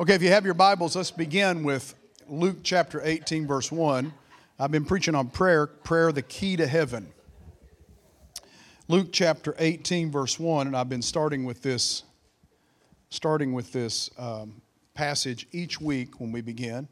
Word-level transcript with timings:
Okay, 0.00 0.14
if 0.14 0.22
you 0.22 0.30
have 0.30 0.44
your 0.44 0.54
Bibles, 0.54 0.96
let's 0.96 1.12
begin 1.12 1.62
with 1.62 1.94
Luke 2.28 2.56
chapter 2.64 3.00
18, 3.04 3.46
verse 3.46 3.70
1. 3.70 4.12
I've 4.58 4.72
been 4.72 4.84
preaching 4.84 5.14
on 5.14 5.28
prayer, 5.28 5.68
prayer 5.68 6.10
the 6.10 6.20
key 6.20 6.56
to 6.56 6.66
heaven. 6.66 7.12
Luke 8.88 9.10
chapter 9.12 9.54
18, 9.56 10.10
verse 10.10 10.36
1, 10.36 10.66
and 10.66 10.76
I've 10.76 10.88
been 10.88 11.00
starting 11.00 11.44
with 11.44 11.62
this, 11.62 12.02
starting 13.10 13.52
with 13.52 13.72
this 13.72 14.10
um, 14.18 14.62
passage 14.94 15.46
each 15.52 15.80
week 15.80 16.18
when 16.18 16.32
we 16.32 16.40
begin. 16.40 16.88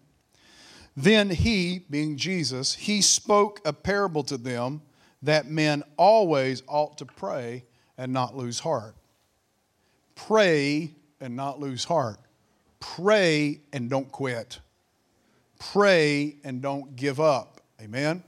Then 0.97 1.29
he, 1.29 1.81
being 1.91 2.17
Jesus, 2.17 2.73
he 2.73 3.03
spoke 3.03 3.61
a 3.65 3.73
parable 3.73 4.23
to 4.23 4.37
them 4.37 4.81
that 5.23 5.51
men 5.51 5.83
always 5.97 6.63
ought 6.69 6.99
to 6.99 7.05
pray 7.05 7.65
and 7.99 8.13
not 8.13 8.37
lose 8.37 8.61
heart. 8.61 8.95
Pray 10.15 10.95
and 11.21 11.35
not 11.35 11.59
lose 11.59 11.83
heart. 11.83 12.21
Pray 12.83 13.61
and 13.73 13.89
don't 13.89 14.11
quit. 14.11 14.59
Pray 15.61 16.35
and 16.43 16.61
don't 16.61 16.97
give 16.97 17.21
up. 17.21 17.61
Amen. 17.81 18.25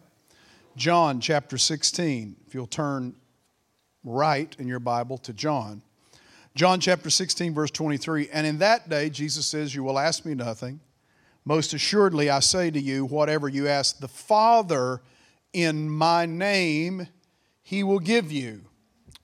John 0.77 1.21
chapter 1.21 1.59
16, 1.59 2.37
if 2.47 2.55
you'll 2.55 2.69
turn 2.69 3.17
right 4.05 4.55
in 4.61 4.69
your 4.69 4.79
Bible 4.79 5.19
to 5.19 5.33
John. 5.33 5.83
John 6.55 6.79
chapter 6.79 7.11
16, 7.11 7.53
verse 7.53 7.73
23. 7.73 8.29
And 8.33 8.47
in 8.47 8.59
that 8.59 8.89
day, 8.89 9.11
Jesus 9.11 9.45
says, 9.45 9.75
You 9.75 9.83
will 9.83 9.99
ask 9.99 10.25
me 10.25 10.35
nothing. 10.35 10.79
Most 11.45 11.75
assuredly, 11.75 12.31
I 12.31 12.39
say 12.39 12.71
to 12.71 12.81
you, 12.81 13.07
whatever 13.07 13.49
you 13.49 13.67
ask 13.67 13.99
the 13.99 14.07
Father 14.07 15.03
in 15.53 15.91
my 15.91 16.27
name, 16.27 17.09
he 17.61 17.83
will 17.83 17.99
give 17.99 18.31
you. 18.31 18.61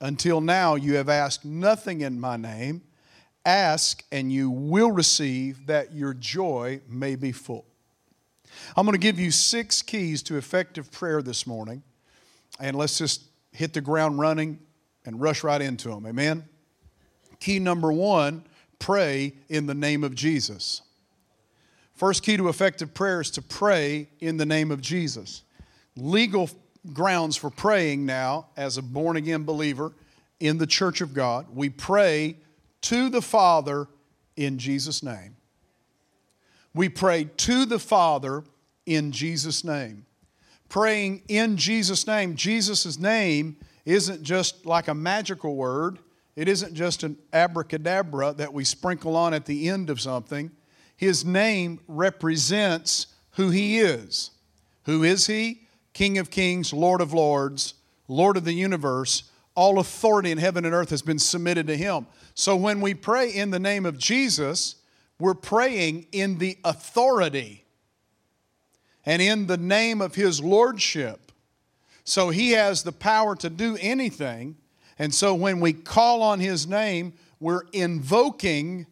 Until 0.01 0.41
now, 0.41 0.75
you 0.75 0.95
have 0.95 1.09
asked 1.09 1.45
nothing 1.45 2.01
in 2.01 2.19
my 2.19 2.37
name. 2.37 2.83
Ask 3.45 4.05
and 4.13 4.33
you 4.33 4.51
will 4.51 4.91
receive 4.91 5.67
that 5.67 5.95
your 5.95 6.15
joy 6.15 6.81
may 6.89 7.17
be 7.17 7.33
full. 7.33 7.65
I'm 8.77 8.85
going 8.85 8.95
to 8.95 8.99
give 8.99 9.19
you 9.19 9.31
six 9.31 9.83
keys 9.83 10.23
to 10.25 10.37
effective 10.37 10.91
prayer 10.91 11.23
this 11.23 11.47
morning, 11.47 11.83
and 12.59 12.77
let's 12.77 12.99
just 12.99 13.23
hit 13.53 13.73
the 13.73 13.81
ground 13.81 14.19
running 14.19 14.59
and 15.05 15.21
rush 15.21 15.43
right 15.43 15.61
into 15.61 15.89
them. 15.89 16.07
Amen? 16.07 16.45
Key 17.39 17.59
number 17.59 17.93
one 17.93 18.45
pray 18.79 19.33
in 19.49 19.67
the 19.67 19.75
name 19.75 20.05
of 20.05 20.15
Jesus. 20.15 20.83
First 21.95 22.23
key 22.23 22.37
to 22.37 22.49
effective 22.49 22.95
prayer 22.95 23.21
is 23.21 23.31
to 23.33 23.43
pray 23.43 24.09
in 24.21 24.37
the 24.37 24.47
name 24.47 24.71
of 24.71 24.81
Jesus. 24.81 25.43
Legal 25.97 26.49
grounds 26.93 27.37
for 27.37 27.51
praying 27.51 28.07
now 28.07 28.47
as 28.57 28.79
a 28.79 28.83
born 28.83 29.17
again 29.17 29.45
believer 29.45 29.93
in 30.39 30.57
the 30.59 30.67
church 30.67 31.01
of 31.01 31.13
God. 31.13 31.47
We 31.55 31.69
pray 31.69 32.37
to 32.83 33.09
the 33.09 33.23
Father 33.23 33.89
in 34.37 34.59
Jesus' 34.59 35.03
name. 35.03 35.37
We 36.75 36.89
pray 36.89 37.25
to 37.25 37.65
the 37.65 37.79
Father 37.79 38.45
in 38.87 39.13
Jesus' 39.13 39.65
name. 39.65 40.07
Praying 40.69 41.23
in 41.29 41.57
Jesus' 41.57 42.07
name, 42.07 42.37
Jesus' 42.37 42.99
name 42.99 43.57
isn't 43.85 44.23
just 44.23 44.67
like 44.67 44.89
a 44.89 44.95
magical 44.95 45.57
word, 45.57 45.99
it 46.37 46.49
isn't 46.49 46.75
just 46.75 47.03
an 47.03 47.19
abracadabra 47.33 48.35
that 48.35 48.53
we 48.53 48.65
sprinkle 48.65 49.17
on 49.17 49.35
at 49.35 49.47
the 49.47 49.69
end 49.69 49.91
of 49.91 50.01
something. 50.01 50.51
His 50.97 51.25
name 51.25 51.81
represents 51.89 53.09
who 53.33 53.51
He 53.51 53.81
is. 53.81 54.31
Who 54.85 55.03
is 55.03 55.27
He? 55.27 55.63
King 55.93 56.19
of 56.19 56.31
kings, 56.31 56.73
Lord 56.73 57.01
of 57.01 57.13
lords, 57.13 57.75
Lord 58.07 58.37
of 58.37 58.45
the 58.45 58.53
universe. 58.53 59.25
All 59.55 59.79
authority 59.79 60.31
in 60.31 60.39
heaven 60.39 60.65
and 60.65 60.75
earth 60.75 60.91
has 60.91 61.03
been 61.03 61.19
submitted 61.19 61.67
to 61.67 61.77
Him. 61.77 62.07
So 62.35 62.57
when 62.57 62.81
we 62.81 62.95
pray 62.95 63.31
in 63.31 63.51
the 63.51 63.59
name 63.59 63.85
of 63.85 63.99
Jesus, 63.99 64.77
we're 65.19 65.35
praying 65.35 66.07
in 66.13 66.39
the 66.39 66.59
authority 66.65 67.65
and 69.05 69.21
in 69.21 69.47
the 69.47 69.57
name 69.57 70.01
of 70.01 70.15
His 70.15 70.41
Lordship. 70.41 71.33
So 72.05 72.31
He 72.31 72.53
has 72.53 72.83
the 72.83 72.93
power 72.93 73.37
to 73.37 73.51
do 73.51 73.77
anything. 73.81 74.57
And 74.99 75.15
so 75.15 75.35
when 75.35 75.61
we 75.61 75.73
call 75.73 76.23
on 76.23 76.41
His 76.41 76.67
name, 76.67 77.15
we're 77.41 77.65
invoking 77.73 78.87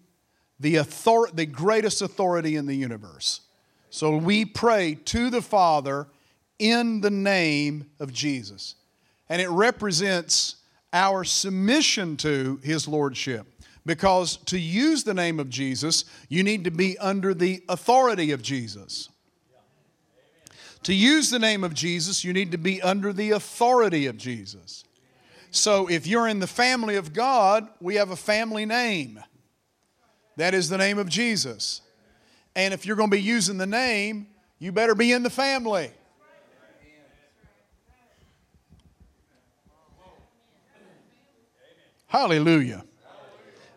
the, 0.61 0.81
author- 0.81 1.31
the 1.33 1.47
greatest 1.47 2.03
authority 2.03 2.57
in 2.57 2.67
the 2.67 2.75
universe. 2.75 3.43
So 3.91 4.17
we 4.17 4.45
pray 4.45 4.99
to 5.07 5.31
the 5.31 5.43
Father 5.43 6.09
in 6.59 7.01
the 7.01 7.11
name 7.11 7.91
of 8.01 8.13
Jesus. 8.13 8.75
And 9.29 9.43
it 9.43 9.49
represents 9.49 10.57
our 10.93 11.25
submission 11.25 12.17
to 12.19 12.61
his 12.63 12.89
lordship. 12.89 13.47
Because 13.85 14.37
to 14.47 14.59
use 14.59 15.05
the 15.05 15.15
name 15.15 15.41
of 15.41 15.49
Jesus, 15.49 16.05
you 16.29 16.43
need 16.43 16.65
to 16.65 16.71
be 16.71 16.99
under 16.99 17.33
the 17.33 17.63
authority 17.69 18.33
of 18.33 18.43
Jesus. 18.43 19.09
To 20.83 20.95
use 20.95 21.31
the 21.31 21.39
name 21.39 21.65
of 21.65 21.75
Jesus, 21.75 22.25
you 22.25 22.33
need 22.33 22.53
to 22.53 22.59
be 22.59 22.81
under 22.83 23.13
the 23.13 23.31
authority 23.31 24.07
of 24.07 24.17
Jesus. 24.17 24.85
So 25.51 25.89
if 25.89 26.07
you're 26.07 26.29
in 26.29 26.39
the 26.39 26.47
family 26.47 26.97
of 26.97 27.13
God, 27.13 27.69
we 27.81 27.97
have 27.97 28.11
a 28.11 28.17
family 28.17 28.67
name. 28.67 29.21
That 30.37 30.55
is 30.55 30.69
the 30.69 30.79
name 30.79 30.99
of 30.99 31.09
Jesus. 31.09 31.81
And 32.55 32.75
if 32.75 32.87
you're 32.87 32.97
going 32.97 33.11
to 33.11 33.17
be 33.17 33.23
using 33.23 33.59
the 33.59 33.67
name, 33.67 34.29
you 34.59 34.73
better 34.73 34.95
be 34.95 35.13
in 35.13 35.23
the 35.23 35.31
family. 35.31 35.91
Hallelujah. 42.09 42.85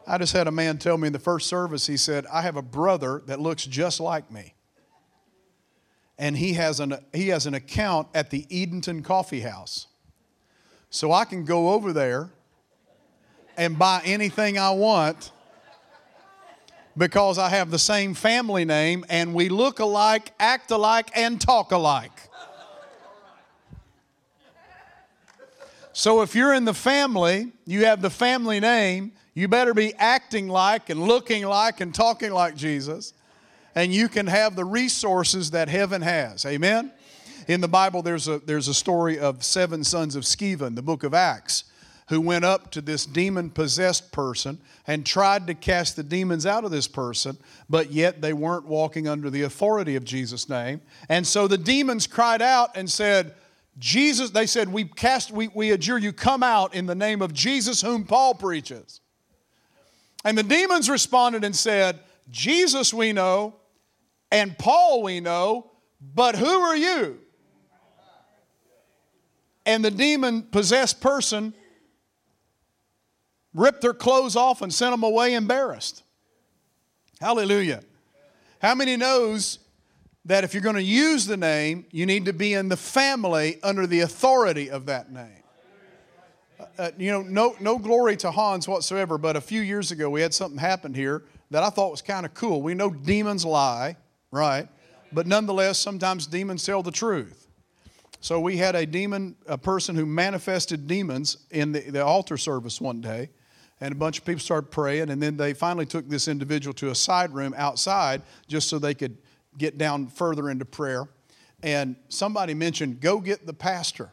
I 0.08 0.18
just 0.18 0.34
had 0.34 0.48
a 0.48 0.52
man 0.52 0.78
tell 0.78 0.98
me 0.98 1.08
in 1.08 1.14
the 1.14 1.20
first 1.20 1.48
service, 1.48 1.86
he 1.86 1.98
said, 1.98 2.26
I 2.28 2.42
have 2.42 2.56
a 2.56 2.62
brother 2.62 3.22
that 3.28 3.40
looks 3.40 3.66
just 3.66 4.00
like 4.00 4.32
me. 4.32 4.56
And 6.18 6.38
he 6.38 6.54
has 6.54 6.80
an, 6.80 6.96
he 7.14 7.28
has 7.30 7.46
an 7.46 7.54
account 7.54 8.08
at 8.14 8.30
the 8.30 8.48
Edenton 8.50 9.04
Coffee 9.04 9.42
House. 9.42 9.88
So 10.90 11.12
I 11.12 11.26
can 11.26 11.46
go 11.46 11.70
over 11.72 11.94
there 11.94 12.30
and 13.58 13.78
buy 13.78 14.02
anything 14.06 14.58
I 14.58 14.72
want 14.72 15.32
because 16.98 17.38
I 17.38 17.50
have 17.50 17.70
the 17.70 17.80
same 17.80 18.14
family 18.14 18.66
name 18.66 19.06
and 19.10 19.34
we 19.34 19.50
look 19.50 19.80
alike, 19.80 20.32
act 20.40 20.72
alike, 20.72 21.12
and 21.16 21.40
talk 21.40 21.72
alike. 21.72 22.30
So 25.94 26.22
if 26.22 26.36
you're 26.36 26.54
in 26.54 26.66
the 26.66 26.74
family, 26.74 27.52
you 27.66 27.86
have 27.86 28.02
the 28.02 28.10
family 28.10 28.60
name, 28.60 29.12
you 29.34 29.48
better 29.48 29.74
be 29.74 29.94
acting 29.96 30.48
like 30.48 30.90
and 30.90 31.02
looking 31.02 31.46
like 31.46 31.82
and 31.82 31.94
talking 31.94 32.32
like 32.32 32.56
Jesus, 32.56 33.14
and 33.76 33.94
you 33.94 34.08
can 34.10 34.28
have 34.28 34.56
the 34.56 34.66
resources 34.66 35.52
that 35.52 35.70
heaven 35.70 36.02
has. 36.02 36.46
Amen? 36.46 36.92
In 37.48 37.62
the 37.62 37.68
Bible, 37.68 38.02
there's 38.02 38.28
a, 38.28 38.40
there's 38.40 38.68
a 38.68 38.74
story 38.74 39.20
of 39.20 39.44
seven 39.44 39.84
sons 39.84 40.16
of 40.16 40.24
Sceva 40.24 40.68
in 40.68 40.76
the 40.76 40.82
book 40.82 41.04
of 41.04 41.14
Acts 41.14 41.66
who 42.10 42.20
went 42.20 42.44
up 42.44 42.72
to 42.72 42.82
this 42.82 43.06
demon 43.06 43.50
possessed 43.50 44.12
person 44.12 44.60
and 44.86 45.06
tried 45.06 45.48
to 45.48 45.54
cast 45.54 45.96
the 45.96 46.04
demons 46.04 46.46
out 46.46 46.66
of 46.66 46.72
this 46.72 46.88
person, 46.88 47.38
but 47.70 47.92
yet 47.92 48.22
they 48.22 48.34
weren't 48.34 48.66
walking 48.66 49.08
under 49.08 49.30
the 49.30 49.44
authority 49.44 49.96
of 49.96 50.04
Jesus' 50.04 50.50
name. 50.50 50.82
And 51.08 51.26
so 51.26 51.48
the 51.48 51.58
demons 51.58 52.08
cried 52.08 52.42
out 52.42 52.76
and 52.76 52.90
said, 52.90 53.34
Jesus, 53.78 54.32
they 54.32 54.46
said, 54.46 54.70
we 54.70 54.86
cast, 54.86 55.32
we, 55.32 55.48
we 55.50 55.72
adjure 55.72 55.98
you, 55.98 56.14
come 56.14 56.44
out 56.44 56.76
in 56.76 56.86
the 56.86 56.96
name 56.96 57.22
of 57.22 57.34
Jesus 57.34 57.82
whom 57.82 58.04
Paul 58.04 58.36
preaches. 58.36 59.02
And 60.24 60.38
the 60.38 60.44
demons 60.44 60.90
responded 60.90 61.44
and 61.44 61.56
said, 61.56 62.00
Jesus 62.30 62.94
we 62.94 63.12
know, 63.14 63.56
and 64.32 64.58
Paul 64.58 65.04
we 65.04 65.20
know, 65.20 65.72
but 66.02 66.36
who 66.36 66.46
are 66.46 66.76
you? 66.76 67.20
And 69.66 69.86
the 69.86 69.92
demon 69.92 70.44
possessed 70.44 71.02
person 71.02 71.54
ripped 73.54 73.82
their 73.82 73.94
clothes 73.94 74.36
off 74.36 74.62
and 74.62 74.74
sent 74.74 74.92
them 74.92 75.04
away 75.04 75.34
embarrassed. 75.34 76.04
Hallelujah. 77.20 77.82
How 78.62 78.76
many 78.76 78.98
knows 78.98 79.60
that 80.26 80.44
if 80.44 80.54
you're 80.54 80.64
going 80.64 80.76
to 80.76 80.84
use 80.84 81.26
the 81.26 81.38
name, 81.38 81.86
you 81.92 82.06
need 82.06 82.26
to 82.26 82.34
be 82.34 82.54
in 82.54 82.70
the 82.70 82.78
family 82.78 83.60
under 83.64 83.88
the 83.88 84.02
authority 84.02 84.70
of 84.70 84.86
that 84.86 85.12
name. 85.12 85.44
Uh, 86.60 86.66
uh, 86.78 86.92
you 86.98 87.12
know, 87.12 87.22
no, 87.22 87.56
no 87.60 87.78
glory 87.80 88.16
to 88.18 88.30
Hans 88.30 88.68
whatsoever, 88.68 89.18
but 89.18 89.36
a 89.36 89.42
few 89.42 89.62
years 89.62 89.92
ago 89.92 90.10
we 90.10 90.22
had 90.22 90.34
something 90.34 90.60
happen 90.60 90.94
here 90.94 91.24
that 91.50 91.64
I 91.64 91.70
thought 91.70 91.92
was 91.92 92.02
kind 92.02 92.26
of 92.26 92.34
cool. 92.34 92.62
We 92.62 92.76
know 92.76 92.90
demons 92.92 93.46
lie, 93.46 93.98
right? 94.32 94.68
But 95.12 95.28
nonetheless, 95.28 95.80
sometimes 95.80 96.28
demons 96.28 96.64
tell 96.64 96.84
the 96.84 96.92
truth. 96.92 97.48
So 98.22 98.40
we 98.40 98.58
had 98.58 98.76
a 98.76 98.86
demon, 98.86 99.36
a 99.48 99.58
person 99.58 99.96
who 99.96 100.06
manifested 100.06 100.86
demons 100.86 101.38
in 101.50 101.72
the, 101.72 101.80
the 101.80 102.06
altar 102.06 102.38
service 102.38 102.80
one 102.80 103.02
day, 103.02 103.32
and 103.82 103.92
a 103.92 103.96
bunch 103.96 104.20
of 104.20 104.26
people 104.26 104.40
started 104.40 104.70
praying, 104.70 105.10
and 105.10 105.22
then 105.22 105.38
they 105.38 105.54
finally 105.56 105.88
took 105.88 106.08
this 106.08 106.28
individual 106.28 106.74
to 106.76 106.92
a 106.92 106.96
side 106.96 107.34
room 107.34 107.56
outside 107.58 108.22
just 108.48 108.70
so 108.70 108.78
they 108.78 108.94
could 108.94 109.18
get 109.62 109.78
down 109.78 110.08
further 110.08 110.50
into 110.50 110.66
prayer. 110.66 111.08
And 111.64 111.96
somebody 112.10 112.56
mentioned, 112.56 113.00
go 113.00 113.20
get 113.20 113.46
the 113.46 113.54
pastor. 113.54 114.12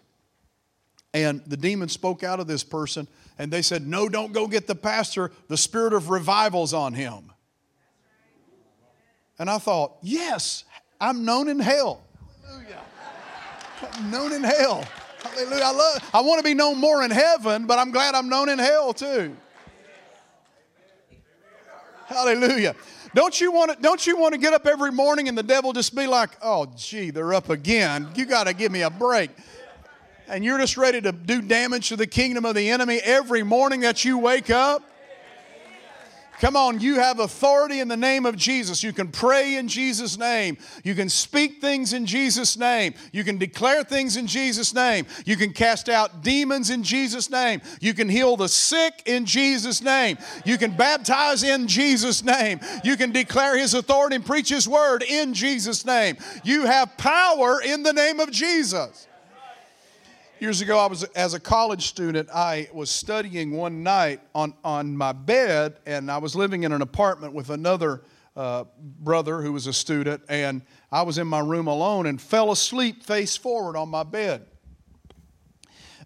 And 1.15 1.43
the 1.47 1.57
demon 1.57 1.89
spoke 1.89 2.23
out 2.23 2.39
of 2.39 2.47
this 2.47 2.63
person, 2.63 3.09
and 3.39 3.51
they 3.51 3.63
said, 3.63 3.87
No, 3.87 4.11
don't 4.11 4.33
go 4.35 4.47
get 4.47 4.67
the 4.67 4.75
pastor. 4.75 5.33
The 5.49 5.57
spirit 5.57 5.95
of 5.95 6.11
revival's 6.11 6.75
on 6.75 6.93
him. 6.93 7.33
And 9.39 9.49
I 9.49 9.57
thought, 9.57 9.97
yes, 10.03 10.65
I'm 11.01 11.25
known 11.25 11.49
in 11.49 11.59
hell. 11.59 12.03
Hallelujah. 12.45 12.81
I'm 13.95 14.11
known 14.11 14.33
in 14.33 14.45
hell. 14.45 14.85
Hallelujah. 15.23 15.65
I, 15.65 15.73
love, 15.73 16.11
I 16.13 16.21
want 16.21 16.41
to 16.41 16.45
be 16.45 16.55
known 16.55 16.79
more 16.79 17.03
in 17.03 17.11
heaven, 17.11 17.67
but 17.67 17.79
I'm 17.79 17.91
glad 17.91 18.15
I'm 18.15 18.29
known 18.29 18.51
in 18.51 18.59
hell 18.59 18.93
too. 18.93 19.35
Hallelujah. 22.07 22.75
Don't 23.15 23.41
you 23.41 23.53
want 23.53 23.73
to, 23.73 23.83
don't 23.83 24.07
you 24.07 24.19
want 24.19 24.35
to 24.35 24.39
get 24.39 24.53
up 24.53 24.67
every 24.67 24.93
morning 24.93 25.29
and 25.29 25.37
the 25.37 25.43
devil 25.43 25.73
just 25.73 25.95
be 25.95 26.07
like, 26.07 26.31
oh, 26.43 26.67
gee, 26.77 27.11
they're 27.11 27.35
up 27.35 27.51
again. 27.51 28.09
You 28.15 28.27
got 28.27 28.47
to 28.47 28.55
give 28.55 28.71
me 28.71 28.83
a 28.83 28.91
break. 28.91 29.31
And 30.29 30.45
you're 30.45 30.59
just 30.59 30.77
ready 30.77 31.01
to 31.01 31.13
do 31.13 31.41
damage 31.41 31.89
to 31.89 31.97
the 31.97 32.07
kingdom 32.07 32.45
of 32.45 32.55
the 32.55 32.71
enemy 32.71 32.99
every 33.03 33.43
morning 33.43 33.81
that 33.81 34.05
you 34.05 34.19
wake 34.19 34.51
up? 34.51 34.88
Come 36.41 36.55
on, 36.55 36.79
you 36.79 36.95
have 36.95 37.19
authority 37.19 37.81
in 37.81 37.89
the 37.89 37.97
name 37.97 38.25
of 38.25 38.37
Jesus. 38.37 38.85
You 38.85 38.93
can 38.93 39.09
pray 39.09 39.57
in 39.57 39.67
Jesus' 39.67 40.17
name. 40.17 40.57
You 40.85 40.95
can 40.95 41.09
speak 41.09 41.61
things 41.61 41.93
in 41.93 42.07
Jesus' 42.07 42.57
name. 42.57 42.95
You 43.13 43.25
can 43.25 43.39
declare 43.39 43.83
things 43.83 44.17
in 44.17 44.29
Jesus' 44.29 44.73
name. 44.73 45.07
You 45.25 45.37
can 45.37 45.53
cast 45.53 45.89
out 45.89 46.23
demons 46.23 46.71
in 46.71 46.85
Jesus' 46.85 47.29
name. 47.29 47.61
You 47.81 47.93
can 47.93 48.09
heal 48.09 48.37
the 48.37 48.49
sick 48.49 49.03
in 49.05 49.27
Jesus' 49.27 49.83
name. 49.83 50.17
You 50.45 50.59
can 50.59 50.77
baptize 50.77 51.43
in 51.43 51.67
Jesus' 51.67 52.23
name. 52.23 52.61
You 52.85 52.97
can 52.97 53.11
declare 53.11 53.59
His 53.59 53.75
authority 53.75 54.15
and 54.15 54.25
preach 54.25 54.49
His 54.49 54.69
word 54.69 55.03
in 55.03 55.35
Jesus' 55.35 55.85
name. 55.85 56.19
You 56.45 56.67
have 56.67 56.97
power 56.97 57.61
in 57.61 57.83
the 57.83 57.93
name 57.93 58.21
of 58.21 58.31
Jesus. 58.31 59.08
Years 60.41 60.61
ago, 60.61 60.79
I 60.79 60.87
was 60.87 61.03
as 61.03 61.35
a 61.35 61.41
college 61.41 61.89
student. 61.89 62.29
I 62.33 62.69
was 62.73 62.91
studying 62.91 63.57
one 63.57 63.83
night 63.83 64.21
on 64.37 64.55
on 64.63 64.97
my 64.97 65.11
bed, 65.11 65.79
and 65.85 66.09
I 66.09 66.19
was 66.19 66.37
living 66.37 66.63
in 66.63 66.71
an 66.71 66.81
apartment 66.81 67.33
with 67.33 67.51
another 67.51 68.03
uh, 68.37 68.65
brother 68.79 69.43
who 69.43 69.53
was 69.53 69.67
a 69.67 69.73
student, 69.73 70.23
and 70.29 70.63
I 70.93 71.03
was 71.03 71.19
in 71.19 71.27
my 71.27 71.41
room 71.41 71.67
alone 71.67 72.07
and 72.07 72.23
fell 72.23 72.53
asleep 72.53 73.03
face 73.03 73.37
forward 73.37 73.77
on 73.77 73.89
my 73.89 74.05
bed. 74.05 74.47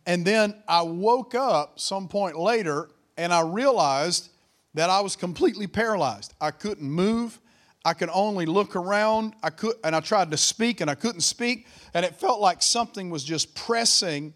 And 0.06 0.25
then 0.25 0.55
I 0.67 0.81
woke 0.81 1.35
up 1.35 1.78
some 1.78 2.08
point 2.08 2.38
later, 2.38 2.88
and 3.19 3.35
I 3.35 3.43
realized 3.43 4.31
that 4.73 4.88
I 4.88 5.02
was 5.02 5.14
completely 5.14 5.67
paralyzed. 5.67 6.32
I 6.40 6.52
couldn't 6.52 6.90
move. 6.90 7.38
I 7.84 7.94
could 7.94 8.11
only 8.12 8.46
look 8.46 8.76
around. 8.76 9.34
I 9.43 9.50
could, 9.50 9.75
and 9.82 9.94
I 9.94 10.00
tried 10.00 10.31
to 10.31 10.37
speak, 10.37 10.81
and 10.81 10.90
I 10.90 10.94
couldn't 10.94 11.23
speak 11.23 11.67
and 11.94 12.05
it 12.05 12.17
felt 12.17 12.40
like 12.40 12.62
something 12.62 13.11
was 13.11 13.25
just 13.25 13.55
pressing 13.55 14.34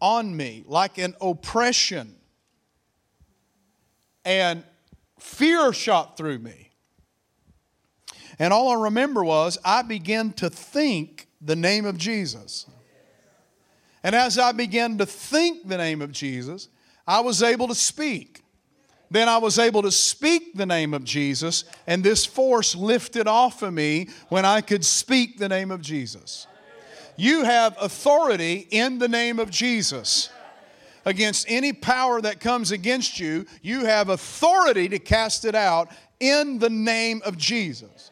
on 0.00 0.36
me, 0.36 0.64
like 0.66 0.98
an 0.98 1.14
oppression. 1.20 2.14
And 4.24 4.64
fear 5.18 5.72
shot 5.72 6.16
through 6.16 6.38
me. 6.38 6.70
And 8.38 8.52
all 8.52 8.70
I 8.70 8.84
remember 8.84 9.22
was 9.22 9.58
I 9.64 9.82
began 9.82 10.32
to 10.34 10.48
think 10.48 11.28
the 11.40 11.56
name 11.56 11.84
of 11.84 11.98
Jesus. 11.98 12.66
And 14.02 14.14
as 14.14 14.38
I 14.38 14.52
began 14.52 14.98
to 14.98 15.06
think 15.06 15.68
the 15.68 15.78
name 15.78 16.02
of 16.02 16.10
Jesus, 16.10 16.68
I 17.06 17.20
was 17.20 17.42
able 17.42 17.68
to 17.68 17.74
speak. 17.74 18.43
Then 19.10 19.28
I 19.28 19.38
was 19.38 19.58
able 19.58 19.82
to 19.82 19.90
speak 19.90 20.54
the 20.54 20.66
name 20.66 20.94
of 20.94 21.04
Jesus, 21.04 21.64
and 21.86 22.02
this 22.02 22.24
force 22.24 22.74
lifted 22.74 23.28
off 23.28 23.62
of 23.62 23.72
me 23.72 24.08
when 24.28 24.44
I 24.44 24.60
could 24.60 24.84
speak 24.84 25.38
the 25.38 25.48
name 25.48 25.70
of 25.70 25.80
Jesus. 25.80 26.46
You 27.16 27.44
have 27.44 27.76
authority 27.80 28.66
in 28.70 28.98
the 28.98 29.08
name 29.08 29.38
of 29.38 29.50
Jesus. 29.50 30.30
Against 31.04 31.46
any 31.48 31.72
power 31.72 32.20
that 32.22 32.40
comes 32.40 32.70
against 32.70 33.20
you, 33.20 33.46
you 33.62 33.84
have 33.84 34.08
authority 34.08 34.88
to 34.88 34.98
cast 34.98 35.44
it 35.44 35.54
out 35.54 35.90
in 36.18 36.58
the 36.58 36.70
name 36.70 37.20
of 37.24 37.36
Jesus. 37.36 38.10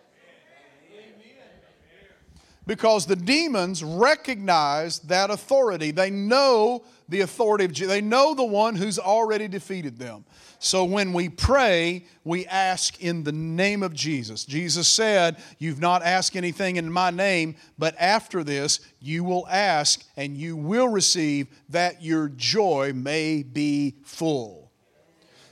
Because 2.67 3.07
the 3.07 3.17
demons 3.17 3.83
recognize 3.83 5.01
that 5.01 5.31
authority. 5.31 5.91
They 5.91 6.11
know 6.11 6.85
the 7.09 7.23
authority 7.23 7.65
of 7.65 7.73
Jesus. 7.73 7.93
They 7.93 8.01
know 8.01 8.35
the 8.35 8.45
one 8.45 8.77
who's 8.77 8.99
already 8.99 9.49
defeated 9.49 9.99
them. 9.99 10.25
So 10.61 10.85
when 10.85 11.13
we 11.13 11.29
pray, 11.29 12.07
we 12.23 12.47
ask 12.47 13.03
in 13.03 13.25
the 13.25 13.33
name 13.33 13.83
of 13.83 13.93
Jesus. 13.93 14.45
Jesus 14.45 14.87
said, 14.87 15.39
You've 15.59 15.81
not 15.81 16.05
asked 16.05 16.37
anything 16.37 16.77
in 16.77 16.91
my 16.93 17.11
name, 17.11 17.57
but 17.79 17.97
after 17.99 18.45
this, 18.45 18.79
you 19.01 19.25
will 19.25 19.49
ask 19.49 20.05
and 20.17 20.37
you 20.37 20.57
will 20.57 20.87
receive 20.87 21.49
that 21.71 22.01
your 22.01 22.29
joy 22.29 22.93
may 22.95 23.43
be 23.43 23.97
full. 24.05 24.71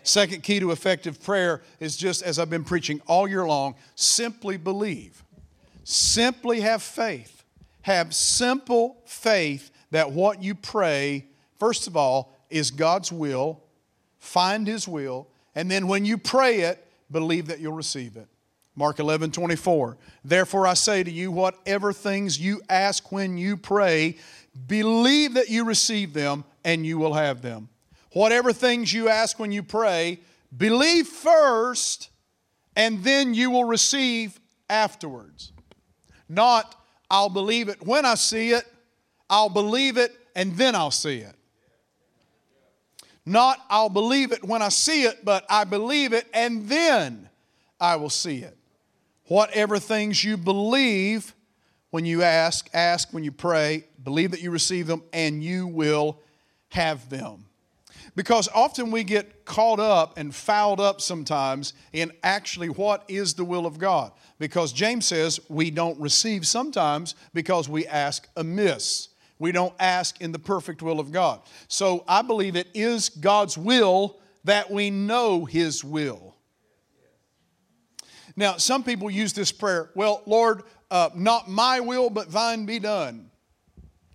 Second 0.04 0.42
key 0.42 0.60
to 0.60 0.70
effective 0.70 1.22
prayer 1.22 1.62
is 1.80 1.96
just 1.96 2.22
as 2.22 2.38
I've 2.38 2.48
been 2.48 2.64
preaching 2.64 3.02
all 3.06 3.28
year 3.28 3.46
long 3.46 3.74
simply 3.96 4.56
believe. 4.56 5.24
Simply 5.84 6.60
have 6.60 6.82
faith. 6.82 7.44
Have 7.82 8.14
simple 8.14 9.02
faith 9.06 9.70
that 9.90 10.12
what 10.12 10.42
you 10.42 10.54
pray, 10.54 11.26
first 11.58 11.86
of 11.86 11.96
all, 11.96 12.36
is 12.50 12.70
God's 12.70 13.10
will 13.10 13.62
find 14.20 14.66
His 14.66 14.86
will, 14.86 15.26
and 15.54 15.68
then 15.68 15.88
when 15.88 16.04
you 16.04 16.16
pray 16.16 16.60
it, 16.60 16.86
believe 17.10 17.48
that 17.48 17.58
you'll 17.58 17.72
receive 17.72 18.16
it. 18.16 18.28
Mark 18.76 19.00
11, 19.00 19.32
24. 19.32 19.96
Therefore, 20.24 20.66
I 20.66 20.74
say 20.74 21.02
to 21.02 21.10
you, 21.10 21.32
whatever 21.32 21.92
things 21.92 22.38
you 22.38 22.62
ask 22.68 23.10
when 23.10 23.36
you 23.36 23.56
pray, 23.56 24.16
believe 24.66 25.34
that 25.34 25.48
you 25.48 25.64
receive 25.64 26.12
them 26.12 26.44
and 26.64 26.86
you 26.86 26.98
will 26.98 27.14
have 27.14 27.42
them. 27.42 27.68
Whatever 28.12 28.52
things 28.52 28.92
you 28.92 29.08
ask 29.08 29.38
when 29.38 29.50
you 29.50 29.62
pray, 29.62 30.20
believe 30.56 31.08
first 31.08 32.10
and 32.76 33.02
then 33.02 33.34
you 33.34 33.50
will 33.50 33.64
receive 33.64 34.38
afterwards. 34.68 35.52
Not, 36.30 36.76
I'll 37.10 37.28
believe 37.28 37.68
it 37.68 37.84
when 37.84 38.06
I 38.06 38.14
see 38.14 38.50
it, 38.50 38.64
I'll 39.28 39.48
believe 39.48 39.96
it 39.96 40.16
and 40.36 40.56
then 40.56 40.76
I'll 40.76 40.92
see 40.92 41.18
it. 41.18 41.34
Not, 43.26 43.58
I'll 43.68 43.88
believe 43.88 44.30
it 44.30 44.44
when 44.44 44.62
I 44.62 44.68
see 44.68 45.02
it, 45.02 45.24
but 45.24 45.44
I 45.50 45.64
believe 45.64 46.12
it 46.12 46.28
and 46.32 46.68
then 46.68 47.28
I 47.80 47.96
will 47.96 48.10
see 48.10 48.38
it. 48.38 48.56
Whatever 49.24 49.80
things 49.80 50.22
you 50.22 50.36
believe 50.36 51.34
when 51.90 52.04
you 52.04 52.22
ask, 52.22 52.70
ask 52.72 53.12
when 53.12 53.24
you 53.24 53.32
pray, 53.32 53.84
believe 54.04 54.30
that 54.30 54.40
you 54.40 54.52
receive 54.52 54.86
them, 54.86 55.02
and 55.12 55.42
you 55.42 55.66
will 55.66 56.20
have 56.68 57.08
them. 57.08 57.46
Because 58.16 58.48
often 58.54 58.90
we 58.90 59.04
get 59.04 59.44
caught 59.44 59.80
up 59.80 60.18
and 60.18 60.34
fouled 60.34 60.80
up 60.80 61.00
sometimes 61.00 61.74
in 61.92 62.12
actually 62.22 62.68
what 62.68 63.04
is 63.08 63.34
the 63.34 63.44
will 63.44 63.66
of 63.66 63.78
God. 63.78 64.12
Because 64.38 64.72
James 64.72 65.06
says 65.06 65.40
we 65.48 65.70
don't 65.70 65.98
receive 66.00 66.46
sometimes 66.46 67.14
because 67.34 67.68
we 67.68 67.86
ask 67.86 68.28
amiss. 68.36 69.08
We 69.38 69.52
don't 69.52 69.74
ask 69.78 70.20
in 70.20 70.32
the 70.32 70.38
perfect 70.38 70.82
will 70.82 71.00
of 71.00 71.12
God. 71.12 71.40
So 71.68 72.04
I 72.06 72.22
believe 72.22 72.56
it 72.56 72.68
is 72.74 73.08
God's 73.08 73.56
will 73.56 74.18
that 74.44 74.70
we 74.70 74.90
know 74.90 75.44
His 75.44 75.84
will. 75.84 76.36
Now, 78.36 78.56
some 78.56 78.82
people 78.82 79.10
use 79.10 79.32
this 79.32 79.52
prayer, 79.52 79.90
well, 79.94 80.22
Lord, 80.26 80.62
uh, 80.90 81.10
not 81.14 81.48
my 81.48 81.80
will, 81.80 82.10
but 82.10 82.30
thine 82.30 82.64
be 82.64 82.78
done. 82.78 83.30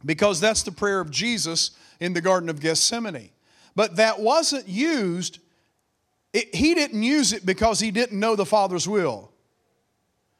Because 0.04 0.40
that's 0.40 0.64
the 0.64 0.72
prayer 0.72 1.00
of 1.00 1.12
Jesus 1.12 1.72
in 2.00 2.14
the 2.14 2.22
Garden 2.22 2.50
of 2.50 2.60
Gethsemane. 2.60 3.30
But 3.76 3.98
that 3.98 4.20
wasn't 4.20 4.68
used, 4.68 5.40
it, 6.34 6.56
he 6.56 6.74
didn't 6.74 7.04
use 7.04 7.34
it 7.34 7.46
because 7.46 7.80
he 7.80 7.92
didn't 7.92 8.20
know 8.20 8.36
the 8.36 8.46
Father's 8.46 8.88
will. 8.88 9.32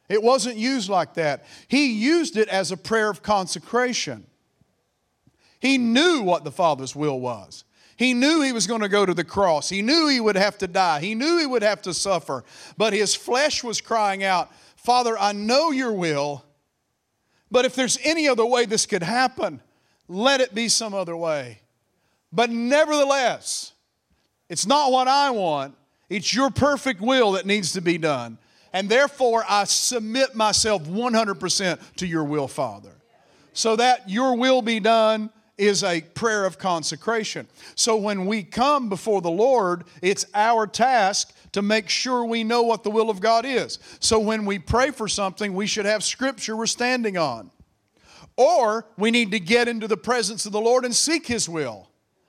It 0.08 0.22
wasn't 0.22 0.56
used 0.56 0.88
like 0.88 1.14
that. 1.14 1.44
He 1.68 1.92
used 1.92 2.36
it 2.36 2.48
as 2.48 2.70
a 2.70 2.76
prayer 2.76 3.10
of 3.10 3.22
consecration. 3.22 4.26
He 5.58 5.78
knew 5.78 6.22
what 6.22 6.44
the 6.44 6.52
Father's 6.52 6.94
will 6.94 7.18
was. 7.18 7.64
He 7.96 8.12
knew 8.12 8.42
he 8.42 8.52
was 8.52 8.66
going 8.66 8.82
to 8.82 8.88
go 8.88 9.06
to 9.06 9.14
the 9.14 9.24
cross. 9.24 9.68
He 9.68 9.82
knew 9.82 10.06
he 10.06 10.20
would 10.20 10.36
have 10.36 10.58
to 10.58 10.66
die. 10.66 11.00
He 11.00 11.14
knew 11.14 11.38
he 11.38 11.46
would 11.46 11.62
have 11.62 11.82
to 11.82 11.94
suffer. 11.94 12.44
But 12.76 12.92
his 12.92 13.14
flesh 13.14 13.64
was 13.64 13.80
crying 13.80 14.22
out, 14.22 14.52
Father, 14.76 15.18
I 15.18 15.32
know 15.32 15.70
your 15.70 15.92
will, 15.92 16.44
but 17.50 17.64
if 17.64 17.74
there's 17.74 17.98
any 18.04 18.28
other 18.28 18.44
way 18.44 18.66
this 18.66 18.86
could 18.86 19.02
happen, 19.02 19.60
let 20.08 20.40
it 20.40 20.54
be 20.54 20.68
some 20.68 20.94
other 20.94 21.16
way. 21.16 21.60
But 22.36 22.50
nevertheless, 22.50 23.72
it's 24.50 24.66
not 24.66 24.92
what 24.92 25.08
I 25.08 25.30
want, 25.30 25.74
it's 26.10 26.34
your 26.34 26.50
perfect 26.50 27.00
will 27.00 27.32
that 27.32 27.46
needs 27.46 27.72
to 27.72 27.80
be 27.80 27.96
done. 27.96 28.36
And 28.74 28.90
therefore, 28.90 29.42
I 29.48 29.64
submit 29.64 30.34
myself 30.34 30.82
100% 30.84 31.96
to 31.96 32.06
your 32.06 32.24
will, 32.24 32.46
Father. 32.46 32.92
So 33.54 33.74
that 33.76 34.10
your 34.10 34.36
will 34.36 34.60
be 34.60 34.80
done 34.80 35.30
is 35.56 35.82
a 35.82 36.02
prayer 36.02 36.44
of 36.44 36.58
consecration. 36.58 37.48
So 37.74 37.96
when 37.96 38.26
we 38.26 38.42
come 38.42 38.90
before 38.90 39.22
the 39.22 39.30
Lord, 39.30 39.84
it's 40.02 40.26
our 40.34 40.66
task 40.66 41.34
to 41.52 41.62
make 41.62 41.88
sure 41.88 42.26
we 42.26 42.44
know 42.44 42.64
what 42.64 42.84
the 42.84 42.90
will 42.90 43.08
of 43.08 43.20
God 43.20 43.46
is. 43.46 43.78
So 43.98 44.18
when 44.18 44.44
we 44.44 44.58
pray 44.58 44.90
for 44.90 45.08
something, 45.08 45.54
we 45.54 45.66
should 45.66 45.86
have 45.86 46.04
scripture 46.04 46.54
we're 46.54 46.66
standing 46.66 47.16
on. 47.16 47.50
Or 48.36 48.84
we 48.98 49.10
need 49.10 49.30
to 49.30 49.40
get 49.40 49.68
into 49.68 49.88
the 49.88 49.96
presence 49.96 50.44
of 50.44 50.52
the 50.52 50.60
Lord 50.60 50.84
and 50.84 50.94
seek 50.94 51.26
His 51.26 51.48
will 51.48 51.85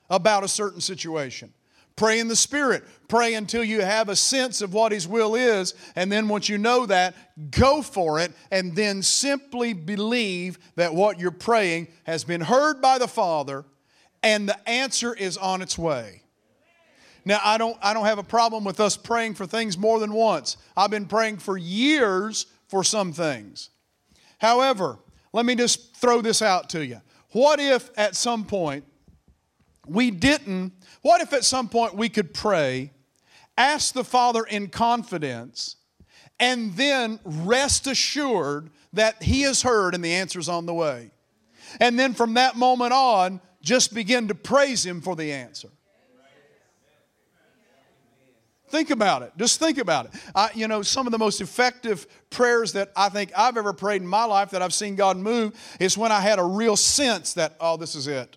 about 0.09 0.43
a 0.43 0.47
certain 0.47 0.81
situation. 0.81 1.53
Pray 1.95 2.19
in 2.19 2.27
the 2.27 2.35
Spirit. 2.35 2.83
Pray 3.07 3.33
until 3.33 3.63
you 3.63 3.81
have 3.81 4.07
a 4.07 4.15
sense 4.15 4.61
of 4.61 4.73
what 4.73 4.91
His 4.91 5.07
will 5.07 5.33
is. 5.33 5.73
And 5.95 6.11
then 6.11 6.27
once 6.27 6.47
you 6.47 6.59
know 6.59 6.85
that, 6.85 7.15
go 7.49 7.81
for 7.81 8.19
it. 8.19 8.31
And 8.51 8.75
then 8.75 9.01
simply 9.01 9.73
believe 9.73 10.59
that 10.75 10.93
what 10.93 11.19
you're 11.19 11.31
praying 11.31 11.87
has 12.03 12.23
been 12.23 12.41
heard 12.41 12.81
by 12.81 12.99
the 12.99 13.07
Father 13.07 13.65
and 14.21 14.47
the 14.47 14.69
answer 14.69 15.13
is 15.13 15.37
on 15.37 15.61
its 15.61 15.77
way. 15.77 16.21
Now, 17.25 17.39
I 17.43 17.57
don't, 17.57 17.77
I 17.81 17.93
don't 17.93 18.05
have 18.05 18.19
a 18.19 18.23
problem 18.23 18.63
with 18.63 18.79
us 18.79 18.95
praying 18.95 19.33
for 19.33 19.45
things 19.45 19.77
more 19.77 19.99
than 19.99 20.13
once. 20.13 20.55
I've 20.77 20.91
been 20.91 21.07
praying 21.07 21.37
for 21.37 21.57
years 21.57 22.45
for 22.67 22.83
some 22.83 23.11
things. 23.11 23.69
However, 24.37 24.99
let 25.33 25.45
me 25.45 25.55
just 25.55 25.95
throw 25.97 26.21
this 26.21 26.41
out 26.41 26.69
to 26.69 26.85
you. 26.85 27.01
What 27.31 27.59
if 27.59 27.89
at 27.97 28.15
some 28.15 28.45
point 28.45 28.85
we 29.88 30.12
didn't, 30.12 30.74
what 31.01 31.22
if 31.22 31.34
at 31.34 31.44
some 31.44 31.70
point 31.70 31.96
we 31.96 32.10
could 32.10 32.34
pray, 32.34 32.91
ask 33.58 33.94
the 33.94 34.03
Father 34.03 34.44
in 34.44 34.67
confidence, 34.67 35.75
and 36.39 36.74
then 36.75 37.20
rest 37.24 37.88
assured 37.88 38.70
that 38.94 39.24
He 39.24 39.41
has 39.41 39.62
heard 39.62 39.96
and 39.96 40.03
the 40.03 40.13
answer's 40.13 40.50
on 40.50 40.65
the 40.65 40.74
way? 40.74 41.12
And 41.79 42.00
then 42.00 42.13
from 42.13 42.36
that 42.36 42.56
moment 42.56 42.94
on, 42.94 43.41
just 43.62 43.94
begin 43.94 44.27
to 44.29 44.36
praise 44.36 44.86
Him 44.86 45.01
for 45.01 45.15
the 45.15 45.32
answer. 45.32 45.70
Think 48.70 48.89
about 48.89 49.22
it. 49.22 49.32
Just 49.38 49.60
think 49.60 49.77
about 49.77 50.08
it. 50.08 50.12
I, 50.36 50.50
you 50.53 50.67
know, 50.67 50.82
some 50.82 51.08
of 51.08 51.12
the 51.12 51.17
most 51.17 51.39
effective 51.39 52.06
prayers 52.29 52.74
that 52.74 52.91
I 52.98 53.08
think 53.08 53.32
I've 53.36 53.56
ever 53.56 53.72
prayed 53.72 54.01
in 54.01 54.08
my 54.08 54.25
life 54.25 54.50
that 54.50 54.62
I've 54.62 54.74
seen 54.74 54.96
God 54.96 55.15
move 55.15 55.53
is 55.79 55.98
when 55.98 56.12
I 56.12 56.20
had 56.20 56.38
a 56.38 56.44
real 56.44 56.75
sense 56.75 57.34
that, 57.36 57.56
oh, 57.62 57.77
this 57.77 57.96
is 57.96 58.08
it. 58.08 58.36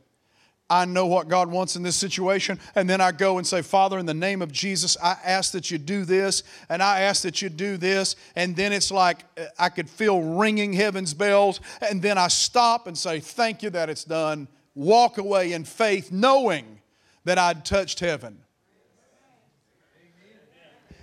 I 0.70 0.84
know 0.84 1.06
what 1.06 1.26
God 1.26 1.50
wants 1.50 1.74
in 1.74 1.82
this 1.82 1.96
situation. 1.96 2.60
And 2.76 2.88
then 2.88 3.00
I 3.00 3.10
go 3.10 3.38
and 3.38 3.46
say, 3.46 3.60
Father, 3.60 3.98
in 3.98 4.06
the 4.06 4.14
name 4.14 4.40
of 4.40 4.52
Jesus, 4.52 4.96
I 5.02 5.16
ask 5.24 5.50
that 5.52 5.68
you 5.72 5.78
do 5.78 6.04
this, 6.04 6.44
and 6.68 6.80
I 6.80 7.00
ask 7.00 7.22
that 7.22 7.42
you 7.42 7.48
do 7.48 7.76
this. 7.76 8.14
And 8.36 8.54
then 8.54 8.72
it's 8.72 8.92
like 8.92 9.24
uh, 9.36 9.46
I 9.58 9.68
could 9.68 9.90
feel 9.90 10.22
ringing 10.22 10.72
heaven's 10.72 11.12
bells. 11.12 11.60
And 11.82 12.00
then 12.00 12.16
I 12.16 12.28
stop 12.28 12.86
and 12.86 12.96
say, 12.96 13.18
Thank 13.18 13.64
you 13.64 13.70
that 13.70 13.90
it's 13.90 14.04
done. 14.04 14.46
Walk 14.76 15.18
away 15.18 15.52
in 15.52 15.64
faith, 15.64 16.12
knowing 16.12 16.80
that 17.24 17.36
I'd 17.36 17.64
touched 17.64 17.98
heaven. 17.98 18.38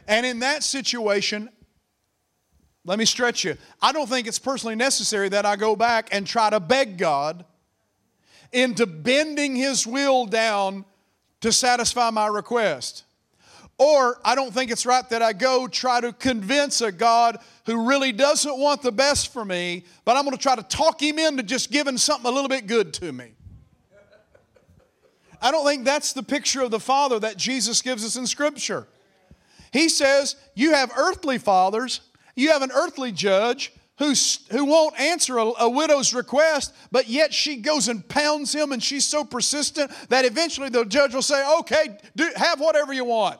And 0.07 0.25
in 0.25 0.39
that 0.39 0.63
situation, 0.63 1.49
let 2.85 2.97
me 2.97 3.03
stretch 3.03 3.43
you. 3.43 3.57
I 3.81 3.91
don't 3.91 4.07
think 4.07 4.27
it's 4.27 4.39
personally 4.39 4.75
necessary 4.75 5.27
that 5.27 5.45
I 5.45 5.57
go 5.57 5.75
back 5.75 6.07
and 6.13 6.25
try 6.25 6.49
to 6.49 6.61
beg 6.61 6.97
God 6.97 7.43
into 8.51 8.85
bending 8.85 9.55
His 9.55 9.85
will 9.85 10.25
down 10.25 10.85
to 11.41 11.51
satisfy 11.51 12.09
my 12.09 12.27
request. 12.27 13.03
Or 13.77 14.19
I 14.25 14.33
don't 14.33 14.51
think 14.51 14.71
it's 14.71 14.85
right 14.85 15.07
that 15.09 15.21
I 15.21 15.33
go 15.33 15.67
try 15.67 16.01
to 16.01 16.11
convince 16.11 16.81
a 16.81 16.91
God 16.91 17.37
who 17.67 17.87
really 17.87 18.11
doesn't 18.11 18.57
want 18.57 18.81
the 18.81 18.91
best 18.91 19.31
for 19.31 19.45
me, 19.45 19.85
but 20.03 20.17
I'm 20.17 20.23
going 20.23 20.35
to 20.35 20.41
try 20.41 20.55
to 20.55 20.63
talk 20.63 21.01
Him 21.01 21.19
into 21.19 21.43
just 21.43 21.71
giving 21.71 21.97
something 21.97 22.29
a 22.29 22.33
little 22.33 22.49
bit 22.49 22.65
good 22.65 22.93
to 22.95 23.11
me. 23.11 23.33
I 25.39 25.51
don't 25.51 25.65
think 25.65 25.85
that's 25.85 26.13
the 26.13 26.23
picture 26.23 26.61
of 26.61 26.71
the 26.71 26.79
Father 26.79 27.19
that 27.19 27.37
Jesus 27.37 27.83
gives 27.83 28.03
us 28.03 28.15
in 28.15 28.25
Scripture. 28.25 28.87
He 29.71 29.89
says, 29.89 30.35
You 30.55 30.73
have 30.73 30.91
earthly 30.97 31.37
fathers, 31.37 32.01
you 32.35 32.51
have 32.51 32.63
an 32.63 32.71
earthly 32.73 33.11
judge 33.11 33.73
who's, 33.97 34.45
who 34.51 34.65
won't 34.65 34.99
answer 34.99 35.37
a, 35.37 35.45
a, 35.59 35.69
widow's 35.69 36.13
request, 36.13 36.73
but 36.91 37.07
yet 37.07 37.33
she 37.33 37.57
goes 37.57 37.87
and 37.87 38.07
pounds 38.07 38.53
him, 38.53 38.71
and 38.71 38.81
she's 38.81 39.05
so 39.05 39.23
persistent 39.23 39.91
that 40.09 40.25
eventually 40.25 40.69
the 40.69 40.85
judge 40.85 41.13
will 41.13 41.21
say, 41.21 41.43
Okay, 41.59 41.97
do, 42.15 42.29
have 42.35 42.59
whatever 42.59 42.93
you 42.93 43.05
want. 43.05 43.39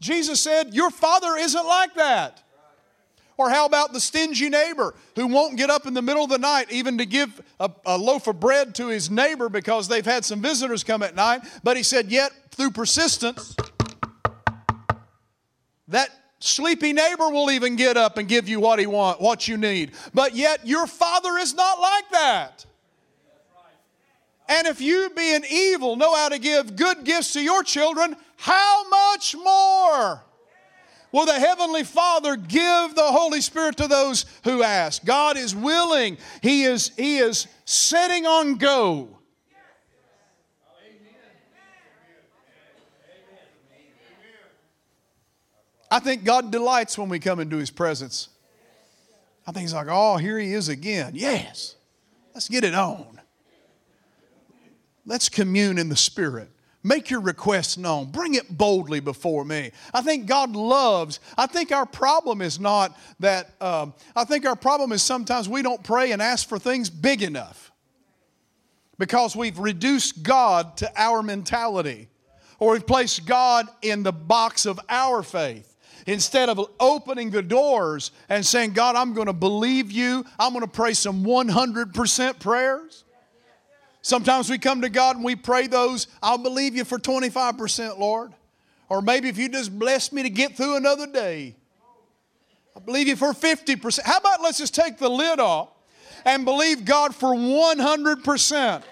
Jesus 0.00 0.40
said, 0.40 0.74
Your 0.74 0.90
father 0.90 1.36
isn't 1.36 1.66
like 1.66 1.94
that. 1.94 2.42
Or 3.38 3.48
how 3.48 3.64
about 3.64 3.92
the 3.92 4.00
stingy 4.00 4.48
neighbor 4.50 4.94
who 5.16 5.26
won't 5.26 5.56
get 5.56 5.70
up 5.70 5.86
in 5.86 5.94
the 5.94 6.02
middle 6.02 6.22
of 6.22 6.30
the 6.30 6.38
night 6.38 6.70
even 6.70 6.98
to 6.98 7.06
give 7.06 7.40
a, 7.58 7.70
a, 7.86 7.96
loaf 7.96 8.26
of 8.26 8.38
bread 8.38 8.74
to 8.76 8.88
his 8.88 9.10
neighbor 9.10 9.48
because 9.48 9.88
they've 9.88 10.04
had 10.04 10.24
some 10.24 10.42
visitors 10.42 10.84
come 10.84 11.02
at 11.02 11.16
night? 11.16 11.40
But 11.64 11.76
he 11.76 11.82
said, 11.82 12.10
yet 12.10 12.30
through 12.50 12.72
persistence, 12.72 13.56
that 15.88 16.10
sleepy 16.42 16.92
neighbor 16.92 17.28
will 17.28 17.50
even 17.50 17.76
get 17.76 17.96
up 17.96 18.18
and 18.18 18.28
give 18.28 18.48
you 18.48 18.60
what 18.60 18.78
he 18.78 18.86
want, 18.86 19.20
what 19.20 19.46
you 19.48 19.56
need. 19.56 19.92
But 20.12 20.34
yet 20.34 20.66
your 20.66 20.86
father 20.86 21.38
is 21.38 21.54
not 21.54 21.80
like 21.80 22.10
that. 22.10 22.66
And 24.48 24.66
if 24.66 24.80
you, 24.80 25.10
being 25.16 25.44
evil, 25.50 25.96
know 25.96 26.14
how 26.14 26.28
to 26.28 26.38
give 26.38 26.76
good 26.76 27.04
gifts 27.04 27.32
to 27.34 27.40
your 27.40 27.62
children, 27.62 28.16
how 28.36 28.88
much 28.88 29.34
more? 29.36 30.22
Will 31.12 31.26
the 31.26 31.38
Heavenly 31.38 31.84
Father 31.84 32.36
give 32.36 32.94
the 32.94 33.02
Holy 33.02 33.40
Spirit 33.40 33.76
to 33.76 33.86
those 33.86 34.24
who 34.44 34.62
ask? 34.62 35.04
God 35.04 35.36
is 35.36 35.54
willing. 35.54 36.16
He 36.40 36.64
is, 36.64 36.90
he 36.96 37.18
is 37.18 37.46
setting 37.66 38.26
on 38.26 38.56
go. 38.56 39.18
I 45.92 45.98
think 45.98 46.24
God 46.24 46.50
delights 46.50 46.96
when 46.96 47.10
we 47.10 47.18
come 47.18 47.38
into 47.38 47.58
His 47.58 47.70
presence. 47.70 48.30
I 49.46 49.52
think 49.52 49.64
He's 49.64 49.74
like, 49.74 49.88
oh, 49.90 50.16
here 50.16 50.38
He 50.38 50.54
is 50.54 50.70
again. 50.70 51.12
Yes, 51.14 51.76
let's 52.32 52.48
get 52.48 52.64
it 52.64 52.74
on. 52.74 53.20
Let's 55.04 55.28
commune 55.28 55.76
in 55.76 55.90
the 55.90 55.96
Spirit. 55.96 56.48
Make 56.82 57.10
your 57.10 57.20
requests 57.20 57.76
known. 57.76 58.10
Bring 58.10 58.34
it 58.34 58.56
boldly 58.56 59.00
before 59.00 59.44
me. 59.44 59.70
I 59.92 60.00
think 60.00 60.24
God 60.24 60.56
loves. 60.56 61.20
I 61.36 61.46
think 61.46 61.72
our 61.72 61.84
problem 61.84 62.40
is 62.40 62.58
not 62.58 62.98
that, 63.20 63.50
um, 63.60 63.92
I 64.16 64.24
think 64.24 64.46
our 64.46 64.56
problem 64.56 64.92
is 64.92 65.02
sometimes 65.02 65.46
we 65.46 65.60
don't 65.60 65.82
pray 65.84 66.12
and 66.12 66.22
ask 66.22 66.48
for 66.48 66.58
things 66.58 66.88
big 66.88 67.22
enough 67.22 67.70
because 68.98 69.36
we've 69.36 69.58
reduced 69.58 70.22
God 70.22 70.78
to 70.78 70.90
our 70.96 71.22
mentality 71.22 72.08
or 72.58 72.72
we've 72.72 72.86
placed 72.86 73.26
God 73.26 73.68
in 73.82 74.02
the 74.02 74.12
box 74.12 74.64
of 74.64 74.80
our 74.88 75.22
faith. 75.22 75.71
Instead 76.06 76.48
of 76.48 76.60
opening 76.80 77.30
the 77.30 77.42
doors 77.42 78.10
and 78.28 78.44
saying, 78.44 78.72
God, 78.72 78.96
I'm 78.96 79.14
going 79.14 79.26
to 79.26 79.32
believe 79.32 79.90
you, 79.90 80.24
I'm 80.38 80.52
going 80.52 80.64
to 80.64 80.70
pray 80.70 80.94
some 80.94 81.24
100% 81.24 82.40
prayers. 82.40 83.04
Sometimes 84.02 84.50
we 84.50 84.58
come 84.58 84.82
to 84.82 84.88
God 84.88 85.16
and 85.16 85.24
we 85.24 85.36
pray 85.36 85.68
those, 85.68 86.08
I'll 86.22 86.38
believe 86.38 86.74
you 86.74 86.84
for 86.84 86.98
25%, 86.98 87.98
Lord. 87.98 88.32
Or 88.88 89.00
maybe 89.00 89.28
if 89.28 89.38
you 89.38 89.48
just 89.48 89.76
bless 89.78 90.12
me 90.12 90.22
to 90.24 90.30
get 90.30 90.56
through 90.56 90.76
another 90.76 91.06
day, 91.06 91.54
I 92.76 92.80
believe 92.80 93.06
you 93.06 93.16
for 93.16 93.32
50%. 93.32 94.00
How 94.02 94.18
about 94.18 94.42
let's 94.42 94.58
just 94.58 94.74
take 94.74 94.98
the 94.98 95.08
lid 95.08 95.38
off 95.38 95.68
and 96.24 96.44
believe 96.44 96.84
God 96.84 97.14
for 97.14 97.30
100%? 97.30 98.82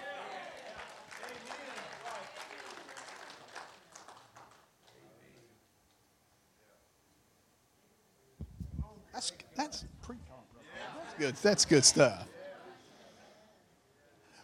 That's, 9.61 9.85
that's, 10.07 11.13
good. 11.19 11.35
That's 11.35 11.65
good 11.65 11.85
stuff. 11.85 12.27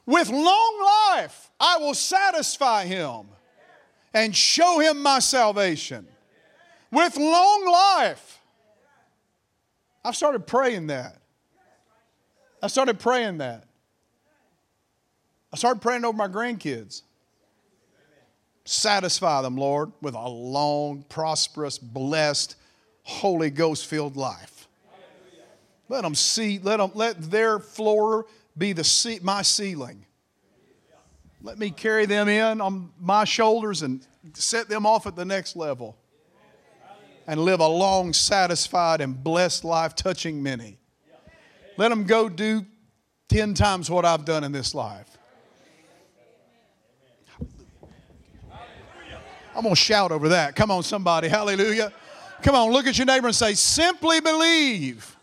With 0.06 0.30
long 0.30 0.86
life, 1.10 1.50
I 1.60 1.78
will 1.80 1.96
satisfy 1.96 2.86
him 2.86 3.26
and 4.14 4.36
show 4.36 4.80
him 4.80 5.02
my 5.02 5.20
salvation. 5.20 6.08
With 6.92 7.18
long 7.18 7.66
life. 7.66 8.40
I've 10.06 10.16
started 10.16 10.46
praying 10.46 10.88
that. 10.88 11.18
I 12.62 12.68
started 12.68 13.00
praying 13.00 13.40
that. 13.40 13.66
I 15.52 15.58
started 15.58 15.82
praying 15.82 16.06
over 16.06 16.16
my 16.16 16.28
grandkids. 16.28 17.02
Satisfy 18.66 19.42
them, 19.42 19.58
Lord, 19.58 19.92
with 20.02 20.14
a 20.14 20.30
long, 20.30 21.06
prosperous, 21.10 21.78
blessed, 21.80 22.56
Holy 23.04 23.50
Ghost 23.50 23.88
filled 23.88 24.16
life. 24.16 24.67
Let 25.90 26.02
them 26.02 26.16
see, 26.16 26.60
let 26.60 26.78
them 26.78 26.92
let 26.94 27.32
their 27.32 27.60
floor 27.60 28.26
be 28.58 28.74
the 28.74 29.20
my 29.24 29.42
ceiling. 29.42 30.06
Let 31.42 31.58
me 31.60 31.70
carry 31.70 32.06
them 32.06 32.28
in 32.28 32.60
on 32.60 32.92
my 33.00 33.24
shoulders 33.24 33.84
and 33.84 34.06
set 34.34 34.68
them 34.68 34.86
off 34.86 35.08
at 35.08 35.16
the 35.16 35.26
next 35.26 35.56
level 35.56 35.98
and 37.28 37.40
live 37.42 37.60
a 37.60 37.68
long, 37.68 38.14
satisfied, 38.14 39.02
and 39.02 39.24
blessed 39.24 39.64
life 39.64 39.96
touching 39.96 40.42
many. 40.42 40.78
Let 41.76 41.90
them 41.90 42.06
go 42.06 42.28
do 42.30 42.66
10 43.30 43.54
times 43.54 43.90
what 43.90 44.06
I've 44.06 44.26
done 44.26 44.44
in 44.44 44.52
this 44.52 44.74
life. 44.74 45.18
I'm 49.56 49.64
going 49.64 49.76
to 49.76 49.82
shout 49.82 50.12
over 50.12 50.30
that. 50.30 50.56
Come 50.56 50.72
on, 50.72 50.84
somebody. 50.84 51.28
Hallelujah. 51.28 51.92
Come 52.44 52.56
on, 52.56 52.72
look 52.72 52.86
at 52.86 52.98
your 52.98 53.06
neighbor 53.06 53.28
and 53.28 53.36
say, 53.36 53.56
simply 53.56 54.22
believe 54.22 55.17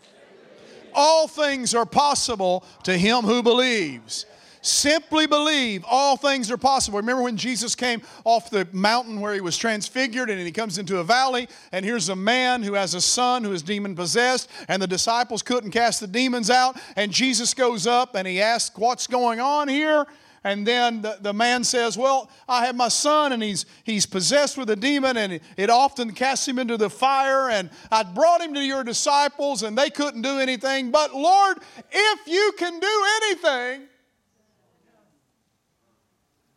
all 0.95 1.27
things 1.27 1.75
are 1.75 1.85
possible 1.85 2.63
to 2.83 2.97
him 2.97 3.23
who 3.23 3.43
believes. 3.43 4.25
Simply 4.65 5.27
believe 5.27 5.85
all 5.87 6.17
things 6.17 6.49
are 6.49 6.57
possible. 6.57 6.97
Remember 6.97 7.21
when 7.21 7.37
Jesus 7.37 7.75
came 7.75 8.01
off 8.23 8.49
the 8.49 8.67
mountain 8.71 9.21
where 9.21 9.35
he 9.35 9.39
was 9.39 9.59
transfigured 9.59 10.27
and 10.31 10.41
he 10.41 10.51
comes 10.51 10.79
into 10.79 10.97
a 10.97 11.03
valley, 11.03 11.47
and 11.71 11.85
here's 11.85 12.09
a 12.09 12.15
man 12.15 12.63
who 12.63 12.73
has 12.73 12.95
a 12.95 13.01
son 13.01 13.43
who 13.43 13.51
is 13.51 13.61
demon 13.61 13.93
possessed, 13.93 14.49
and 14.67 14.81
the 14.81 14.87
disciples 14.87 15.43
couldn't 15.43 15.69
cast 15.69 15.99
the 15.99 16.07
demons 16.07 16.49
out. 16.49 16.77
And 16.95 17.11
Jesus 17.11 17.53
goes 17.53 17.85
up 17.85 18.15
and 18.15 18.27
he 18.27 18.41
asks, 18.41 18.75
What's 18.75 19.05
going 19.05 19.39
on 19.39 19.67
here? 19.67 20.07
And 20.45 20.65
then 20.65 21.01
the, 21.01 21.17
the 21.19 21.33
man 21.33 21.65
says, 21.65 21.97
Well, 21.97 22.29
I 22.47 22.65
have 22.67 22.75
my 22.75 22.87
son, 22.87 23.33
and 23.33 23.43
he's, 23.43 23.65
he's 23.83 24.05
possessed 24.05 24.57
with 24.57 24.69
a 24.69 24.77
demon, 24.77 25.17
and 25.17 25.33
it, 25.33 25.43
it 25.57 25.69
often 25.69 26.11
casts 26.13 26.47
him 26.47 26.59
into 26.59 26.77
the 26.77 26.89
fire. 26.89 27.49
And 27.49 27.69
I 27.91 28.03
brought 28.03 28.39
him 28.39 28.53
to 28.53 28.61
your 28.61 28.85
disciples, 28.85 29.63
and 29.63 29.77
they 29.77 29.89
couldn't 29.89 30.21
do 30.21 30.39
anything. 30.39 30.91
But 30.91 31.13
Lord, 31.13 31.57
if 31.91 32.27
you 32.27 32.53
can 32.57 32.79
do 32.79 33.05
anything, 33.23 33.87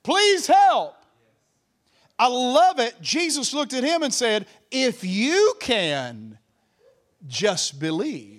Please 0.08 0.46
help. 0.46 0.94
I 2.18 2.28
love 2.28 2.78
it. 2.80 2.94
Jesus 3.02 3.52
looked 3.52 3.74
at 3.74 3.84
him 3.84 4.02
and 4.02 4.14
said, 4.14 4.46
If 4.70 5.04
you 5.04 5.52
can, 5.60 6.38
just 7.26 7.78
believe. 7.78 8.37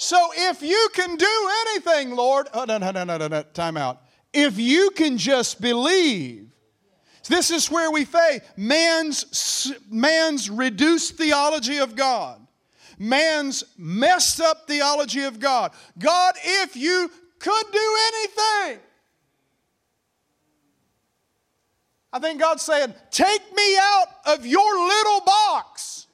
So 0.00 0.30
if 0.34 0.62
you 0.62 0.88
can 0.94 1.14
do 1.14 1.50
anything, 1.66 2.16
Lord, 2.16 2.48
oh, 2.54 2.64
no, 2.64 2.78
no, 2.78 2.90
no, 2.90 3.04
no, 3.04 3.18
no, 3.18 3.28
no, 3.28 3.42
time 3.52 3.76
out. 3.76 4.00
If 4.32 4.58
you 4.58 4.92
can 4.92 5.18
just 5.18 5.60
believe, 5.60 6.48
this 7.28 7.50
is 7.50 7.70
where 7.70 7.90
we 7.90 8.06
faith. 8.06 8.42
Man's, 8.56 9.74
man's 9.90 10.48
reduced 10.48 11.18
theology 11.18 11.76
of 11.76 11.96
God, 11.96 12.40
man's 12.98 13.62
messed 13.76 14.40
up 14.40 14.66
theology 14.66 15.24
of 15.24 15.38
God. 15.38 15.72
God, 15.98 16.34
if 16.44 16.76
you 16.76 17.10
could 17.38 17.66
do 17.70 17.96
anything, 18.08 18.80
I 22.10 22.18
think 22.20 22.40
God's 22.40 22.62
saying, 22.62 22.94
Take 23.10 23.54
me 23.54 23.76
out 23.78 24.06
of 24.24 24.46
your 24.46 24.86
little 24.86 25.20
box. 25.26 26.06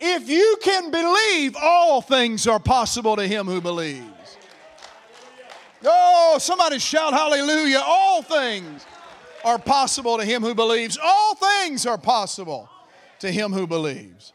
If 0.00 0.28
you 0.28 0.56
can 0.62 0.90
believe, 0.90 1.56
all 1.60 2.00
things 2.00 2.46
are 2.46 2.60
possible 2.60 3.16
to 3.16 3.26
him 3.26 3.46
who 3.46 3.60
believes. 3.60 4.04
Oh, 5.84 6.36
somebody 6.40 6.78
shout 6.78 7.12
hallelujah. 7.12 7.82
All 7.84 8.22
things 8.22 8.86
are 9.44 9.58
possible 9.58 10.18
to 10.18 10.24
him 10.24 10.42
who 10.42 10.54
believes. 10.54 10.98
All 11.02 11.34
things 11.34 11.86
are 11.86 11.98
possible 11.98 12.68
to 13.20 13.30
him 13.30 13.52
who 13.52 13.66
believes. 13.66 14.32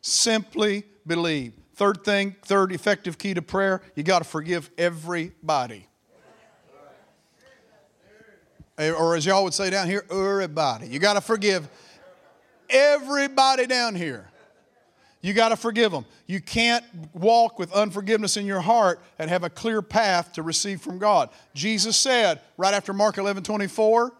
Simply 0.00 0.84
believe. 1.06 1.54
Third 1.74 2.04
thing, 2.04 2.36
third 2.42 2.72
effective 2.72 3.18
key 3.18 3.34
to 3.34 3.42
prayer, 3.42 3.82
you 3.94 4.02
got 4.02 4.18
to 4.18 4.24
forgive 4.24 4.70
everybody. 4.76 5.88
Or 8.78 9.16
as 9.16 9.24
y'all 9.24 9.44
would 9.44 9.54
say 9.54 9.70
down 9.70 9.86
here, 9.86 10.04
everybody. 10.10 10.88
You 10.88 10.98
got 10.98 11.14
to 11.14 11.20
forgive 11.20 11.68
everybody 12.72 13.66
down 13.66 13.94
here. 13.94 14.28
You 15.20 15.34
got 15.34 15.50
to 15.50 15.56
forgive 15.56 15.92
them. 15.92 16.04
You 16.26 16.40
can't 16.40 16.84
walk 17.14 17.58
with 17.58 17.72
unforgiveness 17.72 18.36
in 18.36 18.44
your 18.44 18.60
heart 18.60 19.00
and 19.20 19.30
have 19.30 19.44
a 19.44 19.50
clear 19.50 19.80
path 19.80 20.32
to 20.32 20.42
receive 20.42 20.80
from 20.80 20.98
God. 20.98 21.30
Jesus 21.54 21.96
said 21.96 22.40
right 22.56 22.74
after 22.74 22.92
Mark 22.92 23.18
11 23.18 23.44
24, 23.44 24.12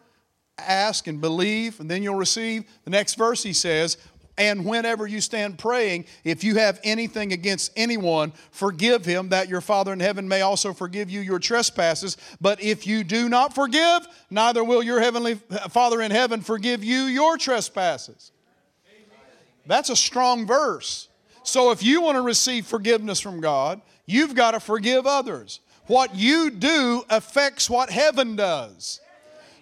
ask 0.58 1.08
and 1.08 1.20
believe, 1.20 1.80
and 1.80 1.90
then 1.90 2.04
you'll 2.04 2.14
receive. 2.14 2.64
The 2.84 2.90
next 2.90 3.14
verse 3.14 3.42
he 3.42 3.52
says, 3.52 3.96
and 4.38 4.64
whenever 4.64 5.06
you 5.06 5.20
stand 5.20 5.58
praying, 5.58 6.06
if 6.24 6.42
you 6.42 6.54
have 6.54 6.80
anything 6.84 7.32
against 7.32 7.70
anyone, 7.76 8.32
forgive 8.50 9.04
him, 9.04 9.28
that 9.28 9.48
your 9.48 9.60
Father 9.60 9.92
in 9.92 10.00
heaven 10.00 10.26
may 10.26 10.40
also 10.40 10.72
forgive 10.72 11.10
you 11.10 11.20
your 11.20 11.38
trespasses. 11.38 12.16
But 12.40 12.62
if 12.62 12.86
you 12.86 13.04
do 13.04 13.28
not 13.28 13.54
forgive, 13.54 14.06
neither 14.30 14.64
will 14.64 14.82
your 14.82 15.00
heavenly 15.00 15.34
Father 15.70 16.00
in 16.00 16.10
heaven 16.10 16.40
forgive 16.40 16.82
you 16.82 17.02
your 17.02 17.36
trespasses. 17.36 18.31
That's 19.66 19.90
a 19.90 19.96
strong 19.96 20.46
verse. 20.46 21.08
So 21.42 21.70
if 21.70 21.82
you 21.82 22.00
want 22.02 22.16
to 22.16 22.22
receive 22.22 22.66
forgiveness 22.66 23.20
from 23.20 23.40
God, 23.40 23.80
you've 24.06 24.34
got 24.34 24.52
to 24.52 24.60
forgive 24.60 25.06
others. 25.06 25.60
What 25.86 26.14
you 26.14 26.50
do 26.50 27.04
affects 27.10 27.68
what 27.68 27.90
heaven 27.90 28.36
does. 28.36 29.00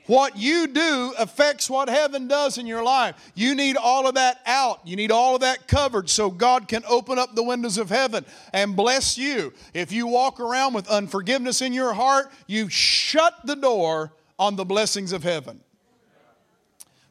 What 0.07 0.37
you 0.37 0.67
do 0.67 1.15
affects 1.19 1.71
what 1.71 1.89
heaven 1.89 2.27
does 2.27 2.59
in 2.59 2.67
your 2.67 2.83
life. 2.83 3.15
You 3.37 3.55
need 3.55 3.77
all 3.77 4.09
of 4.09 4.17
that 4.17 4.41
out. 4.45 4.81
You 4.85 4.97
need 4.97 5.13
all 5.13 5.37
of 5.37 5.43
that 5.43 5.69
covered 5.69 6.11
so 6.11 6.31
God 6.31 6.67
can 6.67 6.83
open 6.89 7.17
up 7.17 7.35
the 7.35 7.45
windows 7.45 7.79
of 7.79 7.91
heaven 7.91 8.25
and 8.53 8.75
bless 8.75 9.17
you. 9.17 9.53
If 9.73 9.93
you 9.93 10.09
walk 10.09 10.41
around 10.41 10.75
with 10.75 10.89
unforgiveness 10.89 11.63
in 11.63 11.73
your 11.73 11.93
heart, 11.93 12.33
you 12.49 12.69
shut 12.69 13.35
the 13.45 13.55
door 13.55 14.13
on 14.37 14.57
the 14.57 14.65
blessings 14.65 15.13
of 15.13 15.23
heaven. 15.23 15.61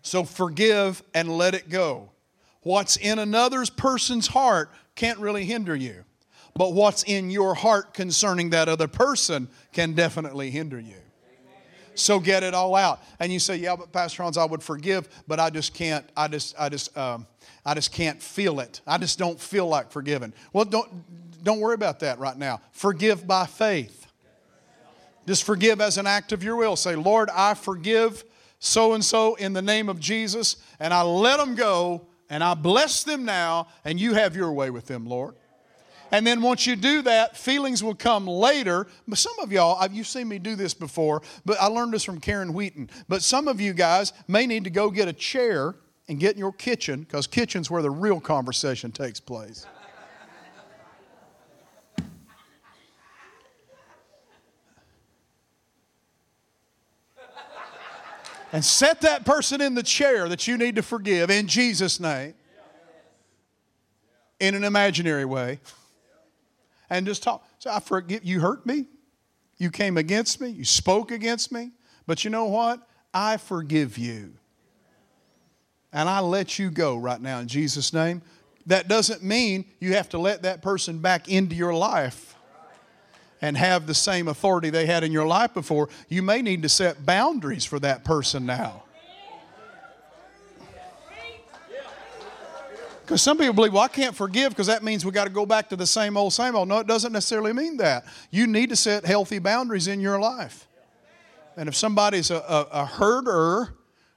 So 0.01 0.25
forgive 0.25 1.01
and 1.13 1.37
let 1.37 1.55
it 1.55 1.69
go. 1.69 2.09
What's 2.69 2.97
in 2.97 3.17
another 3.17 3.65
person's 3.65 4.27
heart 4.27 4.69
can't 4.93 5.17
really 5.17 5.43
hinder 5.43 5.75
you. 5.75 6.03
But 6.53 6.73
what's 6.73 7.01
in 7.01 7.31
your 7.31 7.55
heart 7.55 7.95
concerning 7.95 8.51
that 8.51 8.69
other 8.69 8.87
person 8.87 9.47
can 9.73 9.93
definitely 9.93 10.51
hinder 10.51 10.79
you. 10.79 10.97
So 11.95 12.19
get 12.19 12.43
it 12.43 12.53
all 12.53 12.75
out. 12.75 13.01
And 13.19 13.33
you 13.33 13.39
say, 13.39 13.55
yeah, 13.55 13.75
but 13.75 13.91
Pastor 13.91 14.21
Hans, 14.21 14.37
I 14.37 14.45
would 14.45 14.61
forgive, 14.61 15.09
but 15.27 15.39
I 15.39 15.49
just 15.49 15.73
can't, 15.73 16.07
I 16.15 16.27
just, 16.27 16.53
I 16.59 16.69
just, 16.69 16.95
um, 16.95 17.25
I 17.65 17.73
just 17.73 17.91
can't 17.91 18.21
feel 18.21 18.59
it. 18.59 18.81
I 18.85 18.99
just 18.99 19.17
don't 19.17 19.39
feel 19.39 19.67
like 19.67 19.89
forgiving. 19.89 20.31
Well, 20.53 20.65
don't, 20.65 21.43
don't 21.43 21.61
worry 21.61 21.73
about 21.73 22.01
that 22.01 22.19
right 22.19 22.37
now. 22.37 22.61
Forgive 22.71 23.25
by 23.25 23.47
faith. 23.47 24.05
Just 25.25 25.43
forgive 25.43 25.81
as 25.81 25.97
an 25.97 26.05
act 26.05 26.33
of 26.33 26.43
your 26.43 26.55
will. 26.55 26.75
Say, 26.75 26.95
Lord, 26.95 27.31
I 27.31 27.55
forgive 27.55 28.23
so 28.59 28.93
and 28.93 29.03
so 29.03 29.33
in 29.33 29.53
the 29.53 29.61
name 29.63 29.89
of 29.89 29.99
Jesus, 29.99 30.57
and 30.79 30.93
I 30.93 31.01
let 31.01 31.37
them 31.37 31.55
go, 31.55 32.05
and 32.29 32.43
I 32.43 32.53
bless 32.53 33.03
them 33.03 33.25
now, 33.25 33.67
and 33.83 33.99
you 33.99 34.13
have 34.13 34.35
your 34.35 34.51
way 34.51 34.69
with 34.69 34.85
them, 34.87 35.05
Lord. 35.05 35.35
And 36.11 36.25
then 36.25 36.41
once 36.41 36.65
you 36.65 36.75
do 36.75 37.03
that, 37.03 37.37
feelings 37.37 37.83
will 37.83 37.95
come 37.95 38.25
later. 38.25 38.87
But 39.07 39.19
some 39.19 39.37
of 39.39 39.51
y'all, 39.51 39.85
you've 39.91 40.07
seen 40.07 40.27
me 40.27 40.39
do 40.39 40.55
this 40.55 40.73
before, 40.73 41.21
but 41.45 41.59
I 41.61 41.67
learned 41.67 41.93
this 41.93 42.03
from 42.03 42.19
Karen 42.19 42.53
Wheaton. 42.53 42.89
But 43.07 43.21
some 43.21 43.47
of 43.47 43.61
you 43.61 43.73
guys 43.73 44.13
may 44.27 44.47
need 44.47 44.63
to 44.63 44.69
go 44.69 44.89
get 44.89 45.07
a 45.07 45.13
chair 45.13 45.75
and 46.07 46.19
get 46.19 46.33
in 46.33 46.39
your 46.39 46.51
kitchen 46.51 47.01
because 47.01 47.27
kitchen's 47.27 47.69
where 47.69 47.83
the 47.83 47.91
real 47.91 48.19
conversation 48.19 48.91
takes 48.91 49.19
place. 49.19 49.67
And 58.51 58.63
set 58.63 59.01
that 59.01 59.25
person 59.25 59.61
in 59.61 59.75
the 59.75 59.83
chair 59.83 60.27
that 60.29 60.47
you 60.47 60.57
need 60.57 60.75
to 60.75 60.81
forgive 60.81 61.29
in 61.29 61.47
Jesus' 61.47 61.99
name 61.99 62.33
in 64.39 64.55
an 64.55 64.63
imaginary 64.63 65.25
way 65.25 65.59
and 66.89 67.05
just 67.05 67.23
talk. 67.23 67.45
So 67.59 67.69
I 67.69 67.79
forgive 67.79 68.23
you 68.23 68.39
hurt 68.39 68.65
me. 68.65 68.85
You 69.57 69.69
came 69.69 69.97
against 69.97 70.39
me. 70.39 70.49
You 70.49 70.65
spoke 70.65 71.11
against 71.11 71.51
me. 71.51 71.71
But 72.07 72.23
you 72.23 72.29
know 72.29 72.45
what? 72.45 72.87
I 73.13 73.37
forgive 73.37 73.97
you. 73.97 74.33
And 75.91 76.07
I 76.07 76.19
let 76.19 76.57
you 76.57 76.69
go 76.69 76.97
right 76.97 77.19
now 77.19 77.39
in 77.39 77.47
Jesus' 77.47 77.93
name. 77.93 78.21
That 78.65 78.87
doesn't 78.87 79.23
mean 79.23 79.65
you 79.79 79.93
have 79.93 80.09
to 80.09 80.19
let 80.19 80.43
that 80.43 80.61
person 80.61 80.99
back 80.99 81.27
into 81.27 81.55
your 81.55 81.73
life 81.73 82.28
and 83.41 83.57
have 83.57 83.87
the 83.87 83.93
same 83.93 84.27
authority 84.27 84.69
they 84.69 84.85
had 84.85 85.03
in 85.03 85.11
your 85.11 85.25
life 85.25 85.53
before. 85.53 85.89
You 86.07 86.21
may 86.21 86.41
need 86.41 86.61
to 86.63 86.69
set 86.69 87.05
boundaries 87.05 87.65
for 87.65 87.79
that 87.79 88.03
person 88.03 88.45
now. 88.45 88.83
Because 93.09 93.23
some 93.23 93.39
people 93.39 93.53
believe, 93.53 93.73
well, 93.73 93.81
I 93.81 93.87
can't 93.87 94.15
forgive 94.15 94.51
because 94.51 94.67
that 94.67 94.83
means 94.83 95.03
we 95.03 95.11
got 95.11 95.23
to 95.23 95.31
go 95.31 95.43
back 95.43 95.69
to 95.69 95.75
the 95.75 95.87
same 95.87 96.15
old, 96.15 96.31
same 96.31 96.55
old. 96.55 96.67
No, 96.67 96.77
it 96.77 96.85
doesn't 96.85 97.11
necessarily 97.11 97.53
mean 97.53 97.77
that. 97.77 98.05
You 98.29 98.45
need 98.45 98.69
to 98.69 98.75
set 98.75 99.03
healthy 99.03 99.39
boundaries 99.39 99.87
in 99.87 99.99
your 99.99 100.19
life. 100.19 100.67
And 101.57 101.67
if 101.67 101.75
somebody's 101.75 102.29
a, 102.29 102.35
a, 102.35 102.67
a 102.71 102.85
herder, 102.85 103.73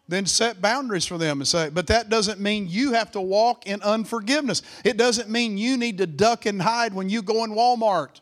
then 0.09 0.27
set 0.27 0.61
boundaries 0.61 1.07
for 1.07 1.17
them 1.17 1.41
and 1.41 1.49
say, 1.49 1.71
but 1.71 1.87
that 1.87 2.11
doesn't 2.11 2.39
mean 2.39 2.67
you 2.69 2.93
have 2.93 3.11
to 3.13 3.21
walk 3.23 3.67
in 3.67 3.81
unforgiveness. 3.81 4.61
It 4.85 4.99
doesn't 4.99 5.31
mean 5.31 5.57
you 5.57 5.79
need 5.79 5.97
to 5.97 6.07
duck 6.07 6.45
and 6.45 6.61
hide 6.61 6.93
when 6.93 7.09
you 7.09 7.23
go 7.23 7.45
in 7.45 7.53
Walmart. 7.53 8.21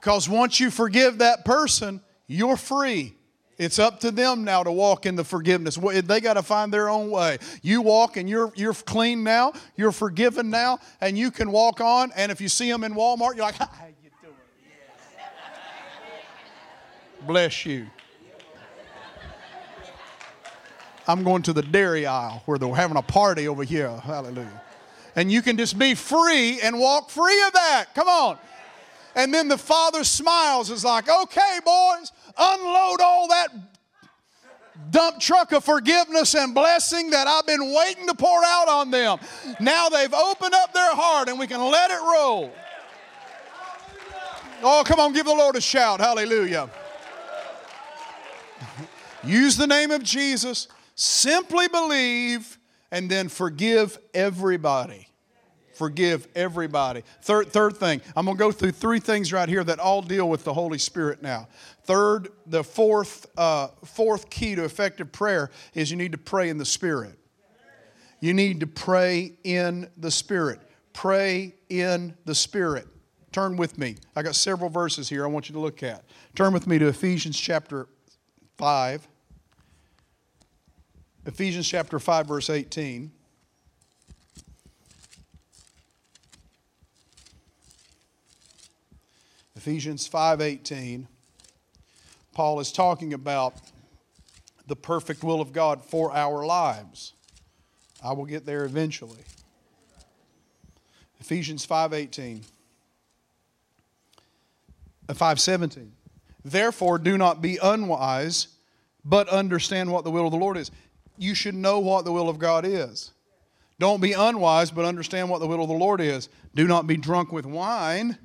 Because 0.00 0.28
once 0.28 0.58
you 0.58 0.70
forgive 0.70 1.18
that 1.18 1.44
person, 1.44 2.00
you're 2.26 2.56
free. 2.56 3.14
It's 3.58 3.78
up 3.78 4.00
to 4.00 4.10
them 4.10 4.44
now 4.44 4.62
to 4.62 4.72
walk 4.72 5.04
in 5.04 5.16
the 5.16 5.24
forgiveness. 5.24 5.76
They 5.76 6.20
got 6.22 6.34
to 6.34 6.42
find 6.42 6.72
their 6.72 6.88
own 6.88 7.10
way. 7.10 7.36
You 7.60 7.82
walk 7.82 8.16
and 8.16 8.26
you're, 8.26 8.50
you're 8.56 8.72
clean 8.72 9.22
now, 9.22 9.52
you're 9.76 9.92
forgiven 9.92 10.48
now, 10.48 10.78
and 11.02 11.18
you 11.18 11.30
can 11.30 11.52
walk 11.52 11.82
on. 11.82 12.10
And 12.16 12.32
if 12.32 12.40
you 12.40 12.48
see 12.48 12.70
them 12.70 12.84
in 12.84 12.94
Walmart, 12.94 13.36
you're 13.36 13.44
like, 13.44 13.54
how 13.58 13.68
you 14.02 14.10
doing? 14.22 14.34
Bless 17.26 17.66
you. 17.66 17.86
I'm 21.06 21.22
going 21.22 21.42
to 21.42 21.52
the 21.52 21.62
dairy 21.62 22.06
aisle 22.06 22.42
where 22.46 22.56
they're 22.56 22.74
having 22.74 22.96
a 22.96 23.02
party 23.02 23.48
over 23.48 23.64
here. 23.64 23.90
Hallelujah. 23.90 24.62
And 25.16 25.30
you 25.30 25.42
can 25.42 25.58
just 25.58 25.78
be 25.78 25.94
free 25.94 26.62
and 26.62 26.78
walk 26.78 27.10
free 27.10 27.42
of 27.46 27.52
that. 27.52 27.86
Come 27.94 28.08
on. 28.08 28.38
And 29.14 29.34
then 29.34 29.48
the 29.48 29.58
father 29.58 30.04
smiles, 30.04 30.70
is 30.70 30.84
like, 30.84 31.08
okay, 31.08 31.58
boys, 31.64 32.12
unload 32.36 33.00
all 33.00 33.28
that 33.28 33.48
dump 34.90 35.20
truck 35.20 35.52
of 35.52 35.64
forgiveness 35.64 36.34
and 36.34 36.54
blessing 36.54 37.10
that 37.10 37.26
I've 37.26 37.46
been 37.46 37.74
waiting 37.74 38.06
to 38.06 38.14
pour 38.14 38.42
out 38.44 38.68
on 38.68 38.90
them. 38.90 39.18
Now 39.58 39.88
they've 39.88 40.12
opened 40.12 40.54
up 40.54 40.72
their 40.72 40.94
heart 40.94 41.28
and 41.28 41.38
we 41.38 41.46
can 41.46 41.60
let 41.60 41.90
it 41.90 42.00
roll. 42.00 42.52
Oh, 44.62 44.82
come 44.84 45.00
on, 45.00 45.12
give 45.12 45.26
the 45.26 45.34
Lord 45.34 45.56
a 45.56 45.60
shout. 45.60 46.00
Hallelujah. 46.00 46.68
Use 49.24 49.56
the 49.56 49.66
name 49.66 49.90
of 49.90 50.02
Jesus, 50.02 50.68
simply 50.94 51.68
believe, 51.68 52.58
and 52.90 53.10
then 53.10 53.28
forgive 53.28 53.98
everybody. 54.12 55.09
Forgive 55.80 56.28
everybody. 56.34 57.02
Third, 57.22 57.54
third 57.54 57.74
thing, 57.74 58.02
I'm 58.14 58.26
going 58.26 58.36
to 58.36 58.38
go 58.38 58.52
through 58.52 58.72
three 58.72 59.00
things 59.00 59.32
right 59.32 59.48
here 59.48 59.64
that 59.64 59.78
all 59.78 60.02
deal 60.02 60.28
with 60.28 60.44
the 60.44 60.52
Holy 60.52 60.76
Spirit 60.76 61.22
now. 61.22 61.48
Third, 61.84 62.28
the 62.44 62.62
fourth, 62.62 63.26
uh, 63.38 63.68
fourth 63.86 64.28
key 64.28 64.54
to 64.56 64.64
effective 64.64 65.10
prayer 65.10 65.50
is 65.72 65.90
you 65.90 65.96
need 65.96 66.12
to 66.12 66.18
pray 66.18 66.50
in 66.50 66.58
the 66.58 66.66
Spirit. 66.66 67.18
You 68.20 68.34
need 68.34 68.60
to 68.60 68.66
pray 68.66 69.32
in 69.42 69.88
the 69.96 70.10
Spirit. 70.10 70.60
Pray 70.92 71.54
in 71.70 72.14
the 72.26 72.34
Spirit. 72.34 72.86
Turn 73.32 73.56
with 73.56 73.78
me. 73.78 73.96
I 74.14 74.20
got 74.20 74.34
several 74.34 74.68
verses 74.68 75.08
here 75.08 75.24
I 75.24 75.28
want 75.28 75.48
you 75.48 75.54
to 75.54 75.60
look 75.60 75.82
at. 75.82 76.04
Turn 76.34 76.52
with 76.52 76.66
me 76.66 76.78
to 76.78 76.88
Ephesians 76.88 77.40
chapter 77.40 77.86
5. 78.58 79.08
Ephesians 81.24 81.66
chapter 81.66 81.98
5, 81.98 82.26
verse 82.26 82.50
18. 82.50 83.12
Ephesians 89.60 90.08
5:18 90.08 91.06
Paul 92.32 92.60
is 92.60 92.72
talking 92.72 93.12
about 93.12 93.52
the 94.66 94.74
perfect 94.74 95.22
will 95.22 95.42
of 95.42 95.52
God 95.52 95.84
for 95.84 96.10
our 96.16 96.46
lives. 96.46 97.12
I 98.02 98.14
will 98.14 98.24
get 98.24 98.46
there 98.46 98.64
eventually. 98.64 99.20
Ephesians 101.20 101.66
5:18 101.66 102.42
5:17 105.08 105.76
uh, 105.76 105.90
Therefore 106.42 106.96
do 106.96 107.18
not 107.18 107.42
be 107.42 107.58
unwise 107.58 108.48
but 109.04 109.28
understand 109.28 109.92
what 109.92 110.04
the 110.04 110.10
will 110.10 110.24
of 110.24 110.32
the 110.32 110.38
Lord 110.38 110.56
is. 110.56 110.70
You 111.18 111.34
should 111.34 111.54
know 111.54 111.80
what 111.80 112.06
the 112.06 112.12
will 112.12 112.30
of 112.30 112.38
God 112.38 112.64
is. 112.64 113.10
Don't 113.78 114.00
be 114.00 114.14
unwise 114.14 114.70
but 114.70 114.86
understand 114.86 115.28
what 115.28 115.40
the 115.40 115.46
will 115.46 115.60
of 115.60 115.68
the 115.68 115.74
Lord 115.74 116.00
is. 116.00 116.30
Do 116.54 116.66
not 116.66 116.86
be 116.86 116.96
drunk 116.96 117.30
with 117.30 117.44
wine 117.44 118.16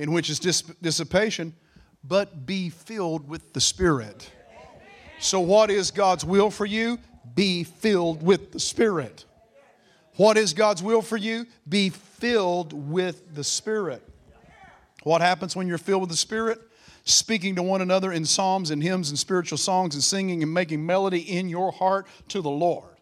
in 0.00 0.12
which 0.12 0.30
is 0.30 0.40
dissipation, 0.40 1.52
but 2.02 2.46
be 2.46 2.70
filled 2.70 3.28
with 3.28 3.52
the 3.52 3.60
Spirit. 3.60 4.30
So, 5.18 5.40
what 5.40 5.70
is 5.70 5.90
God's 5.90 6.24
will 6.24 6.50
for 6.50 6.64
you? 6.64 6.98
Be 7.34 7.64
filled 7.64 8.22
with 8.22 8.50
the 8.50 8.60
Spirit. 8.60 9.26
What 10.16 10.38
is 10.38 10.54
God's 10.54 10.82
will 10.82 11.02
for 11.02 11.18
you? 11.18 11.44
Be 11.68 11.90
filled 11.90 12.72
with 12.72 13.34
the 13.34 13.44
Spirit. 13.44 14.02
What 15.02 15.20
happens 15.20 15.54
when 15.54 15.68
you're 15.68 15.76
filled 15.76 16.00
with 16.00 16.10
the 16.10 16.16
Spirit? 16.16 16.58
Speaking 17.04 17.54
to 17.56 17.62
one 17.62 17.82
another 17.82 18.10
in 18.10 18.24
psalms 18.24 18.70
and 18.70 18.82
hymns 18.82 19.10
and 19.10 19.18
spiritual 19.18 19.58
songs 19.58 19.94
and 19.94 20.02
singing 20.02 20.42
and 20.42 20.52
making 20.52 20.84
melody 20.84 21.20
in 21.20 21.50
your 21.50 21.72
heart 21.72 22.06
to 22.28 22.40
the 22.40 22.48
Lord. 22.48 22.96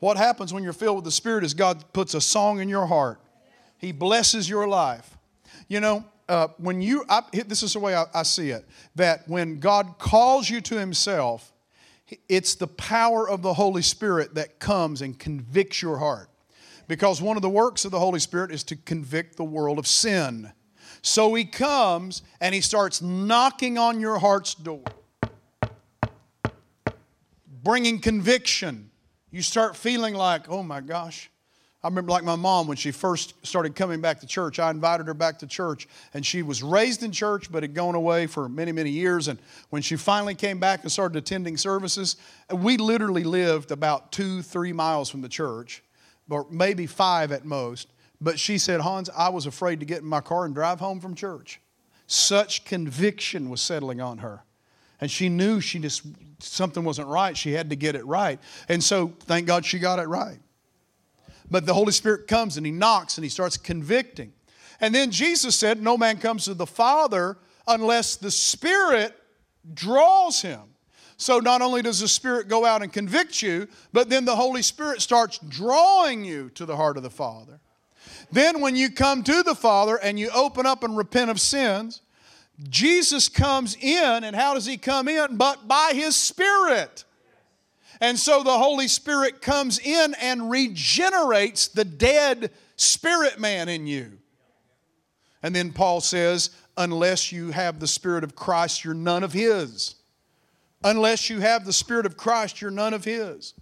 What 0.00 0.18
happens 0.18 0.52
when 0.52 0.62
you're 0.62 0.74
filled 0.74 0.96
with 0.96 1.04
the 1.06 1.10
Spirit 1.10 1.44
is 1.44 1.54
God 1.54 1.82
puts 1.94 2.12
a 2.12 2.20
song 2.20 2.60
in 2.60 2.68
your 2.68 2.86
heart. 2.86 3.18
He 3.78 3.92
blesses 3.92 4.46
your 4.46 4.68
life. 4.68 5.16
You 5.70 5.78
know, 5.78 6.04
uh, 6.28 6.48
when 6.58 6.82
you, 6.82 7.04
I, 7.08 7.22
this 7.46 7.62
is 7.62 7.74
the 7.74 7.78
way 7.78 7.94
I, 7.94 8.04
I 8.12 8.24
see 8.24 8.50
it, 8.50 8.66
that 8.96 9.26
when 9.28 9.60
God 9.60 9.98
calls 9.98 10.50
you 10.50 10.60
to 10.62 10.76
Himself, 10.76 11.52
it's 12.28 12.56
the 12.56 12.66
power 12.66 13.30
of 13.30 13.40
the 13.42 13.54
Holy 13.54 13.82
Spirit 13.82 14.34
that 14.34 14.58
comes 14.58 15.00
and 15.00 15.16
convicts 15.16 15.80
your 15.80 15.96
heart. 15.96 16.28
Because 16.88 17.22
one 17.22 17.36
of 17.36 17.42
the 17.42 17.48
works 17.48 17.84
of 17.84 17.92
the 17.92 18.00
Holy 18.00 18.18
Spirit 18.18 18.50
is 18.50 18.64
to 18.64 18.74
convict 18.74 19.36
the 19.36 19.44
world 19.44 19.78
of 19.78 19.86
sin. 19.86 20.52
So 21.02 21.32
He 21.34 21.44
comes 21.44 22.22
and 22.40 22.52
He 22.52 22.62
starts 22.62 23.00
knocking 23.00 23.78
on 23.78 24.00
your 24.00 24.18
heart's 24.18 24.56
door, 24.56 24.82
bringing 27.62 28.00
conviction. 28.00 28.90
You 29.30 29.42
start 29.42 29.76
feeling 29.76 30.14
like, 30.14 30.50
oh 30.50 30.64
my 30.64 30.80
gosh, 30.80 31.30
I 31.82 31.88
remember, 31.88 32.10
like 32.10 32.24
my 32.24 32.36
mom, 32.36 32.66
when 32.66 32.76
she 32.76 32.90
first 32.90 33.34
started 33.46 33.74
coming 33.74 34.02
back 34.02 34.20
to 34.20 34.26
church, 34.26 34.58
I 34.58 34.70
invited 34.70 35.06
her 35.06 35.14
back 35.14 35.38
to 35.38 35.46
church, 35.46 35.88
and 36.12 36.24
she 36.26 36.42
was 36.42 36.62
raised 36.62 37.02
in 37.02 37.10
church 37.10 37.50
but 37.50 37.62
had 37.62 37.72
gone 37.72 37.94
away 37.94 38.26
for 38.26 38.50
many, 38.50 38.70
many 38.70 38.90
years. 38.90 39.28
And 39.28 39.38
when 39.70 39.80
she 39.80 39.96
finally 39.96 40.34
came 40.34 40.58
back 40.58 40.82
and 40.82 40.92
started 40.92 41.16
attending 41.16 41.56
services, 41.56 42.16
we 42.52 42.76
literally 42.76 43.24
lived 43.24 43.70
about 43.70 44.12
two, 44.12 44.42
three 44.42 44.74
miles 44.74 45.08
from 45.08 45.22
the 45.22 45.28
church, 45.28 45.82
or 46.28 46.46
maybe 46.50 46.86
five 46.86 47.32
at 47.32 47.46
most. 47.46 47.88
But 48.20 48.38
she 48.38 48.58
said, 48.58 48.82
Hans, 48.82 49.08
I 49.16 49.30
was 49.30 49.46
afraid 49.46 49.80
to 49.80 49.86
get 49.86 50.02
in 50.02 50.06
my 50.06 50.20
car 50.20 50.44
and 50.44 50.54
drive 50.54 50.80
home 50.80 51.00
from 51.00 51.14
church. 51.14 51.62
Such 52.06 52.66
conviction 52.66 53.48
was 53.48 53.62
settling 53.62 54.02
on 54.02 54.18
her. 54.18 54.42
And 55.00 55.10
she 55.10 55.30
knew 55.30 55.62
she 55.62 55.78
just, 55.78 56.02
something 56.40 56.84
wasn't 56.84 57.08
right. 57.08 57.34
She 57.34 57.52
had 57.52 57.70
to 57.70 57.76
get 57.76 57.94
it 57.94 58.04
right. 58.04 58.38
And 58.68 58.84
so, 58.84 59.14
thank 59.20 59.46
God 59.46 59.64
she 59.64 59.78
got 59.78 59.98
it 59.98 60.08
right. 60.08 60.38
But 61.50 61.66
the 61.66 61.74
Holy 61.74 61.92
Spirit 61.92 62.26
comes 62.28 62.56
and 62.56 62.64
he 62.64 62.72
knocks 62.72 63.16
and 63.16 63.24
he 63.24 63.30
starts 63.30 63.56
convicting. 63.56 64.32
And 64.80 64.94
then 64.94 65.10
Jesus 65.10 65.56
said, 65.56 65.82
No 65.82 65.96
man 65.96 66.18
comes 66.18 66.44
to 66.44 66.54
the 66.54 66.66
Father 66.66 67.36
unless 67.66 68.16
the 68.16 68.30
Spirit 68.30 69.14
draws 69.74 70.42
him. 70.42 70.60
So 71.16 71.38
not 71.38 71.60
only 71.60 71.82
does 71.82 72.00
the 72.00 72.08
Spirit 72.08 72.48
go 72.48 72.64
out 72.64 72.82
and 72.82 72.90
convict 72.92 73.42
you, 73.42 73.68
but 73.92 74.08
then 74.08 74.24
the 74.24 74.36
Holy 74.36 74.62
Spirit 74.62 75.02
starts 75.02 75.38
drawing 75.38 76.24
you 76.24 76.48
to 76.50 76.64
the 76.64 76.76
heart 76.76 76.96
of 76.96 77.02
the 77.02 77.10
Father. 77.10 77.60
Then, 78.32 78.60
when 78.60 78.76
you 78.76 78.90
come 78.90 79.22
to 79.24 79.42
the 79.42 79.54
Father 79.54 79.96
and 79.96 80.18
you 80.18 80.30
open 80.30 80.64
up 80.64 80.82
and 80.82 80.96
repent 80.96 81.30
of 81.30 81.40
sins, 81.40 82.00
Jesus 82.68 83.28
comes 83.28 83.76
in, 83.76 84.24
and 84.24 84.36
how 84.36 84.54
does 84.54 84.66
he 84.66 84.76
come 84.76 85.08
in? 85.08 85.36
But 85.36 85.66
by 85.68 85.92
his 85.94 86.16
Spirit. 86.16 87.04
And 88.00 88.18
so 88.18 88.42
the 88.42 88.56
Holy 88.56 88.88
Spirit 88.88 89.42
comes 89.42 89.78
in 89.78 90.14
and 90.20 90.50
regenerates 90.50 91.68
the 91.68 91.84
dead 91.84 92.50
spirit 92.76 93.38
man 93.38 93.68
in 93.68 93.86
you. 93.86 94.18
And 95.42 95.54
then 95.54 95.72
Paul 95.72 96.00
says, 96.00 96.50
unless 96.76 97.30
you 97.30 97.50
have 97.50 97.78
the 97.78 97.86
Spirit 97.86 98.24
of 98.24 98.34
Christ, 98.34 98.84
you're 98.84 98.94
none 98.94 99.22
of 99.22 99.32
His. 99.32 99.96
Unless 100.82 101.28
you 101.28 101.40
have 101.40 101.64
the 101.64 101.72
Spirit 101.72 102.06
of 102.06 102.16
Christ, 102.16 102.60
you're 102.60 102.70
none 102.70 102.94
of 102.94 103.04
His. 103.04 103.54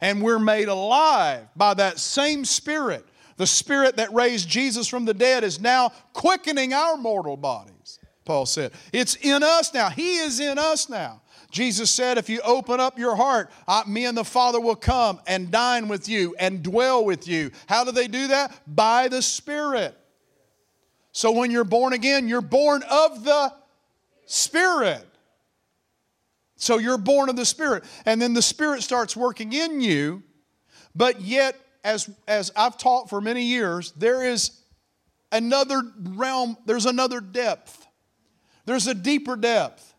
And 0.00 0.22
we're 0.22 0.38
made 0.38 0.68
alive 0.68 1.46
by 1.56 1.74
that 1.74 1.98
same 1.98 2.44
Spirit. 2.44 3.04
The 3.36 3.46
Spirit 3.46 3.96
that 3.96 4.12
raised 4.12 4.48
Jesus 4.48 4.86
from 4.86 5.04
the 5.04 5.14
dead 5.14 5.44
is 5.44 5.60
now 5.60 5.90
quickening 6.12 6.72
our 6.72 6.96
mortal 6.96 7.36
bodies, 7.36 7.98
Paul 8.24 8.46
said. 8.46 8.72
It's 8.92 9.16
in 9.16 9.42
us 9.42 9.74
now. 9.74 9.90
He 9.90 10.16
is 10.16 10.40
in 10.40 10.58
us 10.58 10.88
now. 10.88 11.20
Jesus 11.54 11.88
said, 11.88 12.18
If 12.18 12.28
you 12.28 12.40
open 12.40 12.80
up 12.80 12.98
your 12.98 13.14
heart, 13.14 13.48
I, 13.68 13.84
me 13.86 14.06
and 14.06 14.18
the 14.18 14.24
Father 14.24 14.60
will 14.60 14.74
come 14.74 15.20
and 15.24 15.52
dine 15.52 15.86
with 15.86 16.08
you 16.08 16.34
and 16.40 16.64
dwell 16.64 17.04
with 17.04 17.28
you. 17.28 17.52
How 17.68 17.84
do 17.84 17.92
they 17.92 18.08
do 18.08 18.26
that? 18.26 18.52
By 18.66 19.06
the 19.06 19.22
Spirit. 19.22 19.96
So 21.12 21.30
when 21.30 21.52
you're 21.52 21.62
born 21.62 21.92
again, 21.92 22.28
you're 22.28 22.40
born 22.40 22.82
of 22.90 23.22
the 23.22 23.52
Spirit. 24.26 25.06
So 26.56 26.78
you're 26.78 26.98
born 26.98 27.28
of 27.28 27.36
the 27.36 27.44
Spirit. 27.46 27.84
And 28.04 28.20
then 28.20 28.34
the 28.34 28.42
Spirit 28.42 28.82
starts 28.82 29.16
working 29.16 29.52
in 29.52 29.80
you, 29.80 30.24
but 30.92 31.20
yet, 31.20 31.54
as, 31.84 32.10
as 32.26 32.50
I've 32.56 32.78
taught 32.78 33.08
for 33.08 33.20
many 33.20 33.44
years, 33.44 33.92
there 33.92 34.24
is 34.24 34.60
another 35.30 35.82
realm, 36.00 36.56
there's 36.66 36.86
another 36.86 37.20
depth, 37.20 37.86
there's 38.66 38.88
a 38.88 38.94
deeper 38.94 39.36
depth. 39.36 39.93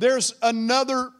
There's 0.00 0.34
another 0.40 1.10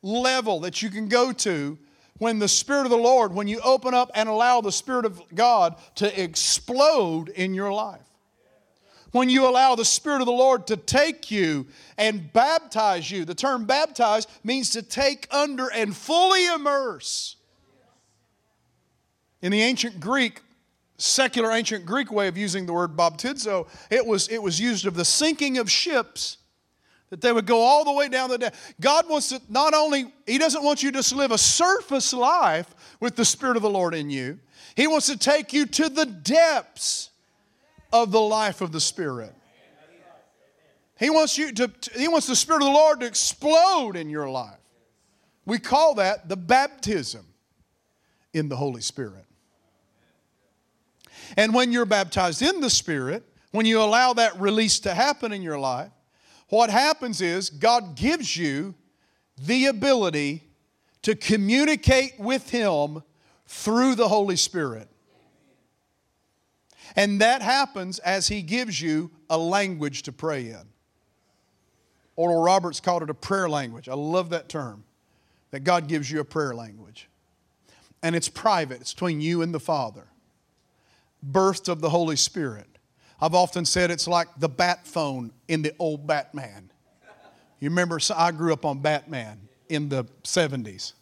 level 0.00 0.60
that 0.60 0.80
you 0.80 0.90
can 0.90 1.08
go 1.08 1.32
to 1.32 1.76
when 2.18 2.38
the 2.38 2.46
Spirit 2.46 2.84
of 2.84 2.90
the 2.90 2.96
Lord, 2.96 3.34
when 3.34 3.48
you 3.48 3.60
open 3.64 3.94
up 3.94 4.12
and 4.14 4.28
allow 4.28 4.60
the 4.60 4.70
Spirit 4.70 5.04
of 5.04 5.20
God 5.34 5.74
to 5.96 6.22
explode 6.22 7.30
in 7.30 7.52
your 7.52 7.72
life. 7.72 8.00
When 9.10 9.28
you 9.28 9.48
allow 9.48 9.74
the 9.74 9.84
Spirit 9.84 10.20
of 10.20 10.26
the 10.26 10.32
Lord 10.32 10.68
to 10.68 10.76
take 10.76 11.32
you 11.32 11.66
and 11.98 12.32
baptize 12.32 13.10
you. 13.10 13.24
The 13.24 13.34
term 13.34 13.64
baptize 13.64 14.28
means 14.44 14.70
to 14.70 14.82
take 14.82 15.26
under 15.34 15.68
and 15.72 15.94
fully 15.94 16.46
immerse. 16.46 17.34
In 19.42 19.50
the 19.50 19.62
ancient 19.62 19.98
Greek, 19.98 20.42
secular 20.96 21.50
ancient 21.50 21.84
Greek 21.84 22.12
way 22.12 22.28
of 22.28 22.38
using 22.38 22.66
the 22.66 22.72
word 22.72 22.96
baptizo, 22.96 23.66
it 23.90 24.06
was, 24.06 24.28
it 24.28 24.40
was 24.40 24.60
used 24.60 24.86
of 24.86 24.94
the 24.94 25.04
sinking 25.04 25.58
of 25.58 25.68
ships 25.68 26.38
that 27.12 27.20
they 27.20 27.30
would 27.30 27.44
go 27.44 27.60
all 27.60 27.84
the 27.84 27.92
way 27.92 28.08
down 28.08 28.30
the 28.30 28.38
depth. 28.38 28.72
God 28.80 29.06
wants 29.06 29.28
to 29.28 29.42
not 29.50 29.74
only, 29.74 30.10
He 30.26 30.38
doesn't 30.38 30.64
want 30.64 30.82
you 30.82 30.90
just 30.90 31.10
to 31.10 31.16
live 31.16 31.30
a 31.30 31.36
surface 31.36 32.14
life 32.14 32.74
with 33.00 33.16
the 33.16 33.24
Spirit 33.26 33.56
of 33.56 33.62
the 33.62 33.68
Lord 33.68 33.94
in 33.94 34.08
you, 34.08 34.38
He 34.74 34.86
wants 34.86 35.08
to 35.08 35.18
take 35.18 35.52
you 35.52 35.66
to 35.66 35.90
the 35.90 36.06
depths 36.06 37.10
of 37.92 38.12
the 38.12 38.20
life 38.20 38.62
of 38.62 38.72
the 38.72 38.80
Spirit. 38.80 39.34
He 40.98 41.10
wants 41.10 41.36
you 41.36 41.52
to, 41.52 41.70
He 41.94 42.08
wants 42.08 42.28
the 42.28 42.34
Spirit 42.34 42.62
of 42.62 42.68
the 42.68 42.72
Lord 42.72 43.00
to 43.00 43.06
explode 43.06 43.94
in 43.94 44.08
your 44.08 44.30
life. 44.30 44.56
We 45.44 45.58
call 45.58 45.96
that 45.96 46.30
the 46.30 46.36
baptism 46.38 47.26
in 48.32 48.48
the 48.48 48.56
Holy 48.56 48.80
Spirit. 48.80 49.26
And 51.36 51.52
when 51.52 51.72
you're 51.72 51.84
baptized 51.84 52.40
in 52.40 52.62
the 52.62 52.70
Spirit, 52.70 53.22
when 53.50 53.66
you 53.66 53.82
allow 53.82 54.14
that 54.14 54.40
release 54.40 54.80
to 54.80 54.94
happen 54.94 55.30
in 55.30 55.42
your 55.42 55.58
life, 55.58 55.90
what 56.52 56.68
happens 56.68 57.22
is 57.22 57.48
God 57.48 57.94
gives 57.96 58.36
you 58.36 58.74
the 59.38 59.66
ability 59.68 60.42
to 61.00 61.14
communicate 61.14 62.12
with 62.18 62.50
Him 62.50 63.02
through 63.46 63.94
the 63.94 64.06
Holy 64.06 64.36
Spirit. 64.36 64.86
And 66.94 67.22
that 67.22 67.40
happens 67.40 68.00
as 68.00 68.28
He 68.28 68.42
gives 68.42 68.82
you 68.82 69.10
a 69.30 69.38
language 69.38 70.02
to 70.02 70.12
pray 70.12 70.50
in. 70.50 70.60
Oral 72.16 72.42
Roberts 72.42 72.80
called 72.80 73.02
it 73.02 73.08
a 73.08 73.14
prayer 73.14 73.48
language. 73.48 73.88
I 73.88 73.94
love 73.94 74.28
that 74.28 74.50
term, 74.50 74.84
that 75.52 75.60
God 75.60 75.88
gives 75.88 76.10
you 76.10 76.20
a 76.20 76.24
prayer 76.24 76.54
language. 76.54 77.08
And 78.02 78.14
it's 78.14 78.28
private, 78.28 78.82
it's 78.82 78.92
between 78.92 79.22
you 79.22 79.40
and 79.40 79.54
the 79.54 79.60
Father. 79.60 80.04
Birth 81.22 81.70
of 81.70 81.80
the 81.80 81.88
Holy 81.88 82.16
Spirit. 82.16 82.71
I've 83.22 83.36
often 83.36 83.64
said 83.64 83.92
it's 83.92 84.08
like 84.08 84.26
the 84.36 84.48
bat 84.48 84.84
phone 84.84 85.30
in 85.46 85.62
the 85.62 85.72
old 85.78 86.08
Batman. 86.08 86.72
You 87.60 87.70
remember, 87.70 88.00
I 88.16 88.32
grew 88.32 88.52
up 88.52 88.64
on 88.64 88.80
Batman 88.80 89.38
in 89.68 89.88
the 89.88 90.06
70s. 90.24 90.94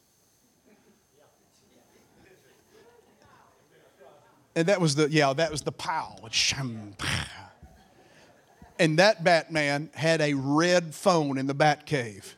And 4.54 4.66
that 4.68 4.82
was 4.82 4.96
the, 4.96 5.08
yeah, 5.10 5.32
that 5.32 5.50
was 5.50 5.62
the 5.62 5.72
pow. 5.72 6.16
And 8.78 8.98
that 8.98 9.24
Batman 9.24 9.88
had 9.94 10.20
a 10.20 10.34
red 10.34 10.94
phone 10.94 11.38
in 11.38 11.46
the 11.46 11.54
Batcave. 11.54 12.34